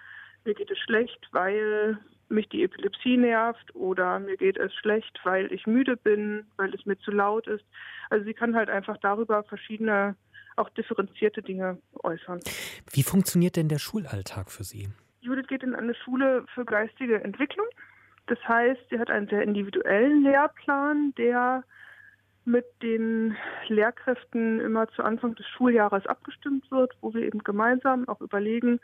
mir 0.45 0.53
geht 0.53 0.71
es 0.71 0.79
schlecht, 0.79 1.27
weil 1.31 1.97
mich 2.33 2.49
die 2.49 2.63
Epilepsie 2.63 3.17
nervt 3.17 3.73
oder 3.75 4.19
mir 4.19 4.35
geht 4.37 4.57
es 4.57 4.73
schlecht, 4.75 5.19
weil 5.23 5.51
ich 5.53 5.65
müde 5.65 5.95
bin, 5.95 6.45
weil 6.57 6.73
es 6.73 6.85
mir 6.85 6.97
zu 6.99 7.11
laut 7.11 7.47
ist. 7.47 7.63
Also 8.09 8.25
sie 8.25 8.33
kann 8.33 8.55
halt 8.55 8.69
einfach 8.69 8.97
darüber 8.97 9.43
verschiedene, 9.43 10.15
auch 10.55 10.69
differenzierte 10.69 11.41
Dinge 11.41 11.77
äußern. 12.03 12.39
Wie 12.91 13.03
funktioniert 13.03 13.55
denn 13.55 13.69
der 13.69 13.79
Schulalltag 13.79 14.51
für 14.51 14.63
Sie? 14.63 14.89
Judith 15.21 15.47
geht 15.47 15.63
in 15.63 15.73
eine 15.73 15.95
Schule 15.95 16.45
für 16.53 16.65
geistige 16.65 17.23
Entwicklung. 17.23 17.65
Das 18.27 18.39
heißt, 18.47 18.81
sie 18.89 18.99
hat 18.99 19.09
einen 19.09 19.27
sehr 19.27 19.41
individuellen 19.41 20.23
Lehrplan, 20.23 21.13
der 21.17 21.63
mit 22.45 22.65
den 22.81 23.35
Lehrkräften 23.67 24.59
immer 24.59 24.87
zu 24.89 25.03
Anfang 25.03 25.35
des 25.35 25.47
Schuljahres 25.47 26.05
abgestimmt 26.07 26.69
wird, 26.71 26.93
wo 27.01 27.13
wir 27.13 27.21
eben 27.21 27.39
gemeinsam 27.39 28.07
auch 28.09 28.19
überlegen, 28.21 28.79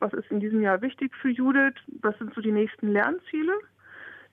was 0.00 0.12
ist 0.12 0.30
in 0.30 0.40
diesem 0.40 0.60
Jahr 0.60 0.82
wichtig 0.82 1.14
für 1.16 1.30
Judith, 1.30 1.74
was 2.02 2.16
sind 2.18 2.34
so 2.34 2.40
die 2.40 2.52
nächsten 2.52 2.92
Lernziele, 2.92 3.54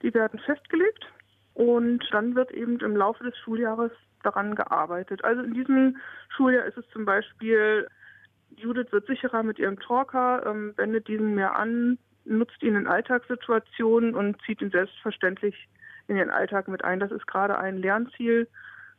die 0.01 0.13
werden 0.13 0.39
festgelegt 0.39 1.05
und 1.53 2.03
dann 2.11 2.35
wird 2.35 2.51
eben 2.51 2.79
im 2.79 2.95
Laufe 2.95 3.23
des 3.23 3.37
Schuljahres 3.37 3.91
daran 4.23 4.55
gearbeitet. 4.55 5.23
Also 5.23 5.41
in 5.41 5.53
diesem 5.53 5.97
Schuljahr 6.29 6.65
ist 6.65 6.77
es 6.77 6.87
zum 6.89 7.05
Beispiel, 7.05 7.87
Judith 8.57 8.91
wird 8.91 9.07
sicherer 9.07 9.43
mit 9.43 9.59
ihrem 9.59 9.79
Talker, 9.79 10.45
ähm, 10.45 10.73
wendet 10.77 11.07
diesen 11.07 11.35
mehr 11.35 11.55
an, 11.55 11.97
nutzt 12.25 12.61
ihn 12.61 12.75
in 12.75 12.87
Alltagssituationen 12.87 14.13
und 14.15 14.41
zieht 14.43 14.61
ihn 14.61 14.71
selbstverständlich 14.71 15.67
in 16.07 16.17
ihren 16.17 16.29
Alltag 16.29 16.67
mit 16.67 16.83
ein. 16.83 16.99
Das 16.99 17.11
ist 17.11 17.25
gerade 17.27 17.57
ein 17.57 17.77
Lernziel, 17.77 18.47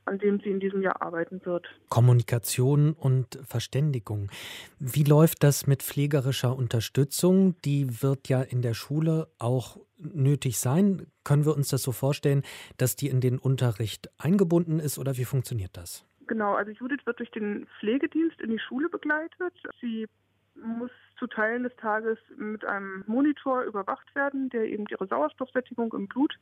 an 0.05 0.19
dem 0.19 0.41
sie 0.41 0.51
in 0.51 0.61
diesem 0.61 0.83
Jahr 0.83 1.01
arbeiten 1.03 1.45
wird. 1.45 1.67
Kommunikation 1.89 2.93
und 2.93 3.39
Verständigung. 3.47 4.31
Wie 4.79 5.05
läuft 5.05 5.43
das 5.43 5.67
mit 5.67 5.83
pflegerischer 5.83 6.57
Unterstützung? 6.57 7.57
Die 7.65 8.03
wird 8.03 8.29
ja 8.29 8.43
in 8.43 8.63
der 8.63 8.75
Schule 8.75 9.29
auch 9.39 9.79
nötig 9.99 10.59
sein. 10.59 11.07
Können 11.25 11.45
wir 11.45 11.57
uns 11.57 11.69
das 11.69 11.83
so 11.83 11.93
vorstellen, 11.93 12.43
dass 12.77 12.97
die 12.97 13.09
in 13.09 13.21
den 13.21 13.39
Unterricht 13.39 14.11
eingebunden 14.19 14.81
ist 14.81 14.99
oder 14.99 15.17
wie 15.17 15.25
funktioniert 15.25 15.77
das? 15.77 16.05
Genau, 16.27 16.55
also 16.55 16.71
Judith 16.73 17.05
wird 17.05 17.19
durch 17.19 17.31
den 17.31 17.67
Pflegedienst 17.79 18.41
in 18.41 18.51
die 18.51 18.59
Schule 18.59 18.89
begleitet. 18.89 19.55
Sie 19.81 20.07
muss 20.55 20.91
zu 21.19 21.27
Teilen 21.27 21.63
des 21.63 21.75
Tages 21.77 22.19
mit 22.37 22.65
einem 22.65 23.05
Monitor 23.07 23.63
überwacht 23.63 24.15
werden, 24.15 24.49
der 24.51 24.65
eben 24.65 24.85
ihre 24.91 25.07
Sauerstoffsättigung 25.07 25.93
im 25.93 26.09
Blut 26.09 26.35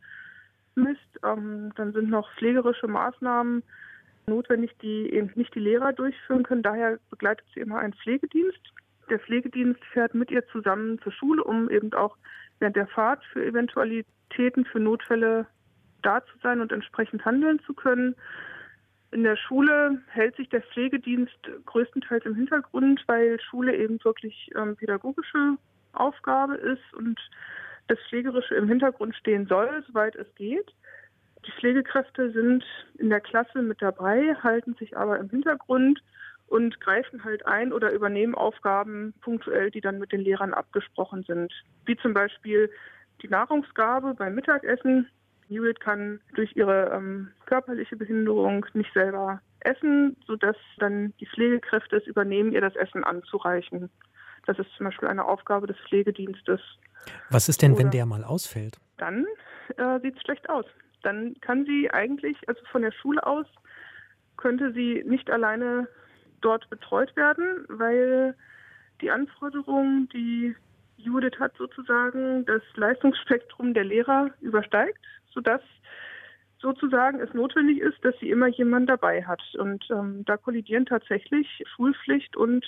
misst. 0.75 1.19
Ähm, 1.25 1.73
dann 1.77 1.93
sind 1.93 2.11
noch 2.11 2.31
pflegerische 2.35 2.89
Maßnahmen 2.89 3.63
notwendig, 4.27 4.77
die 4.83 5.13
eben 5.13 5.31
nicht 5.35 5.55
die 5.55 5.61
Lehrer 5.61 5.93
durchführen 5.93 6.43
können. 6.43 6.63
Daher 6.63 6.99
begleitet 7.11 7.47
sie 7.55 7.61
immer 7.61 7.79
einen 7.79 7.95
Pflegedienst. 7.95 8.61
Der 9.09 9.19
Pflegedienst 9.19 9.85
fährt 9.93 10.15
mit 10.15 10.31
ihr 10.31 10.47
zusammen 10.49 11.01
zur 11.03 11.13
Schule, 11.13 11.43
um 11.43 11.69
eben 11.69 11.93
auch 11.95 12.17
während 12.61 12.77
der 12.77 12.87
Fahrt 12.87 13.25
für 13.33 13.45
Eventualitäten, 13.45 14.65
für 14.65 14.79
Notfälle 14.79 15.47
da 16.03 16.25
zu 16.25 16.39
sein 16.43 16.61
und 16.61 16.73
entsprechend 16.73 17.25
handeln 17.25 17.61
zu 17.67 17.75
können. 17.75 18.15
In 19.11 19.25
der 19.25 19.37
Schule 19.37 20.01
hält 20.07 20.37
sich 20.37 20.49
der 20.49 20.63
Pflegedienst 20.63 21.39
größtenteils 21.67 22.25
im 22.25 22.37
Hintergrund, 22.37 23.03
weil 23.07 23.41
Schule 23.41 23.77
eben 23.77 24.03
wirklich 24.05 24.51
ähm, 24.57 24.77
pädagogische 24.77 25.57
Aufgabe 25.93 26.55
ist 26.55 26.95
und 26.95 27.19
das 27.91 27.99
Pflegerische 28.09 28.55
im 28.55 28.69
Hintergrund 28.69 29.17
stehen 29.17 29.47
soll, 29.47 29.83
soweit 29.87 30.15
es 30.15 30.33
geht. 30.37 30.73
Die 31.45 31.53
Pflegekräfte 31.53 32.31
sind 32.31 32.65
in 32.99 33.11
der 33.11 33.21
Klasse 33.21 33.63
mit 33.63 33.83
dabei, 33.83 34.37
halten 34.43 34.75
sich 34.75 34.97
aber 34.97 35.19
im 35.19 35.29
Hintergrund 35.29 36.01
und 36.47 36.81
greifen 36.81 37.25
halt 37.25 37.47
ein 37.47 37.73
oder 37.73 37.93
übernehmen 37.93 38.35
Aufgaben 38.35 39.13
punktuell, 39.23 39.71
die 39.71 39.81
dann 39.81 39.99
mit 39.99 40.13
den 40.13 40.21
Lehrern 40.21 40.55
abgesprochen 40.55 41.25
sind. 41.25 41.53
Wie 41.85 41.97
zum 41.97 42.15
Beispiel 42.15 42.71
die 43.23 43.29
Nahrungsgabe 43.29 44.15
beim 44.15 44.35
Mittagessen. 44.35 45.09
Judith 45.49 45.81
kann 45.81 46.21
durch 46.35 46.55
ihre 46.55 46.93
ähm, 46.95 47.33
körperliche 47.47 47.97
Behinderung 47.97 48.65
nicht 48.73 48.93
selber 48.93 49.41
essen, 49.61 50.17
sodass 50.27 50.57
dann 50.79 51.13
die 51.19 51.27
Pflegekräfte 51.27 51.97
es 51.97 52.07
übernehmen, 52.07 52.53
ihr 52.53 52.61
das 52.61 52.77
Essen 52.77 53.03
anzureichen. 53.03 53.91
Das 54.47 54.59
ist 54.59 54.71
zum 54.77 54.87
Beispiel 54.87 55.09
eine 55.09 55.25
Aufgabe 55.25 55.67
des 55.67 55.77
Pflegedienstes. 55.89 56.61
Was 57.31 57.49
ist 57.49 57.63
denn, 57.63 57.73
Oder 57.73 57.85
wenn 57.85 57.91
der 57.91 58.07
mal 58.07 58.25
ausfällt? 58.25 58.79
Dann 58.99 59.27
äh, 59.77 60.01
sieht 60.01 60.17
es 60.17 60.23
schlecht 60.23 60.49
aus. 60.49 60.67
Dann 61.03 61.35
kann 61.41 61.65
sie 61.65 61.91
eigentlich, 61.91 62.37
also 62.49 62.61
von 62.71 62.83
der 62.83 62.93
Schule 62.93 63.25
aus, 63.27 63.47
könnte 64.37 64.73
sie 64.73 65.03
nicht 65.07 65.31
alleine 65.31 65.89
dort 66.41 66.69
betreut 66.71 67.15
werden, 67.17 67.65
weil 67.69 68.35
die 69.01 69.11
Anforderungen, 69.11 70.09
die 70.13 70.55
Judith 70.97 71.39
hat 71.39 71.57
sozusagen, 71.57 72.45
das 72.45 72.63
Leistungsspektrum 72.75 73.75
der 73.75 73.85
Lehrer 73.85 74.31
übersteigt, 74.41 75.05
sodass 75.33 75.63
sozusagen 76.61 77.21
es 77.21 77.33
notwendig 77.33 77.79
ist, 77.81 78.05
dass 78.05 78.15
sie 78.21 78.31
immer 78.31 78.49
jemanden 78.49 78.87
dabei 78.87 79.25
hat. 79.25 79.43
Und 79.55 79.87
ähm, 79.91 80.25
da 80.27 80.37
kollidieren 80.37 80.85
tatsächlich 80.85 81.63
Schulpflicht 81.75 82.37
und 82.37 82.65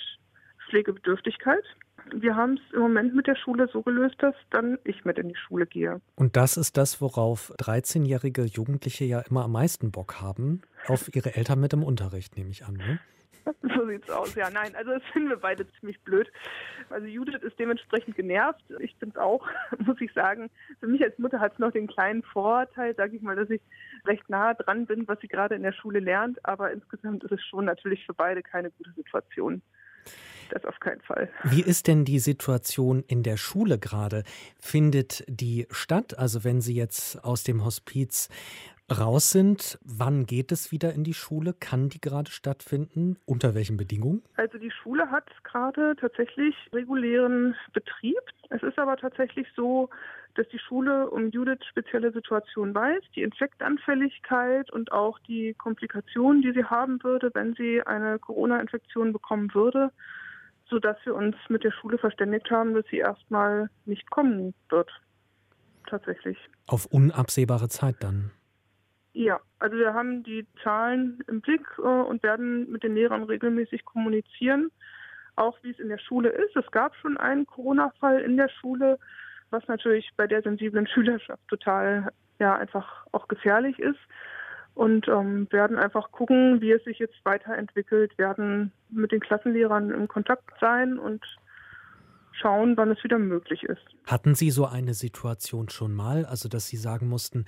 Pflegebedürftigkeit. 0.69 1.63
Wir 2.11 2.35
haben 2.35 2.53
es 2.53 2.73
im 2.73 2.81
Moment 2.81 3.15
mit 3.15 3.27
der 3.27 3.35
Schule 3.35 3.67
so 3.71 3.81
gelöst, 3.81 4.15
dass 4.19 4.35
dann 4.49 4.77
ich 4.83 5.05
mit 5.05 5.17
in 5.17 5.29
die 5.29 5.35
Schule 5.35 5.65
gehe. 5.65 6.01
Und 6.15 6.35
das 6.35 6.57
ist 6.57 6.77
das, 6.77 7.01
worauf 7.01 7.51
13-jährige 7.59 8.43
Jugendliche 8.43 9.05
ja 9.05 9.21
immer 9.21 9.45
am 9.45 9.53
meisten 9.53 9.91
Bock 9.91 10.21
haben, 10.21 10.61
auf 10.87 11.13
ihre 11.15 11.35
Eltern 11.35 11.59
mit 11.59 11.73
im 11.73 11.83
Unterricht, 11.83 12.37
nehme 12.37 12.49
ich 12.49 12.65
an. 12.65 12.75
Ne? 12.75 12.99
So 13.61 13.87
sieht's 13.87 14.09
aus. 14.09 14.35
Ja, 14.35 14.49
nein, 14.49 14.75
also 14.75 14.91
das 14.91 15.03
finden 15.11 15.29
wir 15.29 15.37
beide 15.37 15.67
ziemlich 15.79 15.99
blöd. 16.01 16.31
Also 16.89 17.07
Judith 17.07 17.41
ist 17.41 17.59
dementsprechend 17.59 18.15
genervt. 18.15 18.63
Ich 18.79 18.95
bin's 18.97 19.17
auch, 19.17 19.45
muss 19.79 19.99
ich 19.99 20.13
sagen. 20.13 20.49
Für 20.79 20.87
mich 20.87 21.03
als 21.03 21.17
Mutter 21.17 21.39
hat 21.39 21.53
es 21.53 21.59
noch 21.59 21.71
den 21.71 21.87
kleinen 21.87 22.23
Vorteil, 22.23 22.95
sage 22.95 23.15
ich 23.15 23.21
mal, 23.21 23.35
dass 23.35 23.49
ich 23.49 23.61
recht 24.05 24.29
nahe 24.29 24.55
dran 24.55 24.85
bin, 24.85 25.07
was 25.07 25.19
sie 25.19 25.27
gerade 25.27 25.55
in 25.55 25.63
der 25.63 25.73
Schule 25.73 25.99
lernt. 25.99 26.43
Aber 26.45 26.71
insgesamt 26.71 27.23
ist 27.23 27.31
es 27.31 27.43
schon 27.43 27.65
natürlich 27.65 28.05
für 28.05 28.13
beide 28.13 28.41
keine 28.41 28.71
gute 28.71 28.91
Situation. 28.93 29.61
Das 30.49 30.65
auf 30.65 30.79
keinen 30.79 31.01
Fall. 31.01 31.29
Wie 31.43 31.61
ist 31.61 31.87
denn 31.87 32.05
die 32.05 32.19
Situation 32.19 33.03
in 33.07 33.23
der 33.23 33.37
Schule 33.37 33.79
gerade? 33.79 34.23
Findet 34.59 35.23
die 35.27 35.67
statt? 35.71 36.17
Also 36.17 36.43
wenn 36.43 36.61
Sie 36.61 36.75
jetzt 36.75 37.23
aus 37.23 37.43
dem 37.43 37.65
Hospiz 37.65 38.29
raus 38.91 39.31
sind, 39.31 39.79
wann 39.83 40.25
geht 40.25 40.51
es 40.51 40.71
wieder 40.71 40.93
in 40.93 41.03
die 41.03 41.13
Schule? 41.13 41.53
Kann 41.53 41.89
die 41.89 42.01
gerade 42.01 42.31
stattfinden? 42.31 43.17
Unter 43.25 43.55
welchen 43.55 43.77
Bedingungen? 43.77 44.23
Also 44.35 44.57
die 44.57 44.71
Schule 44.71 45.09
hat 45.09 45.29
gerade 45.43 45.95
tatsächlich 45.99 46.55
regulären 46.73 47.55
Betrieb. 47.73 48.19
Es 48.49 48.61
ist 48.61 48.77
aber 48.77 48.97
tatsächlich 48.97 49.47
so, 49.55 49.89
dass 50.35 50.47
die 50.49 50.59
Schule 50.59 51.09
um 51.09 51.29
Judiths 51.29 51.65
spezielle 51.67 52.11
Situation 52.11 52.73
weiß, 52.73 53.03
die 53.15 53.21
Infektanfälligkeit 53.21 54.71
und 54.71 54.91
auch 54.91 55.19
die 55.19 55.53
Komplikationen, 55.53 56.41
die 56.41 56.53
sie 56.53 56.65
haben 56.65 57.01
würde, 57.03 57.29
wenn 57.33 57.53
sie 57.53 57.81
eine 57.85 58.19
Corona-Infektion 58.19 59.13
bekommen 59.13 59.53
würde, 59.53 59.91
sodass 60.73 60.97
wir 61.05 61.13
uns 61.13 61.35
mit 61.49 61.63
der 61.63 61.71
Schule 61.71 61.99
verständigt 61.99 62.49
haben, 62.49 62.73
dass 62.73 62.85
sie 62.87 62.97
erstmal 62.97 63.69
nicht 63.85 64.09
kommen 64.09 64.55
wird. 64.69 64.89
Tatsächlich. 65.87 66.37
Auf 66.67 66.87
unabsehbare 66.87 67.69
Zeit 67.69 67.97
dann. 67.99 68.31
Ja, 69.13 69.39
also 69.59 69.77
wir 69.77 69.93
haben 69.93 70.23
die 70.23 70.47
Zahlen 70.63 71.23
im 71.27 71.41
Blick 71.41 71.61
äh, 71.77 71.81
und 71.81 72.23
werden 72.23 72.71
mit 72.71 72.81
den 72.81 72.95
Lehrern 72.95 73.21
regelmäßig 73.23 73.85
kommunizieren, 73.85 74.71
auch 75.35 75.55
wie 75.61 75.69
es 75.69 75.79
in 75.79 75.89
der 75.89 75.99
Schule 75.99 76.29
ist. 76.29 76.55
Es 76.55 76.69
gab 76.71 76.95
schon 76.95 77.17
einen 77.17 77.45
Corona-Fall 77.45 78.21
in 78.21 78.37
der 78.37 78.49
Schule, 78.49 78.97
was 79.51 79.67
natürlich 79.67 80.09
bei 80.17 80.25
der 80.25 80.41
sensiblen 80.41 80.87
Schülerschaft 80.93 81.47
total 81.47 82.11
ja 82.39 82.55
einfach 82.55 83.05
auch 83.11 83.27
gefährlich 83.27 83.77
ist. 83.77 83.99
Und 84.75 85.07
ähm, 85.07 85.47
werden 85.51 85.77
einfach 85.77 86.11
gucken, 86.11 86.59
wie 86.61 86.71
es 86.71 86.83
sich 86.83 86.97
jetzt 86.97 87.23
weiterentwickelt, 87.23 88.17
werden 88.17 88.71
mit 88.89 89.11
den 89.11 89.19
Klassenlehrern 89.19 89.91
in 89.91 90.07
Kontakt 90.07 90.49
sein 90.59 90.97
und 90.97 91.23
schauen, 92.31 92.75
wann 92.75 92.91
es 92.91 93.03
wieder 93.03 93.19
möglich 93.19 93.63
ist. 93.63 93.83
Hatten 94.07 94.33
Sie 94.33 94.49
so 94.49 94.65
eine 94.65 94.95
Situation 94.95 95.69
schon 95.69 95.93
mal, 95.93 96.25
also 96.25 96.49
dass 96.49 96.67
Sie 96.67 96.77
sagen 96.77 97.07
mussten, 97.07 97.45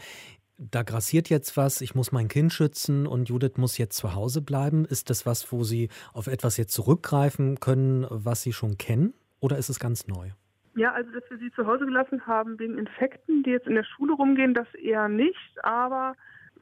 da 0.58 0.84
grassiert 0.84 1.30
jetzt 1.30 1.58
was, 1.58 1.82
ich 1.82 1.96
muss 1.96 2.12
mein 2.12 2.28
Kind 2.28 2.54
schützen 2.54 3.08
und 3.08 3.28
Judith 3.28 3.58
muss 3.58 3.78
jetzt 3.78 3.98
zu 3.98 4.16
Hause 4.16 4.42
bleiben. 4.42 4.86
Ist 4.86 5.10
das 5.10 5.26
was, 5.26 5.52
wo 5.52 5.64
Sie 5.64 5.90
auf 6.14 6.28
etwas 6.28 6.58
jetzt 6.58 6.74
zurückgreifen 6.74 7.60
können, 7.60 8.06
was 8.10 8.42
Sie 8.42 8.54
schon 8.54 8.78
kennen? 8.78 9.14
Oder 9.42 9.58
ist 9.58 9.70
es 9.70 9.80
ganz 9.80 10.08
neu? 10.08 10.30
Ja, 10.76 10.92
also 10.92 11.10
dass 11.12 11.24
wir 11.30 11.38
sie 11.38 11.52
zu 11.52 11.66
Hause 11.66 11.86
gelassen 11.86 12.26
haben 12.28 12.60
wegen 12.60 12.78
Infekten, 12.78 13.44
die 13.44 13.52
jetzt 13.52 13.68
in 13.68 13.76
der 13.76 13.86
Schule 13.86 14.14
rumgehen, 14.14 14.54
das 14.54 14.68
eher 14.76 15.08
nicht, 15.08 15.58
aber 15.64 16.16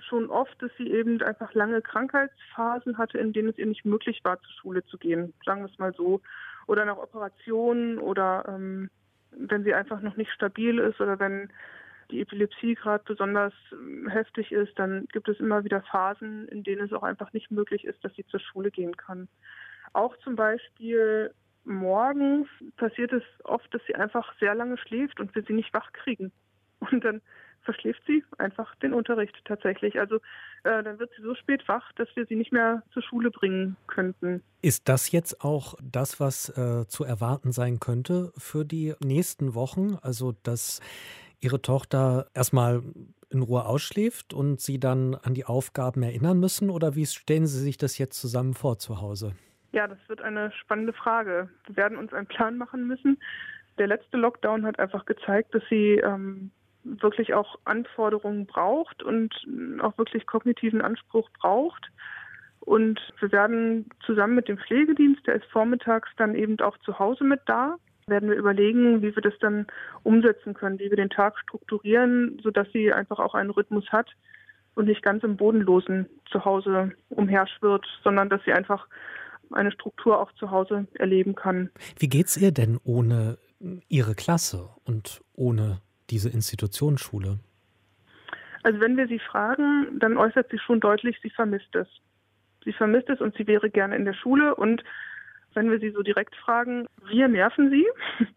schon 0.04 0.30
oft, 0.30 0.62
dass 0.62 0.72
sie 0.78 0.92
eben 0.92 1.22
einfach 1.22 1.54
lange 1.54 1.82
Krankheitsphasen 1.82 2.98
hatte, 2.98 3.18
in 3.18 3.34
denen 3.34 3.50
es 3.50 3.58
ihr 3.58 3.66
nicht 3.66 3.86
möglich 3.86 4.22
war, 4.24 4.40
zur 4.42 4.52
Schule 4.62 4.86
zu 4.86 4.98
gehen, 4.98 5.34
sagen 5.46 5.62
wir 5.62 5.70
es 5.72 5.80
mal 5.80 5.94
so. 5.94 6.22
Oder 6.68 6.86
nach 6.86 6.98
Operationen 6.98 7.98
oder 8.00 8.46
ähm, 8.48 8.90
wenn 9.32 9.64
sie 9.64 9.74
einfach 9.74 10.02
noch 10.02 10.16
nicht 10.16 10.32
stabil 10.32 10.80
ist 10.80 11.02
oder 11.02 11.20
wenn 11.20 11.50
die 12.12 12.22
Epilepsie 12.22 12.76
gerade 12.76 13.04
besonders 13.06 13.54
ähm, 13.72 14.08
heftig 14.08 14.52
ist, 14.52 14.78
dann 14.78 15.08
gibt 15.12 15.28
es 15.30 15.40
immer 15.40 15.64
wieder 15.64 15.82
Phasen, 15.82 16.48
in 16.50 16.64
denen 16.64 16.86
es 16.86 16.94
auch 16.94 17.04
einfach 17.04 17.34
nicht 17.34 17.52
möglich 17.52 17.86
ist, 17.86 18.04
dass 18.04 18.14
sie 18.16 18.26
zur 18.28 18.40
Schule 18.40 18.72
gehen 18.72 18.96
kann. 18.96 19.28
Auch 19.94 20.16
zum 20.18 20.36
Beispiel 20.36 21.34
morgens 21.66 22.48
passiert 22.78 23.14
es 23.14 23.24
oft, 23.44 23.74
dass 23.74 23.82
sie 23.88 23.96
einfach 23.96 24.34
sehr 24.40 24.56
lange 24.56 24.78
schläft 24.78 25.20
und 25.20 25.34
wir 25.36 25.44
sie 25.44 25.54
nicht 25.54 25.74
wach 25.74 25.92
kriegen. 25.94 26.32
Und 26.92 27.04
dann 27.04 27.22
verschläft 27.64 28.02
sie 28.08 28.24
einfach 28.38 28.76
den 28.76 28.94
Unterricht 28.94 29.36
tatsächlich. 29.46 30.00
Also 30.00 30.18
äh, 30.64 30.84
dann 30.84 31.00
wird 31.00 31.12
sie 31.16 31.24
so 31.24 31.36
spät 31.36 31.68
wach, 31.68 31.92
dass 31.94 32.08
wir 32.16 32.26
sie 32.26 32.36
nicht 32.36 32.52
mehr 32.52 32.84
zur 32.94 33.04
Schule 33.04 33.32
bringen 33.32 33.76
könnten. 33.88 34.44
Ist 34.62 34.90
das 34.90 35.12
jetzt 35.12 35.44
auch 35.44 35.76
das, 35.82 36.20
was 36.20 36.50
äh, 36.58 36.88
zu 36.88 37.04
erwarten 37.04 37.52
sein 37.52 37.80
könnte 37.80 38.32
für 38.38 38.66
die 38.66 38.94
nächsten 39.04 39.56
Wochen? 39.56 39.98
Also 40.02 40.34
dass 40.44 40.82
Ihre 41.40 41.62
Tochter 41.62 42.28
erstmal 42.34 42.82
in 43.30 43.42
Ruhe 43.42 43.66
ausschläft 43.66 44.34
und 44.34 44.62
Sie 44.62 44.80
dann 44.80 45.16
an 45.16 45.34
die 45.34 45.46
Aufgaben 45.46 46.04
erinnern 46.04 46.40
müssen? 46.40 46.70
Oder 46.70 46.96
wie 46.96 47.06
stellen 47.06 47.48
Sie 47.48 47.60
sich 47.60 47.78
das 47.78 47.98
jetzt 47.98 48.20
zusammen 48.20 48.54
vor 48.54 48.78
zu 48.78 49.02
Hause? 49.02 49.36
Ja, 49.74 49.88
das 49.88 49.98
wird 50.08 50.22
eine 50.22 50.52
spannende 50.52 50.94
Frage. 50.94 51.50
Wir 51.66 51.76
werden 51.76 51.98
uns 51.98 52.14
einen 52.14 52.28
Plan 52.28 52.58
machen 52.58 52.88
müssen. 52.88 53.20
Der 53.80 53.88
letzte 53.88 54.18
Lockdown 54.18 54.66
hat 54.66 54.80
einfach 54.80 55.06
gezeigt, 55.06 55.56
dass 55.56 55.64
sie 55.68 55.96
ähm, 55.96 56.52
wirklich 56.84 57.34
auch 57.34 57.58
Anforderungen 57.66 58.46
braucht 58.46 59.04
und 59.04 59.34
auch 59.82 59.98
wirklich 59.98 60.26
kognitiven 60.26 60.82
Anspruch 60.82 61.30
braucht. 61.40 61.90
Und 62.60 63.00
wir 63.20 63.32
werden 63.32 63.90
zusammen 64.06 64.36
mit 64.36 64.48
dem 64.48 64.58
Pflegedienst, 64.58 65.26
der 65.28 65.36
ist 65.36 65.46
vormittags 65.46 66.10
dann 66.18 66.36
eben 66.36 66.60
auch 66.62 66.78
zu 66.80 66.98
Hause 66.98 67.24
mit 67.24 67.42
da, 67.46 67.76
werden 68.08 68.30
wir 68.30 68.38
überlegen, 68.38 69.02
wie 69.02 69.16
wir 69.16 69.22
das 69.22 69.38
dann 69.40 69.68
umsetzen 70.04 70.54
können, 70.54 70.80
wie 70.80 70.90
wir 70.90 70.98
den 70.98 71.10
Tag 71.10 71.38
strukturieren, 71.40 72.40
sodass 72.44 72.68
sie 72.74 72.92
einfach 72.92 73.20
auch 73.20 73.34
einen 73.34 73.50
Rhythmus 73.50 73.90
hat 73.92 74.10
und 74.76 74.86
nicht 74.86 75.04
ganz 75.04 75.24
im 75.24 75.38
Bodenlosen 75.38 76.08
zu 76.30 76.44
Hause 76.46 76.92
umherschwirrt, 77.10 77.86
sondern 78.04 78.30
dass 78.30 78.44
sie 78.44 78.54
einfach 78.54 78.88
eine 79.52 79.72
Struktur 79.72 80.20
auch 80.20 80.32
zu 80.34 80.52
Hause 80.52 80.88
erleben 80.96 81.36
kann. 81.36 81.70
Wie 81.98 82.10
geht 82.10 82.28
es 82.28 82.38
ihr 82.38 82.52
denn 82.52 82.80
ohne 82.84 83.38
ihre 83.88 84.16
Klasse 84.16 84.70
und 84.84 85.22
ohne 85.34 85.80
diese 86.10 86.30
Institutionsschule? 86.30 87.40
Also 88.64 88.80
wenn 88.80 88.98
wir 88.98 89.08
sie 89.08 89.20
fragen, 89.20 90.00
dann 90.00 90.18
äußert 90.18 90.50
sie 90.50 90.60
schon 90.60 90.80
deutlich, 90.80 91.20
sie 91.22 91.30
vermisst 91.30 91.76
es. 91.76 91.88
Sie 92.64 92.74
vermisst 92.74 93.10
es 93.10 93.20
und 93.20 93.36
sie 93.36 93.46
wäre 93.46 93.70
gerne 93.70 93.96
in 93.96 94.06
der 94.06 94.14
Schule 94.14 94.56
und 94.56 94.84
wenn 95.56 95.70
wir 95.70 95.80
sie 95.80 95.92
so 95.92 96.02
direkt 96.02 96.36
fragen, 96.36 96.88
wir 97.08 97.28
nerven 97.28 97.70
sie. 97.70 97.86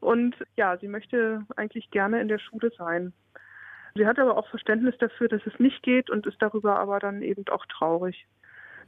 Und 0.00 0.34
ja, 0.56 0.78
sie 0.78 0.88
möchte 0.88 1.44
eigentlich 1.56 1.90
gerne 1.90 2.20
in 2.20 2.28
der 2.28 2.38
Schule 2.38 2.70
sein. 2.76 3.12
Sie 3.94 4.06
hat 4.06 4.18
aber 4.18 4.36
auch 4.36 4.48
Verständnis 4.48 4.94
dafür, 4.98 5.28
dass 5.28 5.42
es 5.44 5.58
nicht 5.58 5.82
geht 5.82 6.08
und 6.08 6.26
ist 6.26 6.40
darüber 6.40 6.78
aber 6.78 6.98
dann 6.98 7.20
eben 7.20 7.44
auch 7.48 7.66
traurig. 7.66 8.26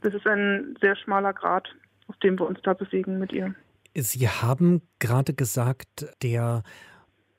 Das 0.01 0.13
ist 0.13 0.25
ein 0.25 0.75
sehr 0.81 0.95
schmaler 0.95 1.33
Grad, 1.33 1.67
auf 2.07 2.17
dem 2.17 2.39
wir 2.39 2.47
uns 2.47 2.59
da 2.63 2.73
bewegen 2.73 3.19
mit 3.19 3.31
ihr. 3.31 3.53
Sie 3.93 4.27
haben 4.27 4.81
gerade 4.99 5.33
gesagt, 5.33 6.07
der 6.23 6.63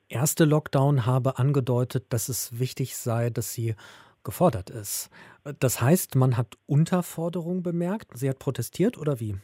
erste 0.09 0.45
Lockdown 0.45 1.05
habe 1.05 1.37
angedeutet, 1.37 2.05
dass 2.09 2.29
es 2.29 2.59
wichtig 2.59 2.97
sei, 2.97 3.29
dass 3.29 3.53
sie 3.53 3.75
gefordert 4.23 4.69
ist. 4.69 5.09
Das 5.59 5.81
heißt, 5.81 6.15
man 6.15 6.35
hat 6.37 6.57
Unterforderung 6.65 7.63
bemerkt. 7.63 8.17
Sie 8.17 8.29
hat 8.29 8.39
protestiert 8.39 8.97
oder 8.97 9.19
wie? 9.19 9.37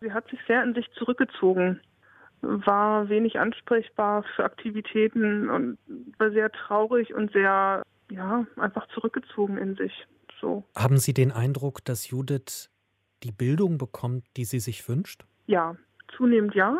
Sie 0.00 0.12
hat 0.12 0.28
sich 0.28 0.38
sehr 0.46 0.62
in 0.62 0.74
sich 0.74 0.86
zurückgezogen, 0.92 1.80
war 2.42 3.08
wenig 3.08 3.38
ansprechbar 3.38 4.24
für 4.34 4.44
Aktivitäten 4.44 5.50
und 5.50 5.78
war 6.18 6.30
sehr 6.30 6.50
traurig 6.52 7.14
und 7.14 7.32
sehr, 7.32 7.82
ja, 8.10 8.46
einfach 8.56 8.86
zurückgezogen 8.88 9.56
in 9.58 9.74
sich. 9.74 9.92
So. 10.40 10.64
Haben 10.76 10.98
Sie 10.98 11.14
den 11.14 11.32
Eindruck, 11.32 11.84
dass 11.84 12.10
Judith 12.10 12.70
die 13.22 13.32
Bildung 13.32 13.78
bekommt, 13.78 14.24
die 14.36 14.44
sie 14.44 14.60
sich 14.60 14.86
wünscht? 14.88 15.24
Ja, 15.46 15.76
zunehmend 16.16 16.54
ja. 16.54 16.78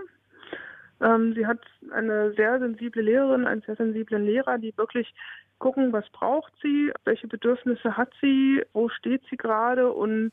Ähm, 1.00 1.34
sie 1.34 1.46
hat 1.46 1.60
eine 1.90 2.32
sehr 2.34 2.58
sensible 2.58 3.02
Lehrerin, 3.02 3.46
einen 3.46 3.62
sehr 3.62 3.76
sensiblen 3.76 4.24
Lehrer, 4.24 4.58
die 4.58 4.76
wirklich 4.76 5.14
gucken, 5.58 5.92
was 5.92 6.08
braucht 6.10 6.52
sie, 6.62 6.92
welche 7.04 7.28
Bedürfnisse 7.28 7.96
hat 7.96 8.12
sie, 8.20 8.62
wo 8.72 8.88
steht 8.88 9.22
sie 9.30 9.36
gerade 9.36 9.90
und 9.92 10.32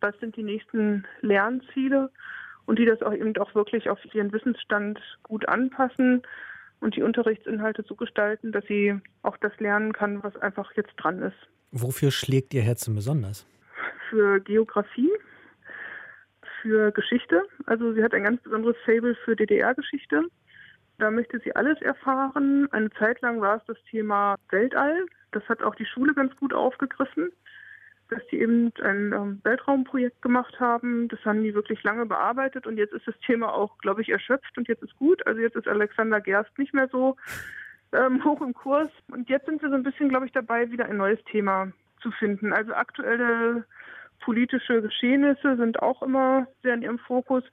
was 0.00 0.18
sind 0.20 0.36
die 0.36 0.42
nächsten 0.42 1.04
Lernziele 1.20 2.10
und 2.66 2.78
die 2.78 2.86
das 2.86 3.02
auch 3.02 3.12
eben 3.12 3.36
auch 3.38 3.54
wirklich 3.54 3.90
auf 3.90 3.98
ihren 4.14 4.32
Wissensstand 4.32 5.00
gut 5.22 5.48
anpassen 5.48 6.22
und 6.80 6.96
die 6.96 7.02
Unterrichtsinhalte 7.02 7.84
so 7.86 7.94
gestalten, 7.94 8.52
dass 8.52 8.64
sie 8.66 8.98
auch 9.22 9.36
das 9.36 9.52
lernen 9.58 9.92
kann, 9.92 10.22
was 10.22 10.36
einfach 10.36 10.72
jetzt 10.76 10.94
dran 10.96 11.20
ist. 11.22 11.36
Wofür 11.72 12.10
schlägt 12.10 12.54
Ihr 12.54 12.62
Herz 12.62 12.88
besonders? 12.88 13.46
Für 14.08 14.40
Geografie, 14.40 15.10
für 16.62 16.92
Geschichte. 16.92 17.42
Also 17.66 17.92
sie 17.92 18.02
hat 18.02 18.14
ein 18.14 18.24
ganz 18.24 18.42
besonderes 18.42 18.76
Fable 18.84 19.14
für 19.24 19.36
DDR-Geschichte. 19.36 20.24
Da 20.98 21.10
möchte 21.10 21.40
sie 21.40 21.54
alles 21.56 21.80
erfahren. 21.80 22.68
Eine 22.72 22.90
Zeit 22.90 23.20
lang 23.22 23.40
war 23.40 23.56
es 23.56 23.64
das 23.66 23.78
Thema 23.90 24.36
Weltall. 24.50 25.06
Das 25.32 25.48
hat 25.48 25.62
auch 25.62 25.74
die 25.74 25.86
Schule 25.86 26.14
ganz 26.14 26.36
gut 26.36 26.52
aufgegriffen, 26.52 27.30
dass 28.10 28.20
die 28.30 28.40
eben 28.40 28.72
ein 28.82 29.12
ähm, 29.12 29.40
Weltraumprojekt 29.42 30.20
gemacht 30.20 30.58
haben. 30.60 31.08
Das 31.08 31.24
haben 31.24 31.42
die 31.42 31.54
wirklich 31.54 31.82
lange 31.84 32.04
bearbeitet 32.04 32.66
und 32.66 32.76
jetzt 32.76 32.92
ist 32.92 33.06
das 33.06 33.18
Thema 33.24 33.54
auch, 33.54 33.78
glaube 33.78 34.02
ich, 34.02 34.10
erschöpft 34.10 34.58
und 34.58 34.68
jetzt 34.68 34.82
ist 34.82 34.96
gut. 34.96 35.26
Also 35.26 35.40
jetzt 35.40 35.56
ist 35.56 35.68
Alexander 35.68 36.20
Gerst 36.20 36.56
nicht 36.58 36.74
mehr 36.74 36.88
so 36.88 37.16
ähm, 37.92 38.22
hoch 38.24 38.42
im 38.42 38.52
Kurs 38.52 38.90
und 39.08 39.28
jetzt 39.30 39.46
sind 39.46 39.62
wir 39.62 39.70
so 39.70 39.76
ein 39.76 39.84
bisschen, 39.84 40.08
glaube 40.08 40.26
ich, 40.26 40.32
dabei, 40.32 40.70
wieder 40.70 40.86
ein 40.86 40.96
neues 40.96 41.22
Thema 41.24 41.72
zu 42.02 42.10
finden. 42.10 42.52
Also 42.52 42.74
aktuelle 42.74 43.64
politische 44.20 44.82
Geschehnisse 44.82 45.56
sind 45.56 45.82
auch 45.82 46.02
immer 46.02 46.46
sehr 46.62 46.74
in 46.74 46.82
ihrem 46.82 46.98
Fokus. 46.98 47.44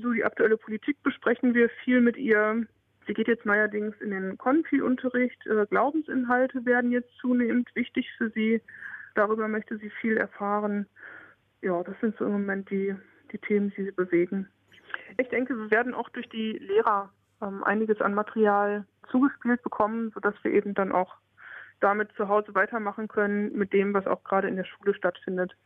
So 0.00 0.12
die 0.12 0.24
aktuelle 0.24 0.56
Politik 0.56 1.02
besprechen 1.02 1.54
wir 1.54 1.68
viel 1.84 2.00
mit 2.00 2.16
ihr. 2.16 2.66
Sie 3.06 3.14
geht 3.14 3.28
jetzt 3.28 3.46
neuerdings 3.46 3.94
in 4.00 4.10
den 4.10 4.36
Konfi-Unterricht. 4.38 5.38
Glaubensinhalte 5.70 6.64
werden 6.64 6.90
jetzt 6.90 7.14
zunehmend 7.20 7.68
wichtig 7.74 8.10
für 8.16 8.30
sie. 8.30 8.60
Darüber 9.14 9.48
möchte 9.48 9.78
sie 9.78 9.90
viel 10.00 10.16
erfahren. 10.16 10.86
Ja, 11.62 11.82
das 11.82 11.94
sind 12.00 12.16
so 12.18 12.24
im 12.24 12.32
Moment 12.32 12.70
die, 12.70 12.94
die 13.32 13.38
Themen, 13.38 13.72
die 13.76 13.84
sie 13.84 13.92
bewegen. 13.92 14.48
Ich 15.18 15.28
denke, 15.28 15.56
wir 15.56 15.70
werden 15.70 15.94
auch 15.94 16.08
durch 16.10 16.28
die 16.28 16.52
Lehrer 16.52 17.10
ähm, 17.42 17.64
einiges 17.64 18.00
an 18.00 18.14
Material 18.14 18.86
zugespielt 19.10 19.62
bekommen, 19.62 20.10
sodass 20.14 20.34
wir 20.42 20.52
eben 20.52 20.74
dann 20.74 20.92
auch 20.92 21.16
damit 21.80 22.10
zu 22.16 22.28
Hause 22.28 22.54
weitermachen 22.54 23.08
können 23.08 23.52
mit 23.56 23.72
dem, 23.72 23.94
was 23.94 24.06
auch 24.06 24.24
gerade 24.24 24.48
in 24.48 24.56
der 24.56 24.64
Schule 24.64 24.94
stattfindet. 24.94 25.56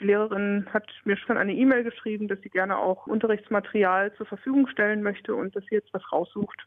Die 0.00 0.04
Lehrerin 0.04 0.66
hat 0.72 0.88
mir 1.04 1.16
schon 1.16 1.36
eine 1.36 1.54
E-Mail 1.54 1.84
geschrieben, 1.84 2.28
dass 2.28 2.40
sie 2.40 2.48
gerne 2.48 2.78
auch 2.78 3.06
Unterrichtsmaterial 3.06 4.12
zur 4.14 4.26
Verfügung 4.26 4.66
stellen 4.68 5.02
möchte 5.02 5.34
und 5.34 5.54
dass 5.54 5.64
sie 5.66 5.74
jetzt 5.74 5.92
was 5.92 6.02
raussucht, 6.10 6.66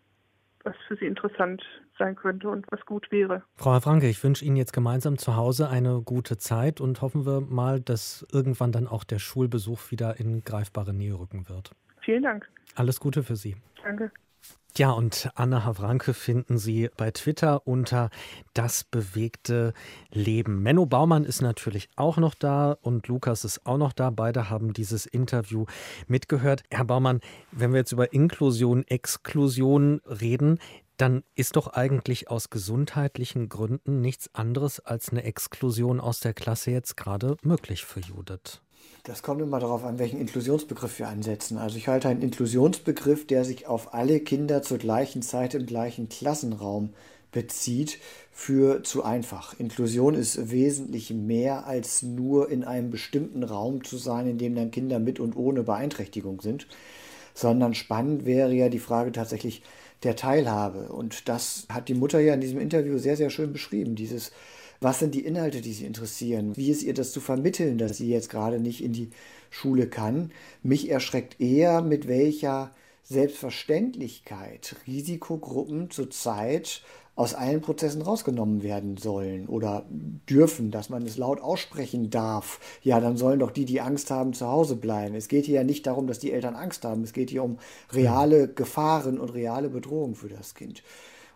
was 0.63 0.75
für 0.87 0.95
sie 0.95 1.05
interessant 1.05 1.63
sein 1.97 2.15
könnte 2.15 2.49
und 2.49 2.65
was 2.71 2.85
gut 2.85 3.11
wäre. 3.11 3.43
Frau 3.55 3.79
Franke, 3.79 4.07
ich 4.07 4.23
wünsche 4.23 4.45
Ihnen 4.45 4.57
jetzt 4.57 4.73
gemeinsam 4.73 5.17
zu 5.17 5.35
Hause 5.35 5.69
eine 5.69 6.01
gute 6.03 6.37
Zeit 6.37 6.81
und 6.81 7.01
hoffen 7.01 7.25
wir 7.25 7.41
mal, 7.41 7.79
dass 7.81 8.25
irgendwann 8.31 8.71
dann 8.71 8.87
auch 8.87 9.03
der 9.03 9.19
Schulbesuch 9.19 9.91
wieder 9.91 10.19
in 10.19 10.43
greifbare 10.43 10.93
Nähe 10.93 11.17
rücken 11.17 11.49
wird. 11.49 11.71
Vielen 12.01 12.23
Dank. 12.23 12.47
Alles 12.75 12.99
Gute 12.99 13.23
für 13.23 13.35
Sie. 13.35 13.55
Danke. 13.83 14.11
Ja, 14.77 14.91
und 14.91 15.29
Anna 15.35 15.63
Havranke 15.63 16.13
finden 16.13 16.57
Sie 16.57 16.89
bei 16.97 17.09
Twitter 17.11 17.65
unter 17.65 18.09
Das 18.53 18.83
bewegte 18.83 19.73
Leben. 20.11 20.61
Menno 20.63 20.85
Baumann 20.85 21.23
ist 21.23 21.41
natürlich 21.41 21.87
auch 21.95 22.17
noch 22.17 22.33
da 22.35 22.75
und 22.81 23.07
Lukas 23.07 23.45
ist 23.45 23.65
auch 23.65 23.77
noch 23.77 23.93
da. 23.93 24.09
Beide 24.09 24.49
haben 24.49 24.73
dieses 24.73 25.05
Interview 25.05 25.65
mitgehört. 26.07 26.63
Herr 26.69 26.83
Baumann, 26.83 27.21
wenn 27.53 27.71
wir 27.71 27.79
jetzt 27.79 27.93
über 27.93 28.11
Inklusion, 28.11 28.83
Exklusion 28.85 30.01
reden, 30.07 30.59
dann 30.97 31.23
ist 31.35 31.55
doch 31.55 31.67
eigentlich 31.67 32.29
aus 32.29 32.49
gesundheitlichen 32.49 33.47
Gründen 33.47 34.01
nichts 34.01 34.29
anderes 34.33 34.81
als 34.81 35.09
eine 35.09 35.23
Exklusion 35.23 36.01
aus 36.01 36.19
der 36.19 36.33
Klasse 36.33 36.71
jetzt 36.71 36.97
gerade 36.97 37.37
möglich 37.43 37.85
für 37.85 38.01
Judith. 38.01 38.61
Das 39.03 39.21
kommt 39.21 39.41
immer 39.41 39.59
darauf 39.59 39.83
an, 39.83 39.99
welchen 39.99 40.19
Inklusionsbegriff 40.19 40.97
wir 40.97 41.07
ansetzen. 41.07 41.59
Also 41.59 41.77
ich 41.77 41.87
halte 41.87 42.07
einen 42.07 42.23
Inklusionsbegriff, 42.23 43.27
der 43.27 43.45
sich 43.45 43.67
auf 43.67 43.93
alle 43.93 44.19
Kinder 44.19 44.63
zur 44.63 44.79
gleichen 44.79 45.21
Zeit 45.21 45.53
im 45.53 45.67
gleichen 45.67 46.09
Klassenraum 46.09 46.89
bezieht, 47.31 47.99
für 48.31 48.81
zu 48.81 49.03
einfach. 49.03 49.59
Inklusion 49.59 50.15
ist 50.15 50.49
wesentlich 50.51 51.11
mehr 51.11 51.67
als 51.67 52.01
nur 52.01 52.49
in 52.49 52.63
einem 52.63 52.89
bestimmten 52.89 53.43
Raum 53.43 53.83
zu 53.83 53.97
sein, 53.97 54.27
in 54.27 54.37
dem 54.37 54.55
dann 54.55 54.71
Kinder 54.71 54.99
mit 54.99 55.19
und 55.19 55.35
ohne 55.35 55.63
Beeinträchtigung 55.63 56.41
sind, 56.41 56.67
sondern 57.33 57.75
spannend 57.75 58.25
wäre 58.25 58.53
ja 58.53 58.69
die 58.69 58.79
Frage 58.79 59.11
tatsächlich 59.11 59.61
der 60.03 60.15
Teilhabe. 60.15 60.89
Und 60.89 61.29
das 61.29 61.67
hat 61.69 61.89
die 61.89 61.93
Mutter 61.93 62.19
ja 62.19 62.33
in 62.33 62.41
diesem 62.41 62.59
Interview 62.59 62.97
sehr, 62.97 63.17
sehr 63.17 63.29
schön 63.29 63.53
beschrieben. 63.53 63.95
Dieses 63.95 64.31
was 64.85 64.99
sind 64.99 65.15
die 65.15 65.25
Inhalte, 65.25 65.61
die 65.61 65.73
Sie 65.73 65.83
interessieren? 65.83 66.55
Wie 66.55 66.69
ist 66.69 66.83
ihr 66.83 66.93
das 66.93 67.11
zu 67.11 67.19
vermitteln, 67.19 67.79
dass 67.79 67.97
sie 67.97 68.07
jetzt 68.07 68.29
gerade 68.29 68.59
nicht 68.59 68.83
in 68.83 68.93
die 68.93 69.09
Schule 69.49 69.87
kann? 69.87 70.31
Mich 70.61 70.91
erschreckt 70.91 71.41
eher, 71.41 71.81
mit 71.81 72.07
welcher 72.07 72.69
Selbstverständlichkeit 73.01 74.75
Risikogruppen 74.85 75.89
zurzeit 75.89 76.83
aus 77.15 77.33
allen 77.33 77.61
Prozessen 77.61 78.03
rausgenommen 78.03 78.61
werden 78.61 78.97
sollen 78.97 79.47
oder 79.47 79.87
dürfen, 79.89 80.69
dass 80.69 80.89
man 80.89 81.03
es 81.07 81.17
laut 81.17 81.41
aussprechen 81.41 82.11
darf. 82.11 82.59
Ja, 82.83 82.99
dann 82.99 83.17
sollen 83.17 83.39
doch 83.39 83.49
die, 83.49 83.65
die 83.65 83.81
Angst 83.81 84.11
haben, 84.11 84.33
zu 84.33 84.45
Hause 84.45 84.75
bleiben. 84.75 85.15
Es 85.15 85.29
geht 85.29 85.45
hier 85.45 85.55
ja 85.55 85.63
nicht 85.63 85.87
darum, 85.87 86.05
dass 86.05 86.19
die 86.19 86.31
Eltern 86.31 86.55
Angst 86.55 86.85
haben. 86.85 87.03
Es 87.03 87.13
geht 87.13 87.31
hier 87.31 87.43
um 87.43 87.57
reale 87.91 88.47
Gefahren 88.47 89.19
und 89.19 89.29
reale 89.29 89.69
Bedrohungen 89.69 90.13
für 90.13 90.29
das 90.29 90.53
Kind. 90.53 90.83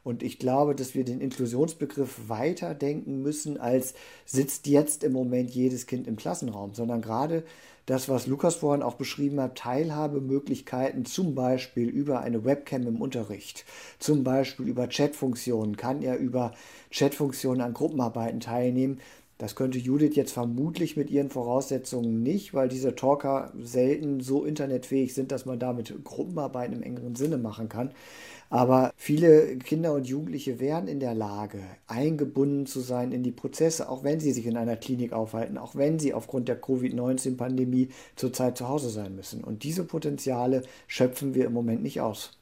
Und 0.03 0.23
ich 0.23 0.39
glaube, 0.39 0.75
dass 0.75 0.95
wir 0.95 1.03
den 1.03 1.21
Inklusionsbegriff 1.21 2.21
weiterdenken 2.27 3.21
müssen, 3.21 3.57
als 3.59 3.93
sitzt 4.25 4.67
jetzt 4.67 5.03
im 5.03 5.13
Moment 5.13 5.51
jedes 5.51 5.87
Kind 5.87 6.07
im 6.07 6.15
Klassenraum, 6.15 6.73
sondern 6.73 7.01
gerade 7.01 7.43
das, 7.89 8.07
was 8.07 8.27
Lukas 8.27 8.55
vorhin 8.55 8.83
auch 8.83 8.93
beschrieben 8.93 9.39
hat, 9.41 9.57
Teilhabemöglichkeiten, 9.57 11.05
zum 11.05 11.33
Beispiel 11.33 11.89
über 11.89 12.19
eine 12.19 12.45
Webcam 12.45 12.85
im 12.85 13.01
Unterricht, 13.01 13.65
zum 13.97 14.23
Beispiel 14.23 14.67
über 14.67 14.87
Chatfunktionen, 14.87 15.75
kann 15.75 16.03
er 16.03 16.17
über 16.17 16.53
Chatfunktionen 16.91 17.61
an 17.61 17.73
Gruppenarbeiten 17.73 18.41
teilnehmen. 18.41 18.99
Das 19.39 19.55
könnte 19.55 19.79
Judith 19.79 20.15
jetzt 20.15 20.33
vermutlich 20.33 20.97
mit 20.97 21.09
ihren 21.09 21.29
Voraussetzungen 21.29 22.21
nicht, 22.21 22.53
weil 22.53 22.67
diese 22.67 22.93
Talker 22.93 23.53
selten 23.59 24.19
so 24.19 24.43
internetfähig 24.43 25.13
sind, 25.13 25.31
dass 25.31 25.45
man 25.45 25.57
damit 25.57 26.03
Gruppenarbeiten 26.03 26.75
im 26.75 26.83
engeren 26.83 27.15
Sinne 27.15 27.37
machen 27.37 27.69
kann. 27.69 27.91
Aber 28.49 28.93
viele 28.95 29.57
Kinder 29.57 29.93
und 29.93 30.07
Jugendliche 30.07 30.59
wären 30.59 30.87
in 30.87 30.99
der 30.99 31.13
Lage, 31.13 31.59
eingebunden 31.85 32.65
zu 32.65 32.79
sein 32.79 33.11
in 33.11 33.21
die 33.21 33.31
Prozesse, 33.31 33.89
auch 33.89 34.03
wenn 34.03 34.19
sie 34.19 34.31
sich 34.31 34.47
in 34.47 34.57
einer 34.57 34.75
Klinik 34.75 35.13
aufhalten, 35.13 35.59
auch 35.59 35.75
wenn 35.75 35.99
sie 35.99 36.15
aufgrund 36.15 36.47
der 36.47 36.59
Covid-19-Pandemie 36.59 37.89
zurzeit 38.15 38.57
zu 38.57 38.67
Hause 38.67 38.89
sein 38.89 39.15
müssen. 39.15 39.43
Und 39.43 39.63
diese 39.63 39.83
Potenziale 39.83 40.63
schöpfen 40.87 41.35
wir 41.35 41.45
im 41.45 41.53
Moment 41.53 41.83
nicht 41.83 42.01
aus. 42.01 42.38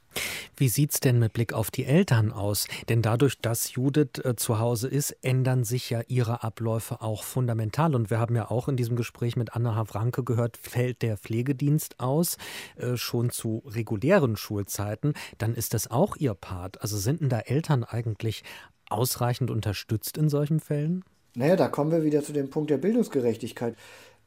Wie 0.55 0.70
sieht 0.70 0.93
es 0.93 0.99
denn 0.99 1.20
mit 1.20 1.34
Blick 1.34 1.53
auf 1.53 1.72
die 1.72 1.86
Eltern 1.86 2.32
aus? 2.32 2.68
Denn 2.89 3.01
dadurch, 3.01 3.39
dass 3.39 3.74
Judith 3.74 4.24
äh, 4.24 4.36
zu 4.36 4.59
Hause 4.59 4.88
ist, 4.88 5.11
ändern 5.22 5.63
sich 5.63 5.89
ja 5.89 6.01
ihre 6.07 6.43
Abläufe 6.43 7.01
auch 7.01 7.24
fundamental. 7.24 7.95
Und 7.95 8.09
wir 8.09 8.20
haben 8.20 8.36
ja 8.36 8.49
auch 8.49 8.68
in 8.68 8.78
diesem 8.78 8.95
Gespräch 8.95 9.36
mit 9.36 9.53
Anna 9.55 9.76
Havranke 9.76 10.24
gehört, 10.24 10.57
fällt 10.57 11.01
der 11.01 11.18
Pflegedienst 11.18 11.99
aus, 11.99 12.38
äh, 12.78 12.97
schon 12.97 13.30
zu 13.30 13.63
regulären 13.65 14.38
Schulzeiten, 14.38 15.13
dann 15.38 15.53
ist 15.55 15.74
das 15.74 15.89
auch 15.89 16.15
ihr 16.15 16.34
Part. 16.34 16.82
Also 16.82 16.97
sind 16.97 17.22
denn 17.22 17.30
da 17.30 17.39
Eltern 17.39 17.84
eigentlich 17.84 18.43
ausreichend 18.89 19.51
unterstützt 19.51 20.18
in 20.18 20.30
solchen 20.30 20.59
Fällen? 20.59 21.03
Naja, 21.36 21.55
da 21.55 21.68
kommen 21.68 21.91
wir 21.91 22.03
wieder 22.03 22.24
zu 22.24 22.34
dem 22.34 22.49
Punkt 22.49 22.72
der 22.72 22.78
Bildungsgerechtigkeit. 22.78 23.76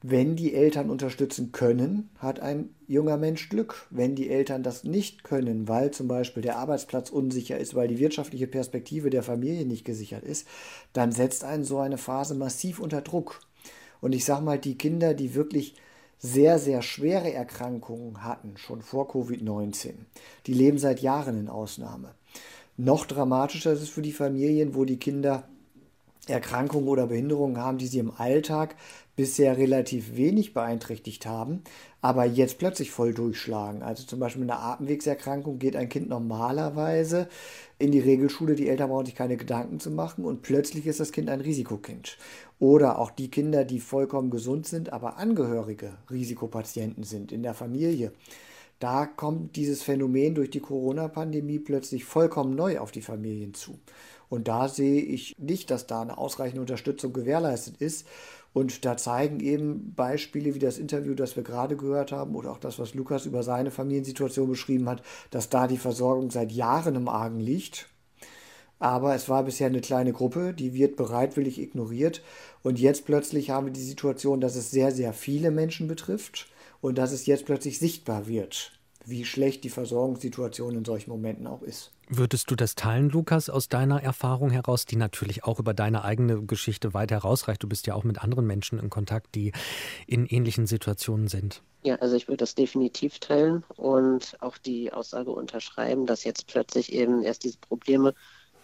Wenn 0.02 0.34
die 0.34 0.54
Eltern 0.54 0.88
unterstützen 0.88 1.52
können, 1.52 2.08
hat 2.18 2.40
ein 2.40 2.70
junger 2.86 3.18
Mensch 3.18 3.50
Glück. 3.50 3.86
Wenn 3.90 4.14
die 4.14 4.30
Eltern 4.30 4.62
das 4.62 4.82
nicht 4.82 5.24
können, 5.24 5.68
weil 5.68 5.90
zum 5.90 6.08
Beispiel 6.08 6.42
der 6.42 6.56
Arbeitsplatz 6.56 7.10
unsicher 7.10 7.58
ist, 7.58 7.74
weil 7.74 7.88
die 7.88 7.98
wirtschaftliche 7.98 8.46
Perspektive 8.46 9.10
der 9.10 9.22
Familie 9.22 9.66
nicht 9.66 9.84
gesichert 9.84 10.24
ist, 10.24 10.48
dann 10.94 11.12
setzt 11.12 11.44
einen 11.44 11.64
so 11.64 11.78
eine 11.80 11.98
Phase 11.98 12.34
massiv 12.34 12.80
unter 12.80 13.02
Druck. 13.02 13.40
Und 14.00 14.14
ich 14.14 14.24
sage 14.24 14.42
mal, 14.42 14.58
die 14.58 14.78
Kinder, 14.78 15.12
die 15.12 15.34
wirklich 15.34 15.74
sehr, 16.18 16.58
sehr 16.58 16.80
schwere 16.80 17.32
Erkrankungen 17.32 18.24
hatten, 18.24 18.56
schon 18.56 18.80
vor 18.80 19.10
Covid-19, 19.10 19.92
die 20.46 20.54
leben 20.54 20.78
seit 20.78 21.00
Jahren 21.00 21.38
in 21.38 21.48
Ausnahme. 21.48 22.14
Noch 22.78 23.04
dramatischer 23.04 23.72
ist 23.72 23.82
es 23.82 23.90
für 23.90 24.02
die 24.02 24.12
Familien, 24.12 24.74
wo 24.74 24.86
die 24.86 24.98
Kinder 24.98 25.44
Erkrankungen 26.26 26.88
oder 26.88 27.06
Behinderungen 27.06 27.58
haben, 27.58 27.78
die 27.78 27.86
sie 27.86 27.98
im 27.98 28.12
Alltag 28.16 28.76
bisher 29.20 29.58
relativ 29.58 30.16
wenig 30.16 30.54
beeinträchtigt 30.54 31.26
haben, 31.26 31.60
aber 32.00 32.24
jetzt 32.24 32.56
plötzlich 32.56 32.90
voll 32.90 33.12
durchschlagen. 33.12 33.82
Also 33.82 34.04
zum 34.04 34.18
Beispiel 34.18 34.40
mit 34.40 34.50
einer 34.50 34.62
Atemwegserkrankung 34.62 35.58
geht 35.58 35.76
ein 35.76 35.90
Kind 35.90 36.08
normalerweise 36.08 37.28
in 37.78 37.92
die 37.92 38.00
Regelschule, 38.00 38.54
die 38.54 38.70
Eltern 38.70 38.88
brauchen 38.88 39.04
sich 39.04 39.14
keine 39.14 39.36
Gedanken 39.36 39.78
zu 39.78 39.90
machen 39.90 40.24
und 40.24 40.40
plötzlich 40.40 40.86
ist 40.86 41.00
das 41.00 41.12
Kind 41.12 41.28
ein 41.28 41.42
Risikokind. 41.42 42.16
Oder 42.58 42.98
auch 42.98 43.10
die 43.10 43.30
Kinder, 43.30 43.66
die 43.66 43.80
vollkommen 43.80 44.30
gesund 44.30 44.66
sind, 44.66 44.90
aber 44.90 45.18
Angehörige 45.18 45.98
Risikopatienten 46.10 47.04
sind 47.04 47.30
in 47.30 47.42
der 47.42 47.52
Familie. 47.52 48.12
Da 48.78 49.04
kommt 49.04 49.56
dieses 49.56 49.82
Phänomen 49.82 50.34
durch 50.34 50.48
die 50.48 50.60
Corona-Pandemie 50.60 51.58
plötzlich 51.58 52.06
vollkommen 52.06 52.54
neu 52.54 52.78
auf 52.78 52.90
die 52.90 53.02
Familien 53.02 53.52
zu. 53.52 53.78
Und 54.30 54.46
da 54.46 54.68
sehe 54.68 55.02
ich 55.02 55.34
nicht, 55.38 55.70
dass 55.70 55.86
da 55.86 56.00
eine 56.00 56.16
ausreichende 56.16 56.60
Unterstützung 56.60 57.12
gewährleistet 57.12 57.76
ist. 57.78 58.06
Und 58.52 58.84
da 58.84 58.96
zeigen 58.96 59.40
eben 59.40 59.94
Beispiele 59.94 60.54
wie 60.54 60.58
das 60.58 60.78
Interview, 60.78 61.14
das 61.14 61.36
wir 61.36 61.42
gerade 61.42 61.76
gehört 61.76 62.12
haben, 62.12 62.34
oder 62.34 62.50
auch 62.50 62.58
das, 62.58 62.78
was 62.78 62.94
Lukas 62.94 63.26
über 63.26 63.42
seine 63.42 63.70
Familiensituation 63.70 64.48
beschrieben 64.48 64.88
hat, 64.88 65.02
dass 65.30 65.48
da 65.48 65.68
die 65.68 65.78
Versorgung 65.78 66.30
seit 66.30 66.50
Jahren 66.50 66.96
im 66.96 67.08
Argen 67.08 67.40
liegt. 67.40 67.88
Aber 68.78 69.14
es 69.14 69.28
war 69.28 69.44
bisher 69.44 69.68
eine 69.68 69.82
kleine 69.82 70.12
Gruppe, 70.12 70.54
die 70.54 70.74
wird 70.74 70.96
bereitwillig 70.96 71.60
ignoriert. 71.60 72.22
Und 72.62 72.80
jetzt 72.80 73.04
plötzlich 73.04 73.50
haben 73.50 73.66
wir 73.66 73.72
die 73.72 73.80
Situation, 73.80 74.40
dass 74.40 74.56
es 74.56 74.70
sehr, 74.70 74.90
sehr 74.90 75.12
viele 75.12 75.50
Menschen 75.50 75.86
betrifft 75.86 76.48
und 76.80 76.98
dass 76.98 77.12
es 77.12 77.26
jetzt 77.26 77.44
plötzlich 77.44 77.78
sichtbar 77.78 78.26
wird 78.26 78.72
wie 79.04 79.24
schlecht 79.24 79.64
die 79.64 79.70
Versorgungssituation 79.70 80.76
in 80.76 80.84
solchen 80.84 81.10
Momenten 81.10 81.46
auch 81.46 81.62
ist. 81.62 81.92
Würdest 82.12 82.50
du 82.50 82.56
das 82.56 82.74
teilen, 82.74 83.08
Lukas, 83.08 83.48
aus 83.48 83.68
deiner 83.68 84.02
Erfahrung 84.02 84.50
heraus, 84.50 84.84
die 84.84 84.96
natürlich 84.96 85.44
auch 85.44 85.60
über 85.60 85.74
deine 85.74 86.02
eigene 86.02 86.42
Geschichte 86.42 86.92
weit 86.92 87.12
herausreicht? 87.12 87.62
Du 87.62 87.68
bist 87.68 87.86
ja 87.86 87.94
auch 87.94 88.02
mit 88.02 88.20
anderen 88.20 88.48
Menschen 88.48 88.80
in 88.80 88.90
Kontakt, 88.90 89.32
die 89.36 89.52
in 90.08 90.26
ähnlichen 90.26 90.66
Situationen 90.66 91.28
sind. 91.28 91.62
Ja, 91.84 91.94
also 91.96 92.16
ich 92.16 92.26
würde 92.26 92.38
das 92.38 92.56
definitiv 92.56 93.20
teilen 93.20 93.62
und 93.76 94.36
auch 94.40 94.58
die 94.58 94.92
Aussage 94.92 95.30
unterschreiben, 95.30 96.04
dass 96.04 96.24
jetzt 96.24 96.48
plötzlich 96.48 96.92
eben 96.92 97.22
erst 97.22 97.44
diese 97.44 97.58
Probleme 97.58 98.12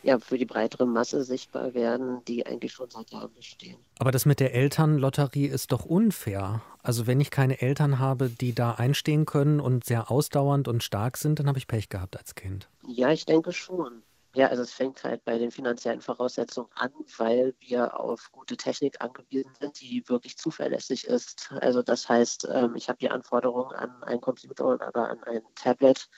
ja, 0.06 0.20
für 0.20 0.38
die 0.38 0.46
breitere 0.46 0.86
Masse 0.86 1.24
sichtbar 1.24 1.74
werden, 1.74 2.24
die 2.26 2.46
eigentlich 2.46 2.72
schon 2.72 2.88
seit 2.88 3.10
Jahren 3.10 3.34
bestehen. 3.34 3.76
Aber 3.98 4.12
das 4.12 4.24
mit 4.24 4.38
der 4.38 4.54
Elternlotterie 4.54 5.46
ist 5.46 5.72
doch 5.72 5.84
unfair. 5.84 6.62
Also 6.82 7.08
wenn 7.08 7.20
ich 7.20 7.32
keine 7.32 7.60
Eltern 7.60 7.98
habe, 7.98 8.28
die 8.28 8.54
da 8.54 8.72
einstehen 8.72 9.26
können 9.26 9.58
und 9.58 9.84
sehr 9.84 10.08
ausdauernd 10.08 10.68
und 10.68 10.84
stark 10.84 11.16
sind, 11.16 11.40
dann 11.40 11.48
habe 11.48 11.58
ich 11.58 11.66
Pech 11.66 11.88
gehabt 11.88 12.16
als 12.16 12.36
Kind. 12.36 12.68
Ja, 12.86 13.10
ich 13.10 13.26
denke 13.26 13.52
schon. 13.52 14.04
Ja, 14.36 14.48
also 14.48 14.62
es 14.62 14.72
fängt 14.72 15.02
halt 15.02 15.24
bei 15.24 15.38
den 15.38 15.50
finanziellen 15.50 16.02
Voraussetzungen 16.02 16.68
an, 16.74 16.90
weil 17.16 17.54
wir 17.58 17.98
auf 17.98 18.30
gute 18.32 18.58
Technik 18.58 19.00
angewiesen 19.00 19.50
sind, 19.58 19.80
die 19.80 20.06
wirklich 20.08 20.36
zuverlässig 20.36 21.06
ist. 21.06 21.50
Also 21.62 21.82
das 21.82 22.08
heißt, 22.08 22.46
ähm, 22.52 22.74
ich 22.76 22.90
habe 22.90 22.98
die 22.98 23.10
Anforderungen 23.10 23.74
an 23.74 24.02
einen 24.02 24.20
Computer 24.20 24.66
oder 24.66 24.94
an 24.94 25.22
ein 25.24 25.40
Tablet, 25.54 26.10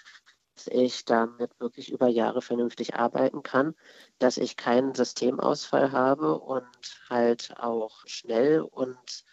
ich 0.67 1.05
damit 1.05 1.51
wirklich 1.61 1.93
über 1.93 2.09
Jahre 2.09 2.43
vernünftig 2.43 2.95
arbeiten 2.95 3.43
kann, 3.43 3.75
dass 4.19 4.37
ich 4.37 4.57
keinen 4.57 4.95
Systemausfall 4.95 5.93
habe 5.93 6.39
und 6.39 6.67
halt 7.09 7.55
auch 7.59 8.03
schnell 8.07 8.61
und 8.61 9.25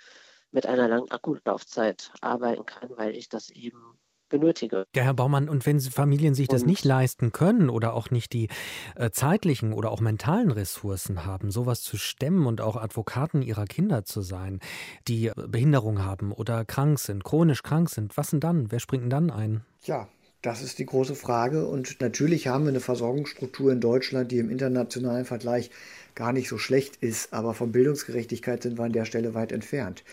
mit 0.51 0.65
einer 0.65 0.87
langen 0.87 1.11
Akkulaufzeit 1.11 2.11
arbeiten 2.21 2.65
kann, 2.65 2.89
weil 2.95 3.15
ich 3.15 3.27
das 3.27 3.49
eben 3.49 3.97
benötige. 4.29 4.85
Ja, 4.95 5.03
Herr 5.03 5.13
Baumann, 5.13 5.49
und 5.49 5.65
wenn 5.65 5.79
Familien 5.79 6.33
sich 6.33 6.47
das 6.47 6.61
und, 6.61 6.67
nicht 6.67 6.83
leisten 6.83 7.31
können 7.31 7.69
oder 7.69 7.93
auch 7.93 8.09
nicht 8.09 8.33
die 8.33 8.49
äh, 8.95 9.11
zeitlichen 9.11 9.73
oder 9.73 9.91
auch 9.91 9.99
mentalen 9.99 10.51
Ressourcen 10.51 11.25
haben, 11.25 11.51
sowas 11.51 11.81
zu 11.81 11.97
stemmen 11.97 12.45
und 12.45 12.61
auch 12.61 12.75
Advokaten 12.75 13.41
ihrer 13.41 13.65
Kinder 13.65 14.03
zu 14.03 14.21
sein, 14.21 14.59
die 15.07 15.31
Behinderung 15.35 16.03
haben 16.03 16.31
oder 16.31 16.65
krank 16.65 16.99
sind, 16.99 17.23
chronisch 17.23 17.63
krank 17.63 17.89
sind, 17.89 18.17
was 18.17 18.31
denn 18.31 18.39
dann? 18.39 18.71
Wer 18.71 18.79
springt 18.79 19.03
denn 19.03 19.09
dann 19.09 19.31
ein? 19.31 19.65
Ja, 19.83 20.07
das 20.45 20.61
ist 20.61 20.77
die 20.77 20.85
große 20.85 21.15
Frage. 21.15 21.65
Und 21.65 21.99
natürlich 22.01 22.47
haben 22.47 22.65
wir 22.65 22.69
eine 22.69 22.79
Versorgungsstruktur 22.79 23.71
in 23.71 23.81
Deutschland, 23.81 24.31
die 24.31 24.37
im 24.37 24.51
internationalen 24.51 25.25
Vergleich 25.25 25.71
gar 26.13 26.33
nicht 26.33 26.49
so 26.49 26.57
schlecht 26.59 26.97
ist. 26.97 27.33
Aber 27.33 27.55
von 27.55 27.71
Bildungsgerechtigkeit 27.71 28.61
sind 28.61 28.77
wir 28.77 28.85
an 28.85 28.93
der 28.93 29.05
Stelle 29.05 29.33
weit 29.33 29.51
entfernt. 29.51 30.03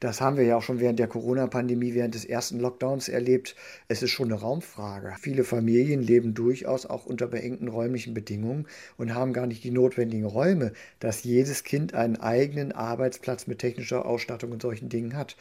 Das 0.00 0.20
haben 0.20 0.36
wir 0.36 0.44
ja 0.44 0.56
auch 0.56 0.62
schon 0.62 0.80
während 0.80 0.98
der 0.98 1.06
Corona-Pandemie, 1.06 1.94
während 1.94 2.14
des 2.14 2.24
ersten 2.24 2.58
Lockdowns 2.58 3.08
erlebt. 3.08 3.54
Es 3.88 4.02
ist 4.02 4.10
schon 4.10 4.32
eine 4.32 4.40
Raumfrage. 4.40 5.14
Viele 5.20 5.44
Familien 5.44 6.02
leben 6.02 6.34
durchaus 6.34 6.86
auch 6.86 7.06
unter 7.06 7.26
beengten 7.26 7.68
räumlichen 7.68 8.14
Bedingungen 8.14 8.66
und 8.96 9.14
haben 9.14 9.32
gar 9.32 9.46
nicht 9.46 9.64
die 9.64 9.70
notwendigen 9.70 10.26
Räume, 10.26 10.72
dass 10.98 11.24
jedes 11.24 11.62
Kind 11.62 11.94
einen 11.94 12.16
eigenen 12.16 12.72
Arbeitsplatz 12.72 13.46
mit 13.46 13.60
technischer 13.60 14.04
Ausstattung 14.06 14.50
und 14.50 14.62
solchen 14.62 14.88
Dingen 14.88 15.16
hat. 15.16 15.36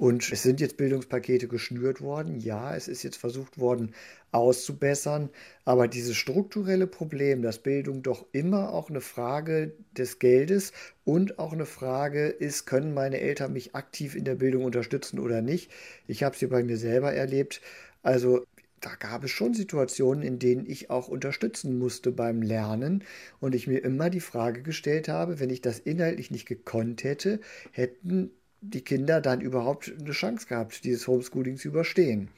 Und 0.00 0.32
es 0.32 0.42
sind 0.42 0.60
jetzt 0.62 0.78
Bildungspakete 0.78 1.46
geschnürt 1.46 2.00
worden. 2.00 2.40
Ja, 2.40 2.74
es 2.74 2.88
ist 2.88 3.02
jetzt 3.02 3.18
versucht 3.18 3.58
worden 3.58 3.94
auszubessern. 4.32 5.28
Aber 5.66 5.88
dieses 5.88 6.16
strukturelle 6.16 6.86
Problem, 6.86 7.42
dass 7.42 7.58
Bildung 7.58 8.02
doch 8.02 8.24
immer 8.32 8.72
auch 8.72 8.88
eine 8.88 9.02
Frage 9.02 9.74
des 9.92 10.18
Geldes 10.18 10.72
und 11.04 11.38
auch 11.38 11.52
eine 11.52 11.66
Frage 11.66 12.28
ist, 12.28 12.64
können 12.64 12.94
meine 12.94 13.20
Eltern 13.20 13.52
mich 13.52 13.74
aktiv 13.74 14.14
in 14.14 14.24
der 14.24 14.36
Bildung 14.36 14.64
unterstützen 14.64 15.18
oder 15.18 15.42
nicht? 15.42 15.70
Ich 16.06 16.22
habe 16.22 16.32
es 16.34 16.38
hier 16.40 16.48
bei 16.48 16.62
mir 16.62 16.78
selber 16.78 17.12
erlebt. 17.12 17.60
Also 18.02 18.46
da 18.80 18.94
gab 18.94 19.24
es 19.24 19.30
schon 19.30 19.52
Situationen, 19.52 20.22
in 20.22 20.38
denen 20.38 20.64
ich 20.64 20.88
auch 20.88 21.08
unterstützen 21.08 21.78
musste 21.78 22.10
beim 22.10 22.40
Lernen 22.40 23.04
und 23.38 23.54
ich 23.54 23.66
mir 23.66 23.84
immer 23.84 24.08
die 24.08 24.20
Frage 24.20 24.62
gestellt 24.62 25.08
habe, 25.08 25.40
wenn 25.40 25.50
ich 25.50 25.60
das 25.60 25.78
inhaltlich 25.78 26.30
nicht 26.30 26.46
gekonnt 26.46 27.04
hätte, 27.04 27.40
hätten 27.72 28.30
die 28.60 28.82
Kinder 28.82 29.20
dann 29.20 29.40
überhaupt 29.40 29.92
eine 29.98 30.12
Chance 30.12 30.46
gehabt, 30.46 30.84
dieses 30.84 31.06
Homeschooling 31.06 31.56
zu 31.56 31.68
überstehen. 31.68 32.28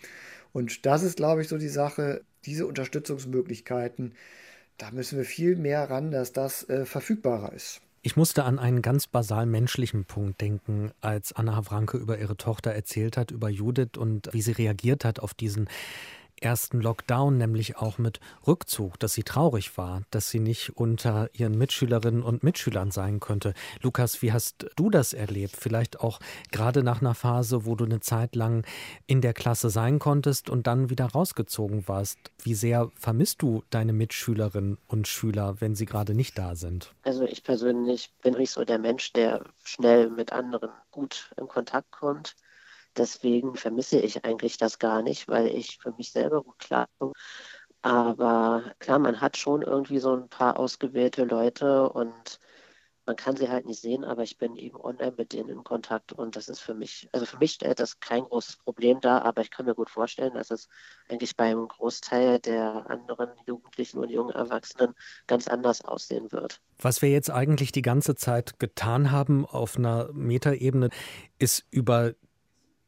Und 0.53 0.87
das 0.87 1.03
ist, 1.03 1.17
glaube 1.17 1.43
ich, 1.43 1.49
so 1.49 1.59
die 1.59 1.69
Sache, 1.69 2.23
diese 2.45 2.67
Unterstützungsmöglichkeiten, 2.67 4.15
da 4.79 4.91
müssen 4.91 5.19
wir 5.19 5.25
viel 5.25 5.57
mehr 5.57 5.89
ran, 5.91 6.11
dass 6.11 6.33
das 6.33 6.69
äh, 6.69 6.85
verfügbarer 6.85 7.53
ist. 7.53 7.81
Ich 8.05 8.17
musste 8.17 8.43
an 8.43 8.59
einen 8.59 8.83
ganz 8.83 9.07
basal 9.07 9.47
menschlichen 9.47 10.05
Punkt 10.05 10.41
denken, 10.41 10.91
als 11.01 11.33
Anna 11.33 11.55
Havranke 11.55 11.99
über 11.99 12.19
ihre 12.19 12.37
Tochter 12.37 12.73
erzählt 12.73 13.17
hat, 13.17 13.31
über 13.31 13.49
Judith 13.49 13.97
und 13.97 14.29
wie 14.33 14.43
sie 14.43 14.51
reagiert 14.51 15.05
hat 15.05 15.21
auf 15.21 15.35
diesen 15.35 15.69
ersten 16.43 16.81
Lockdown, 16.81 17.39
nämlich 17.39 17.77
auch 17.77 17.99
mit 17.99 18.21
Rückzug, 18.47 18.99
dass 18.99 19.15
sie 19.15 19.23
traurig 19.23 19.77
war, 19.79 20.03
dass 20.11 20.31
sie 20.31 20.41
nicht 20.41 20.77
unter 20.77 21.31
ihren 21.33 21.57
Mitschülerinnen 21.57 22.23
und 22.23 22.43
Mitschülern 22.43 22.91
sein 22.91 23.21
könnte. 23.21 23.55
Lukas, 23.81 24.23
wie 24.23 24.33
hast 24.33 24.67
du 24.77 24.91
das 24.91 25.13
erlebt? 25.13 25.57
Vielleicht 25.57 26.01
auch 26.01 26.21
gerade 26.51 26.83
nach 26.83 27.01
einer 27.01 27.15
Phase, 27.15 27.65
wo 27.65 27.75
du 27.75 27.85
eine 27.85 28.01
Zeit 28.01 28.37
lang 28.37 28.67
in 29.07 29.21
der 29.21 29.35
Klasse 29.35 29.71
sein 29.71 29.99
konntest 29.99 30.51
und 30.51 30.67
dann 30.67 30.91
wieder 30.91 31.07
rausgezogen 31.07 31.89
warst. 31.89 32.19
Wie 32.43 32.55
sehr 32.55 32.91
vermisst 32.97 33.43
du 33.43 33.63
deine 33.71 33.93
Mitschülerinnen 33.93 34.79
und 34.89 35.09
Schüler, 35.09 35.61
wenn 35.61 35.75
sie 35.75 35.87
gerade 35.87 36.15
nicht 36.15 36.39
da 36.39 36.57
sind? 36.57 36.93
Also 37.05 37.25
ich 37.25 37.45
persönlich 37.45 38.11
bin 38.23 38.35
nicht 38.35 38.51
so 38.51 38.65
der 38.65 38.79
Mensch, 38.79 39.13
der 39.13 39.45
schnell 39.65 40.11
mit 40.11 40.33
anderen 40.33 40.71
gut 40.91 41.31
in 41.37 41.49
Kontakt 41.49 41.91
kommt. 41.93 42.37
Deswegen 42.97 43.57
vermisse 43.57 43.99
ich 43.99 44.25
eigentlich 44.25 44.57
das 44.59 44.79
gar 44.79 45.03
nicht, 45.03 45.29
weil 45.29 45.47
ich 45.49 45.79
für 45.79 45.93
mich 45.93 46.13
selber 46.13 46.43
gut 46.43 46.59
klarkomme. 46.59 47.13
Aber 47.83 48.73
klar, 48.79 48.99
man 48.99 49.21
hat 49.21 49.37
schon 49.37 49.63
irgendwie 49.63 49.99
so 49.99 50.15
ein 50.15 50.29
paar 50.29 50.59
ausgewählte 50.59 51.25
Leute 51.25 51.89
und 51.89 52.39
man 53.07 53.17
kann 53.17 53.37
sie 53.37 53.49
halt 53.49 53.67
nicht 53.67 53.81
sehen, 53.81 54.05
aber 54.05 54.23
ich 54.23 54.39
bin 54.39 54.55
eben 54.57 54.77
online 54.77 55.15
mit 55.17 55.33
denen 55.33 55.49
in 55.49 55.65
Kontakt 55.65 56.13
und 56.13 56.37
das 56.37 56.49
ist 56.49 56.61
für 56.61 56.75
mich, 56.75 57.09
also 57.13 57.27
für 57.27 57.39
mich 57.39 57.53
stellt 57.53 57.81
das 57.81 57.99
kein 57.99 58.23
großes 58.23 58.59
Problem 58.59 59.01
dar, 59.01 59.25
aber 59.25 59.43
ich 59.43 59.51
kann 59.51 59.67
mir 59.67 59.75
gut 59.75 59.91
vorstellen, 59.91 60.35
dass 60.35 60.51
es 60.51 60.69
eigentlich 61.09 61.37
beim 61.37 61.67
Großteil 61.67 62.39
der 62.39 62.89
anderen 62.89 63.31
Jugendlichen 63.47 63.99
und 63.99 64.11
jungen 64.11 64.31
Erwachsenen 64.31 64.95
ganz 65.27 65.49
anders 65.49 65.85
aussehen 65.85 66.31
wird. 66.31 66.61
Was 66.79 67.03
wir 67.03 67.11
jetzt 67.11 67.31
eigentlich 67.31 67.73
die 67.73 67.83
ganze 67.83 68.15
Zeit 68.15 68.61
getan 68.61 69.11
haben 69.11 69.47
auf 69.47 69.77
einer 69.77 70.13
Metaebene, 70.13 70.91
ist 71.39 71.65
über 71.71 72.15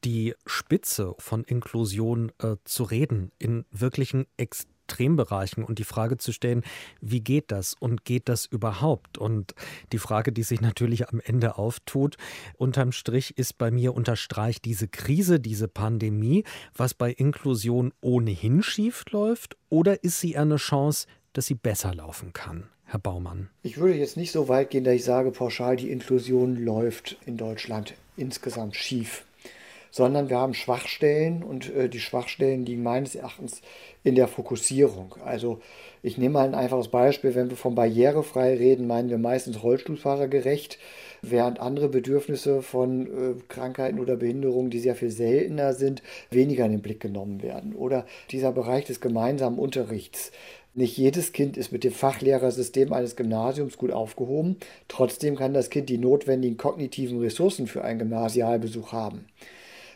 die 0.05 0.34
Spitze 0.46 1.14
von 1.18 1.44
Inklusion 1.44 2.30
äh, 2.42 2.57
zu 2.64 2.84
reden 2.84 3.32
in 3.38 3.64
wirklichen 3.70 4.26
Extrembereichen 4.36 5.64
und 5.64 5.78
die 5.78 5.84
Frage 5.84 6.18
zu 6.18 6.32
stellen, 6.32 6.62
wie 7.00 7.20
geht 7.20 7.50
das 7.50 7.74
und 7.74 8.05
geht 8.05 8.28
das 8.28 8.44
überhaupt? 8.44 9.16
Und 9.16 9.55
die 9.92 9.98
Frage, 9.98 10.30
die 10.30 10.42
sich 10.42 10.61
natürlich 10.61 11.09
am 11.09 11.20
Ende 11.20 11.57
auftut, 11.57 12.16
unterm 12.57 12.92
Strich 12.92 13.38
ist 13.38 13.57
bei 13.57 13.70
mir 13.70 13.94
unterstreicht 13.94 14.64
diese 14.64 14.88
Krise, 14.88 15.40
diese 15.40 15.68
Pandemie, 15.68 16.44
was 16.74 16.92
bei 16.92 17.11
Inklusion 17.11 17.92
ohnehin 18.00 18.62
schief 18.62 19.05
läuft 19.11 19.57
oder 19.70 20.05
ist 20.05 20.20
sie 20.20 20.36
eine 20.36 20.57
Chance, 20.57 21.07
dass 21.32 21.46
sie 21.46 21.55
besser 21.55 21.94
laufen 21.94 22.32
kann? 22.32 22.68
Herr 22.84 23.00
Baumann. 23.00 23.48
Ich 23.62 23.78
würde 23.78 23.96
jetzt 23.96 24.18
nicht 24.18 24.30
so 24.30 24.48
weit 24.48 24.68
gehen, 24.68 24.84
dass 24.84 24.94
ich 24.94 25.05
sage, 25.05 25.30
pauschal, 25.30 25.76
die 25.76 25.90
Inklusion 25.90 26.62
läuft 26.62 27.16
in 27.24 27.38
Deutschland 27.38 27.94
insgesamt 28.16 28.76
schief 28.76 29.24
sondern 29.95 30.28
wir 30.28 30.38
haben 30.38 30.55
Schwachstellen 30.55 31.45
und 31.45 31.72
äh, 31.72 31.88
die 31.88 32.01
Schwachstellen 32.01 32.66
liegen 32.66 32.82
meines 32.82 33.14
Erachtens 33.14 33.61
in 34.03 34.16
der 34.16 34.26
Fokussierung. 34.26 35.14
Also 35.24 35.61
ich 36.03 36.18
nehme 36.18 36.32
mal 36.32 36.49
ein 36.49 36.57
einfaches 36.57 36.88
Beispiel, 36.88 37.36
wenn 37.36 37.49
wir 37.49 37.57
von 37.57 37.76
barrierefrei 37.76 38.57
reden, 38.57 38.88
meinen 38.88 39.09
wir 39.09 39.18
meistens 39.18 39.62
Rollstuhlfahrer 39.62 40.26
gerecht, 40.26 40.80
während 41.22 41.61
andere 41.61 41.88
Bedürfnisse 41.88 42.61
von 42.61 43.07
äh, 43.07 43.34
Krankheiten 43.47 44.01
oder 44.01 44.16
Behinderungen, 44.16 44.70
die 44.70 44.80
sehr 44.80 44.97
viel 44.97 45.12
seltener 45.12 45.74
sind, 45.74 46.03
weniger 46.28 46.66
in 46.66 46.72
den 46.72 46.82
Blick 46.82 46.99
genommen 46.99 47.40
werden. 47.40 47.76
Oder 47.76 48.05
dieser 48.32 48.51
Bereich 48.51 48.86
des 48.86 49.01
gemeinsamen 49.01 49.61
Unterrichts. 49.61 50.32
Nicht 50.74 50.97
jedes 50.97 51.30
Kind 51.30 51.57
ist 51.57 51.70
mit 51.70 51.84
dem 51.84 51.92
Fachlehrersystem 51.92 52.92
eines 52.92 53.14
Gymnasiums 53.14 53.78
gut 53.78 53.92
aufgehoben. 53.92 54.57
Trotzdem 54.88 55.36
kann 55.36 55.55
das 55.55 55.70
Kind 55.70 55.88
die 55.88 55.99
notwendigen 55.99 56.57
kognitiven 56.57 57.20
Ressourcen 57.20 57.68
für 57.68 57.84
einen 57.84 58.01
Gymnasialbesuch 58.01 58.90
haben. 58.90 59.26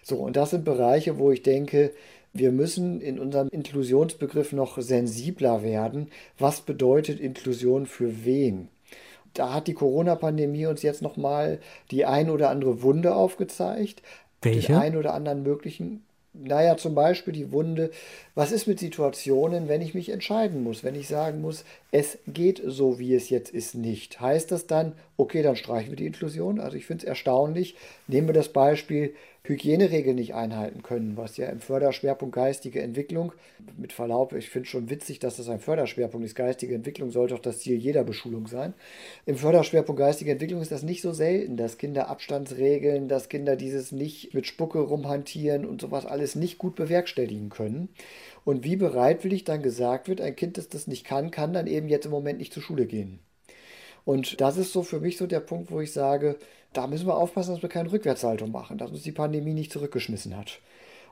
So, 0.09 0.17
und 0.17 0.37
das 0.37 0.51
sind 0.51 0.65
Bereiche, 0.65 1.19
wo 1.19 1.31
ich 1.33 1.43
denke, 1.43 1.93
wir 2.33 2.51
müssen 2.51 3.03
in 3.03 3.19
unserem 3.19 3.51
Inklusionsbegriff 3.51 4.55
noch 4.55 4.79
sensibler 4.79 5.63
werden. 5.63 6.09
Was 6.39 6.63
bedeutet 6.63 7.21
Inklusion 7.21 7.85
für 7.85 8.25
wen? 8.25 8.69
Da 9.35 9.53
hat 9.53 9.67
die 9.67 9.75
Corona-Pandemie 9.75 10.65
uns 10.65 10.81
jetzt 10.81 11.03
nochmal 11.03 11.59
die 11.91 12.07
ein 12.07 12.31
oder 12.31 12.49
andere 12.49 12.81
Wunde 12.81 13.15
aufgezeigt. 13.15 14.01
Welche? 14.41 14.69
Den 14.69 14.77
ein 14.77 14.97
oder 14.97 15.13
anderen 15.13 15.43
möglichen 15.43 16.03
naja, 16.41 16.77
zum 16.77 16.95
Beispiel 16.95 17.33
die 17.33 17.53
Wunde, 17.53 17.91
was 18.35 18.53
ist 18.53 18.67
mit 18.67 18.79
Situationen, 18.79 19.69
wenn 19.69 19.81
ich 19.81 19.95
mich 19.95 20.11
entscheiden 20.11 20.63
muss, 20.63 20.85
wenn 20.85 20.95
ich 20.95 21.09
sagen 21.09 21.41
muss, 21.41 21.65
es 21.91 22.19
geht 22.27 22.63
so, 22.65 22.99
wie 22.99 23.15
es 23.15 23.31
jetzt 23.31 23.51
ist, 23.51 23.75
nicht. 23.75 24.21
Heißt 24.21 24.53
das 24.53 24.67
dann, 24.67 24.93
okay, 25.17 25.43
dann 25.43 25.57
streichen 25.57 25.91
wir 25.91 25.97
die 25.97 26.07
Inklusion? 26.07 26.61
Also 26.61 26.77
ich 26.77 26.87
finde 26.87 27.05
es 27.05 27.09
erstaunlich. 27.09 27.77
Nehmen 28.07 28.29
wir 28.29 28.35
das 28.35 28.51
Beispiel 28.51 29.15
Hygieneregeln 29.49 30.17
nicht 30.17 30.35
einhalten 30.35 30.83
können, 30.83 31.17
was 31.17 31.39
ja 31.39 31.49
im 31.49 31.61
Förderschwerpunkt 31.61 32.35
geistige 32.35 32.83
Entwicklung, 32.83 33.33
mit 33.79 33.95
Verlaub, 33.95 34.35
ich 34.35 34.51
finde 34.51 34.69
schon 34.69 34.91
witzig, 34.91 35.21
dass 35.21 35.39
das 35.39 35.49
ein 35.49 35.59
Förderschwerpunkt 35.59 36.27
ist. 36.27 36.35
Geistige 36.35 36.75
Entwicklung 36.75 37.11
sollte 37.11 37.35
doch 37.35 37.41
das 37.41 37.61
Ziel 37.61 37.77
jeder 37.77 38.05
Beschulung 38.05 38.47
sein. 38.47 38.75
Im 39.25 39.37
Förderschwerpunkt 39.37 39.99
geistige 39.99 40.33
Entwicklung 40.33 40.61
ist 40.61 40.71
das 40.71 40.83
nicht 40.83 41.01
so 41.01 41.13
selten, 41.13 41.57
dass 41.57 41.79
Kinder 41.79 42.09
Abstandsregeln, 42.09 43.09
dass 43.09 43.31
Kinder 43.31 43.57
dieses 43.57 43.91
nicht 43.91 44.35
mit 44.35 44.47
Spucke 44.47 44.81
rumhantieren 44.81 45.65
und 45.65 45.81
sowas 45.81 46.05
alles 46.05 46.35
nicht 46.35 46.59
gut 46.59 46.75
bewerkstelligen 46.75 47.49
können. 47.49 47.89
Und 48.45 48.65
wie 48.65 48.77
bereitwillig 48.77 49.45
dann 49.45 49.63
gesagt 49.63 50.09
wird, 50.09 50.21
ein 50.21 50.37
Kind, 50.37 50.59
das 50.59 50.69
das 50.69 50.87
nicht 50.87 51.05
kann, 51.05 51.31
kann 51.31 51.55
dann 51.55 51.67
eben 51.67 51.89
jetzt 51.89 52.05
im 52.05 52.13
Moment 52.13 52.39
nicht 52.39 52.53
zur 52.53 52.63
Schule 52.63 52.87
gehen. 52.87 53.21
Und 54.05 54.41
das 54.41 54.57
ist 54.57 54.73
so 54.73 54.83
für 54.83 55.01
mich 55.01 55.19
so 55.19 55.27
der 55.27 55.41
Punkt, 55.41 55.71
wo 55.71 55.81
ich 55.81 55.93
sage, 55.93 56.39
da 56.79 56.87
müssen 56.87 57.09
wir 57.09 57.17
aufpassen, 57.17 57.55
dass 57.55 57.63
wir 57.63 57.69
keine 57.69 57.91
Rückwärtssalto 57.91 58.47
machen, 58.47 58.79
dass 58.79 58.93
uns 58.93 59.03
die 59.03 59.11
Pandemie 59.11 59.53
nicht 59.53 59.73
zurückgeschmissen 59.73 60.37
hat. 60.37 60.61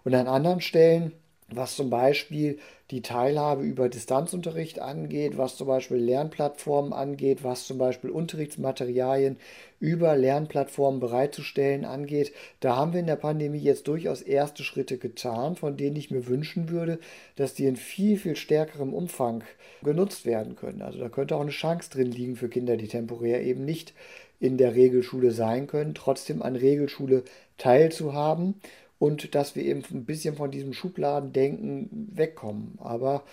Und 0.05 0.15
an 0.15 0.29
anderen 0.29 0.61
Stellen 0.61 1.11
was 1.49 1.77
zum 1.77 1.91
Beispiel 1.91 2.59
die 2.91 3.03
Teilhabe 3.03 3.63
über 3.63 3.89
Distanzunterricht 3.89 4.81
angeht, 4.81 5.39
was 5.39 5.57
zum 5.57 5.69
Beispiel 5.69 5.99
Lernplattformen 5.99 6.93
angeht, 6.93 7.45
was 7.45 7.67
zum 7.67 7.79
Beispiel 7.79 8.11
Unterrichtsmaterialien 8.11 9.37
über 9.79 10.17
Lernplattformen 10.17 11.01
bereitzustellen 11.01 11.85
angeht. 11.85 12.33
Da 12.61 12.77
haben 12.77 12.93
wir 12.93 13.01
in 13.01 13.07
der 13.07 13.17
Pandemie 13.17 13.59
jetzt 13.59 13.87
durchaus 13.87 14.23
erste 14.23 14.65
Schritte 14.65 14.99
getan, 14.99 15.57
von 15.57 15.77
denen 15.77 15.97
ich 15.97 16.11
mir 16.11 16.27
wünschen 16.27 16.69
würde, 16.69 16.99
dass 17.37 17.55
die 17.55 17.67
in 17.67 17.77
viel, 17.77 18.19
viel 18.19 18.37
stärkerem 18.37 18.93
Umfang 18.93 19.45
genutzt 19.83 20.27
werden 20.27 20.57
können. 20.57 20.83
Also 20.83 20.99
da 20.99 21.09
könnte 21.09 21.37
auch 21.37 21.41
eine 21.41 21.51
Chance 21.51 21.91
drin 21.91 22.11
liegen 22.11 22.37
für 22.37 22.49
Kinder, 22.49 22.77
die 22.77 22.89
temporär 22.89 23.43
eben 23.43 23.65
nicht 23.65 23.95
in 24.41 24.59
der 24.59 24.75
Regelschule 24.75 25.31
sein 25.31 25.67
können, 25.67 25.95
trotzdem 25.95 26.43
an 26.43 26.57
Regelschule 26.57 27.25
teilzuhaben 27.59 28.55
und 28.99 29.35
dass 29.35 29.57
wir 29.57 29.65
eben 29.65 29.83
ein 29.91 30.05
bisschen 30.05 30.37
von 30.37 30.51
diesem 30.51 30.73
Schubladendenken 30.73 32.09
wegkommen. 32.13 32.79
Aber 32.79 33.25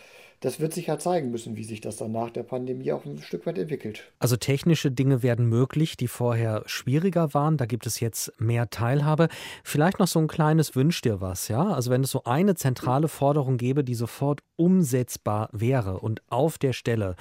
das 0.43 0.59
wird 0.59 0.73
sich 0.73 0.87
ja 0.87 0.99
zeigen 0.99 1.31
müssen, 1.31 1.55
wie 1.55 1.63
sich 1.63 1.79
das 1.79 1.95
dann 1.95 2.11
nach 2.11 2.29
der 2.29 2.43
Pandemie 2.43 2.91
auch 2.91 3.05
ein 3.05 3.21
Stück 3.21 3.45
weit 3.45 3.57
entwickelt. 3.57 4.11
Also 4.19 4.35
technische 4.35 4.91
Dinge 4.91 5.23
werden 5.23 5.47
möglich, 5.47 5.95
die 5.95 6.09
vorher 6.09 6.63
schwieriger 6.65 7.33
waren. 7.33 7.55
Da 7.55 7.65
gibt 7.65 7.85
es 7.85 8.01
jetzt 8.01 8.33
mehr 8.41 8.69
Teilhabe. 8.69 9.29
Vielleicht 9.63 9.99
noch 9.99 10.07
so 10.07 10.19
ein 10.19 10.27
kleines 10.27 10.75
Wünsch 10.75 10.99
dir 10.99 11.21
was, 11.21 11.47
ja? 11.47 11.69
Also 11.69 11.91
wenn 11.91 12.03
es 12.03 12.11
so 12.11 12.25
eine 12.25 12.55
zentrale 12.55 13.07
Forderung 13.07 13.55
gäbe, 13.55 13.85
die 13.85 13.95
sofort 13.95 14.41
umsetzbar 14.57 15.47
wäre 15.53 16.01
und 16.01 16.21
auf 16.27 16.57
der 16.57 16.73
Stelle, 16.73 17.15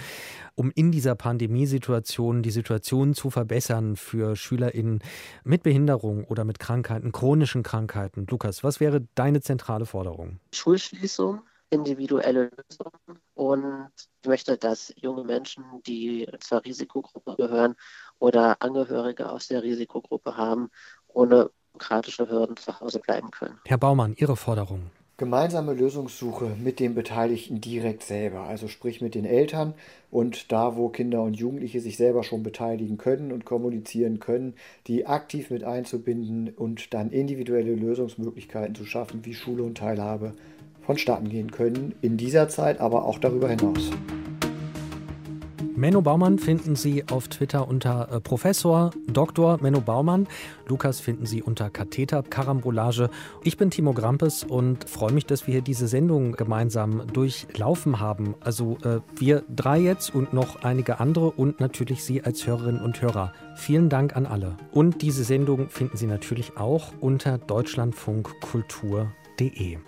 um 0.56 0.72
in 0.74 0.90
dieser 0.90 1.14
Pandemiesituation 1.14 2.42
die 2.42 2.50
Situation 2.50 3.14
zu 3.14 3.30
verbessern 3.30 3.94
für 3.94 4.34
SchülerInnen 4.34 4.98
mit 5.44 5.62
Behinderung 5.62 6.24
oder 6.24 6.42
mit 6.42 6.58
Krankheiten, 6.58 7.12
chronischen 7.12 7.62
Krankheiten. 7.62 8.26
Lukas, 8.28 8.64
was 8.64 8.80
wäre 8.80 9.06
deine 9.14 9.42
zentrale 9.42 9.86
Forderung? 9.86 10.40
Schulschließung 10.52 11.42
individuelle 11.72 12.50
Lösungen 12.56 13.20
und 13.34 13.90
ich 14.22 14.28
möchte, 14.28 14.56
dass 14.56 14.92
junge 14.96 15.24
Menschen, 15.24 15.64
die 15.86 16.28
zur 16.40 16.64
Risikogruppe 16.64 17.34
gehören 17.36 17.74
oder 18.18 18.56
Angehörige 18.60 19.30
aus 19.30 19.48
der 19.48 19.62
Risikogruppe 19.62 20.36
haben, 20.36 20.68
ohne 21.08 21.50
bürokratische 21.72 22.28
Hürden 22.28 22.56
zu 22.56 22.78
Hause 22.80 23.00
bleiben 23.00 23.30
können. 23.30 23.58
Herr 23.66 23.78
Baumann, 23.78 24.14
Ihre 24.16 24.36
Forderung. 24.36 24.90
Gemeinsame 25.18 25.74
Lösungssuche 25.74 26.56
mit 26.58 26.80
den 26.80 26.94
Beteiligten 26.94 27.60
direkt 27.60 28.02
selber, 28.02 28.40
also 28.40 28.66
sprich 28.66 29.00
mit 29.00 29.14
den 29.14 29.24
Eltern 29.24 29.74
und 30.10 30.50
da, 30.50 30.74
wo 30.74 30.88
Kinder 30.88 31.22
und 31.22 31.34
Jugendliche 31.34 31.80
sich 31.80 31.96
selber 31.96 32.24
schon 32.24 32.42
beteiligen 32.42 32.98
können 32.98 33.30
und 33.30 33.44
kommunizieren 33.44 34.18
können, 34.18 34.54
die 34.88 35.06
aktiv 35.06 35.50
mit 35.50 35.64
einzubinden 35.64 36.48
und 36.48 36.92
dann 36.92 37.10
individuelle 37.10 37.74
Lösungsmöglichkeiten 37.74 38.74
zu 38.74 38.84
schaffen, 38.84 39.24
wie 39.24 39.34
Schule 39.34 39.62
und 39.62 39.78
Teilhabe 39.78 40.34
vonstatten 40.84 41.28
gehen 41.28 41.50
können, 41.50 41.94
in 42.02 42.16
dieser 42.16 42.48
Zeit, 42.48 42.80
aber 42.80 43.04
auch 43.04 43.18
darüber 43.18 43.48
hinaus. 43.48 43.90
Menno 45.82 46.02
Baumann 46.02 46.38
finden 46.38 46.76
Sie 46.76 47.08
auf 47.08 47.28
Twitter 47.28 47.66
unter 47.66 48.12
äh, 48.12 48.20
Professor 48.20 48.92
Dr. 49.08 49.58
Menno 49.62 49.80
Baumann. 49.80 50.28
Lukas 50.68 51.00
finden 51.00 51.26
Sie 51.26 51.42
unter 51.42 51.70
Katheter 51.70 52.22
Karambolage. 52.22 53.10
Ich 53.42 53.56
bin 53.56 53.70
Timo 53.70 53.92
Grampes 53.92 54.44
und 54.44 54.88
freue 54.88 55.10
mich, 55.12 55.26
dass 55.26 55.48
wir 55.48 55.54
hier 55.54 55.62
diese 55.62 55.88
Sendung 55.88 56.34
gemeinsam 56.34 57.08
durchlaufen 57.12 57.98
haben. 58.00 58.36
Also 58.40 58.78
äh, 58.84 59.00
wir 59.16 59.42
drei 59.48 59.80
jetzt 59.80 60.14
und 60.14 60.32
noch 60.32 60.62
einige 60.62 61.00
andere 61.00 61.30
und 61.30 61.58
natürlich 61.58 62.04
Sie 62.04 62.22
als 62.22 62.46
Hörerinnen 62.46 62.80
und 62.80 63.02
Hörer. 63.02 63.32
Vielen 63.56 63.88
Dank 63.88 64.14
an 64.14 64.26
alle. 64.26 64.56
Und 64.72 65.02
diese 65.02 65.24
Sendung 65.24 65.68
finden 65.68 65.96
Sie 65.96 66.06
natürlich 66.06 66.58
auch 66.58 66.92
unter 67.00 67.38
deutschlandfunkkultur.de. 67.38 69.78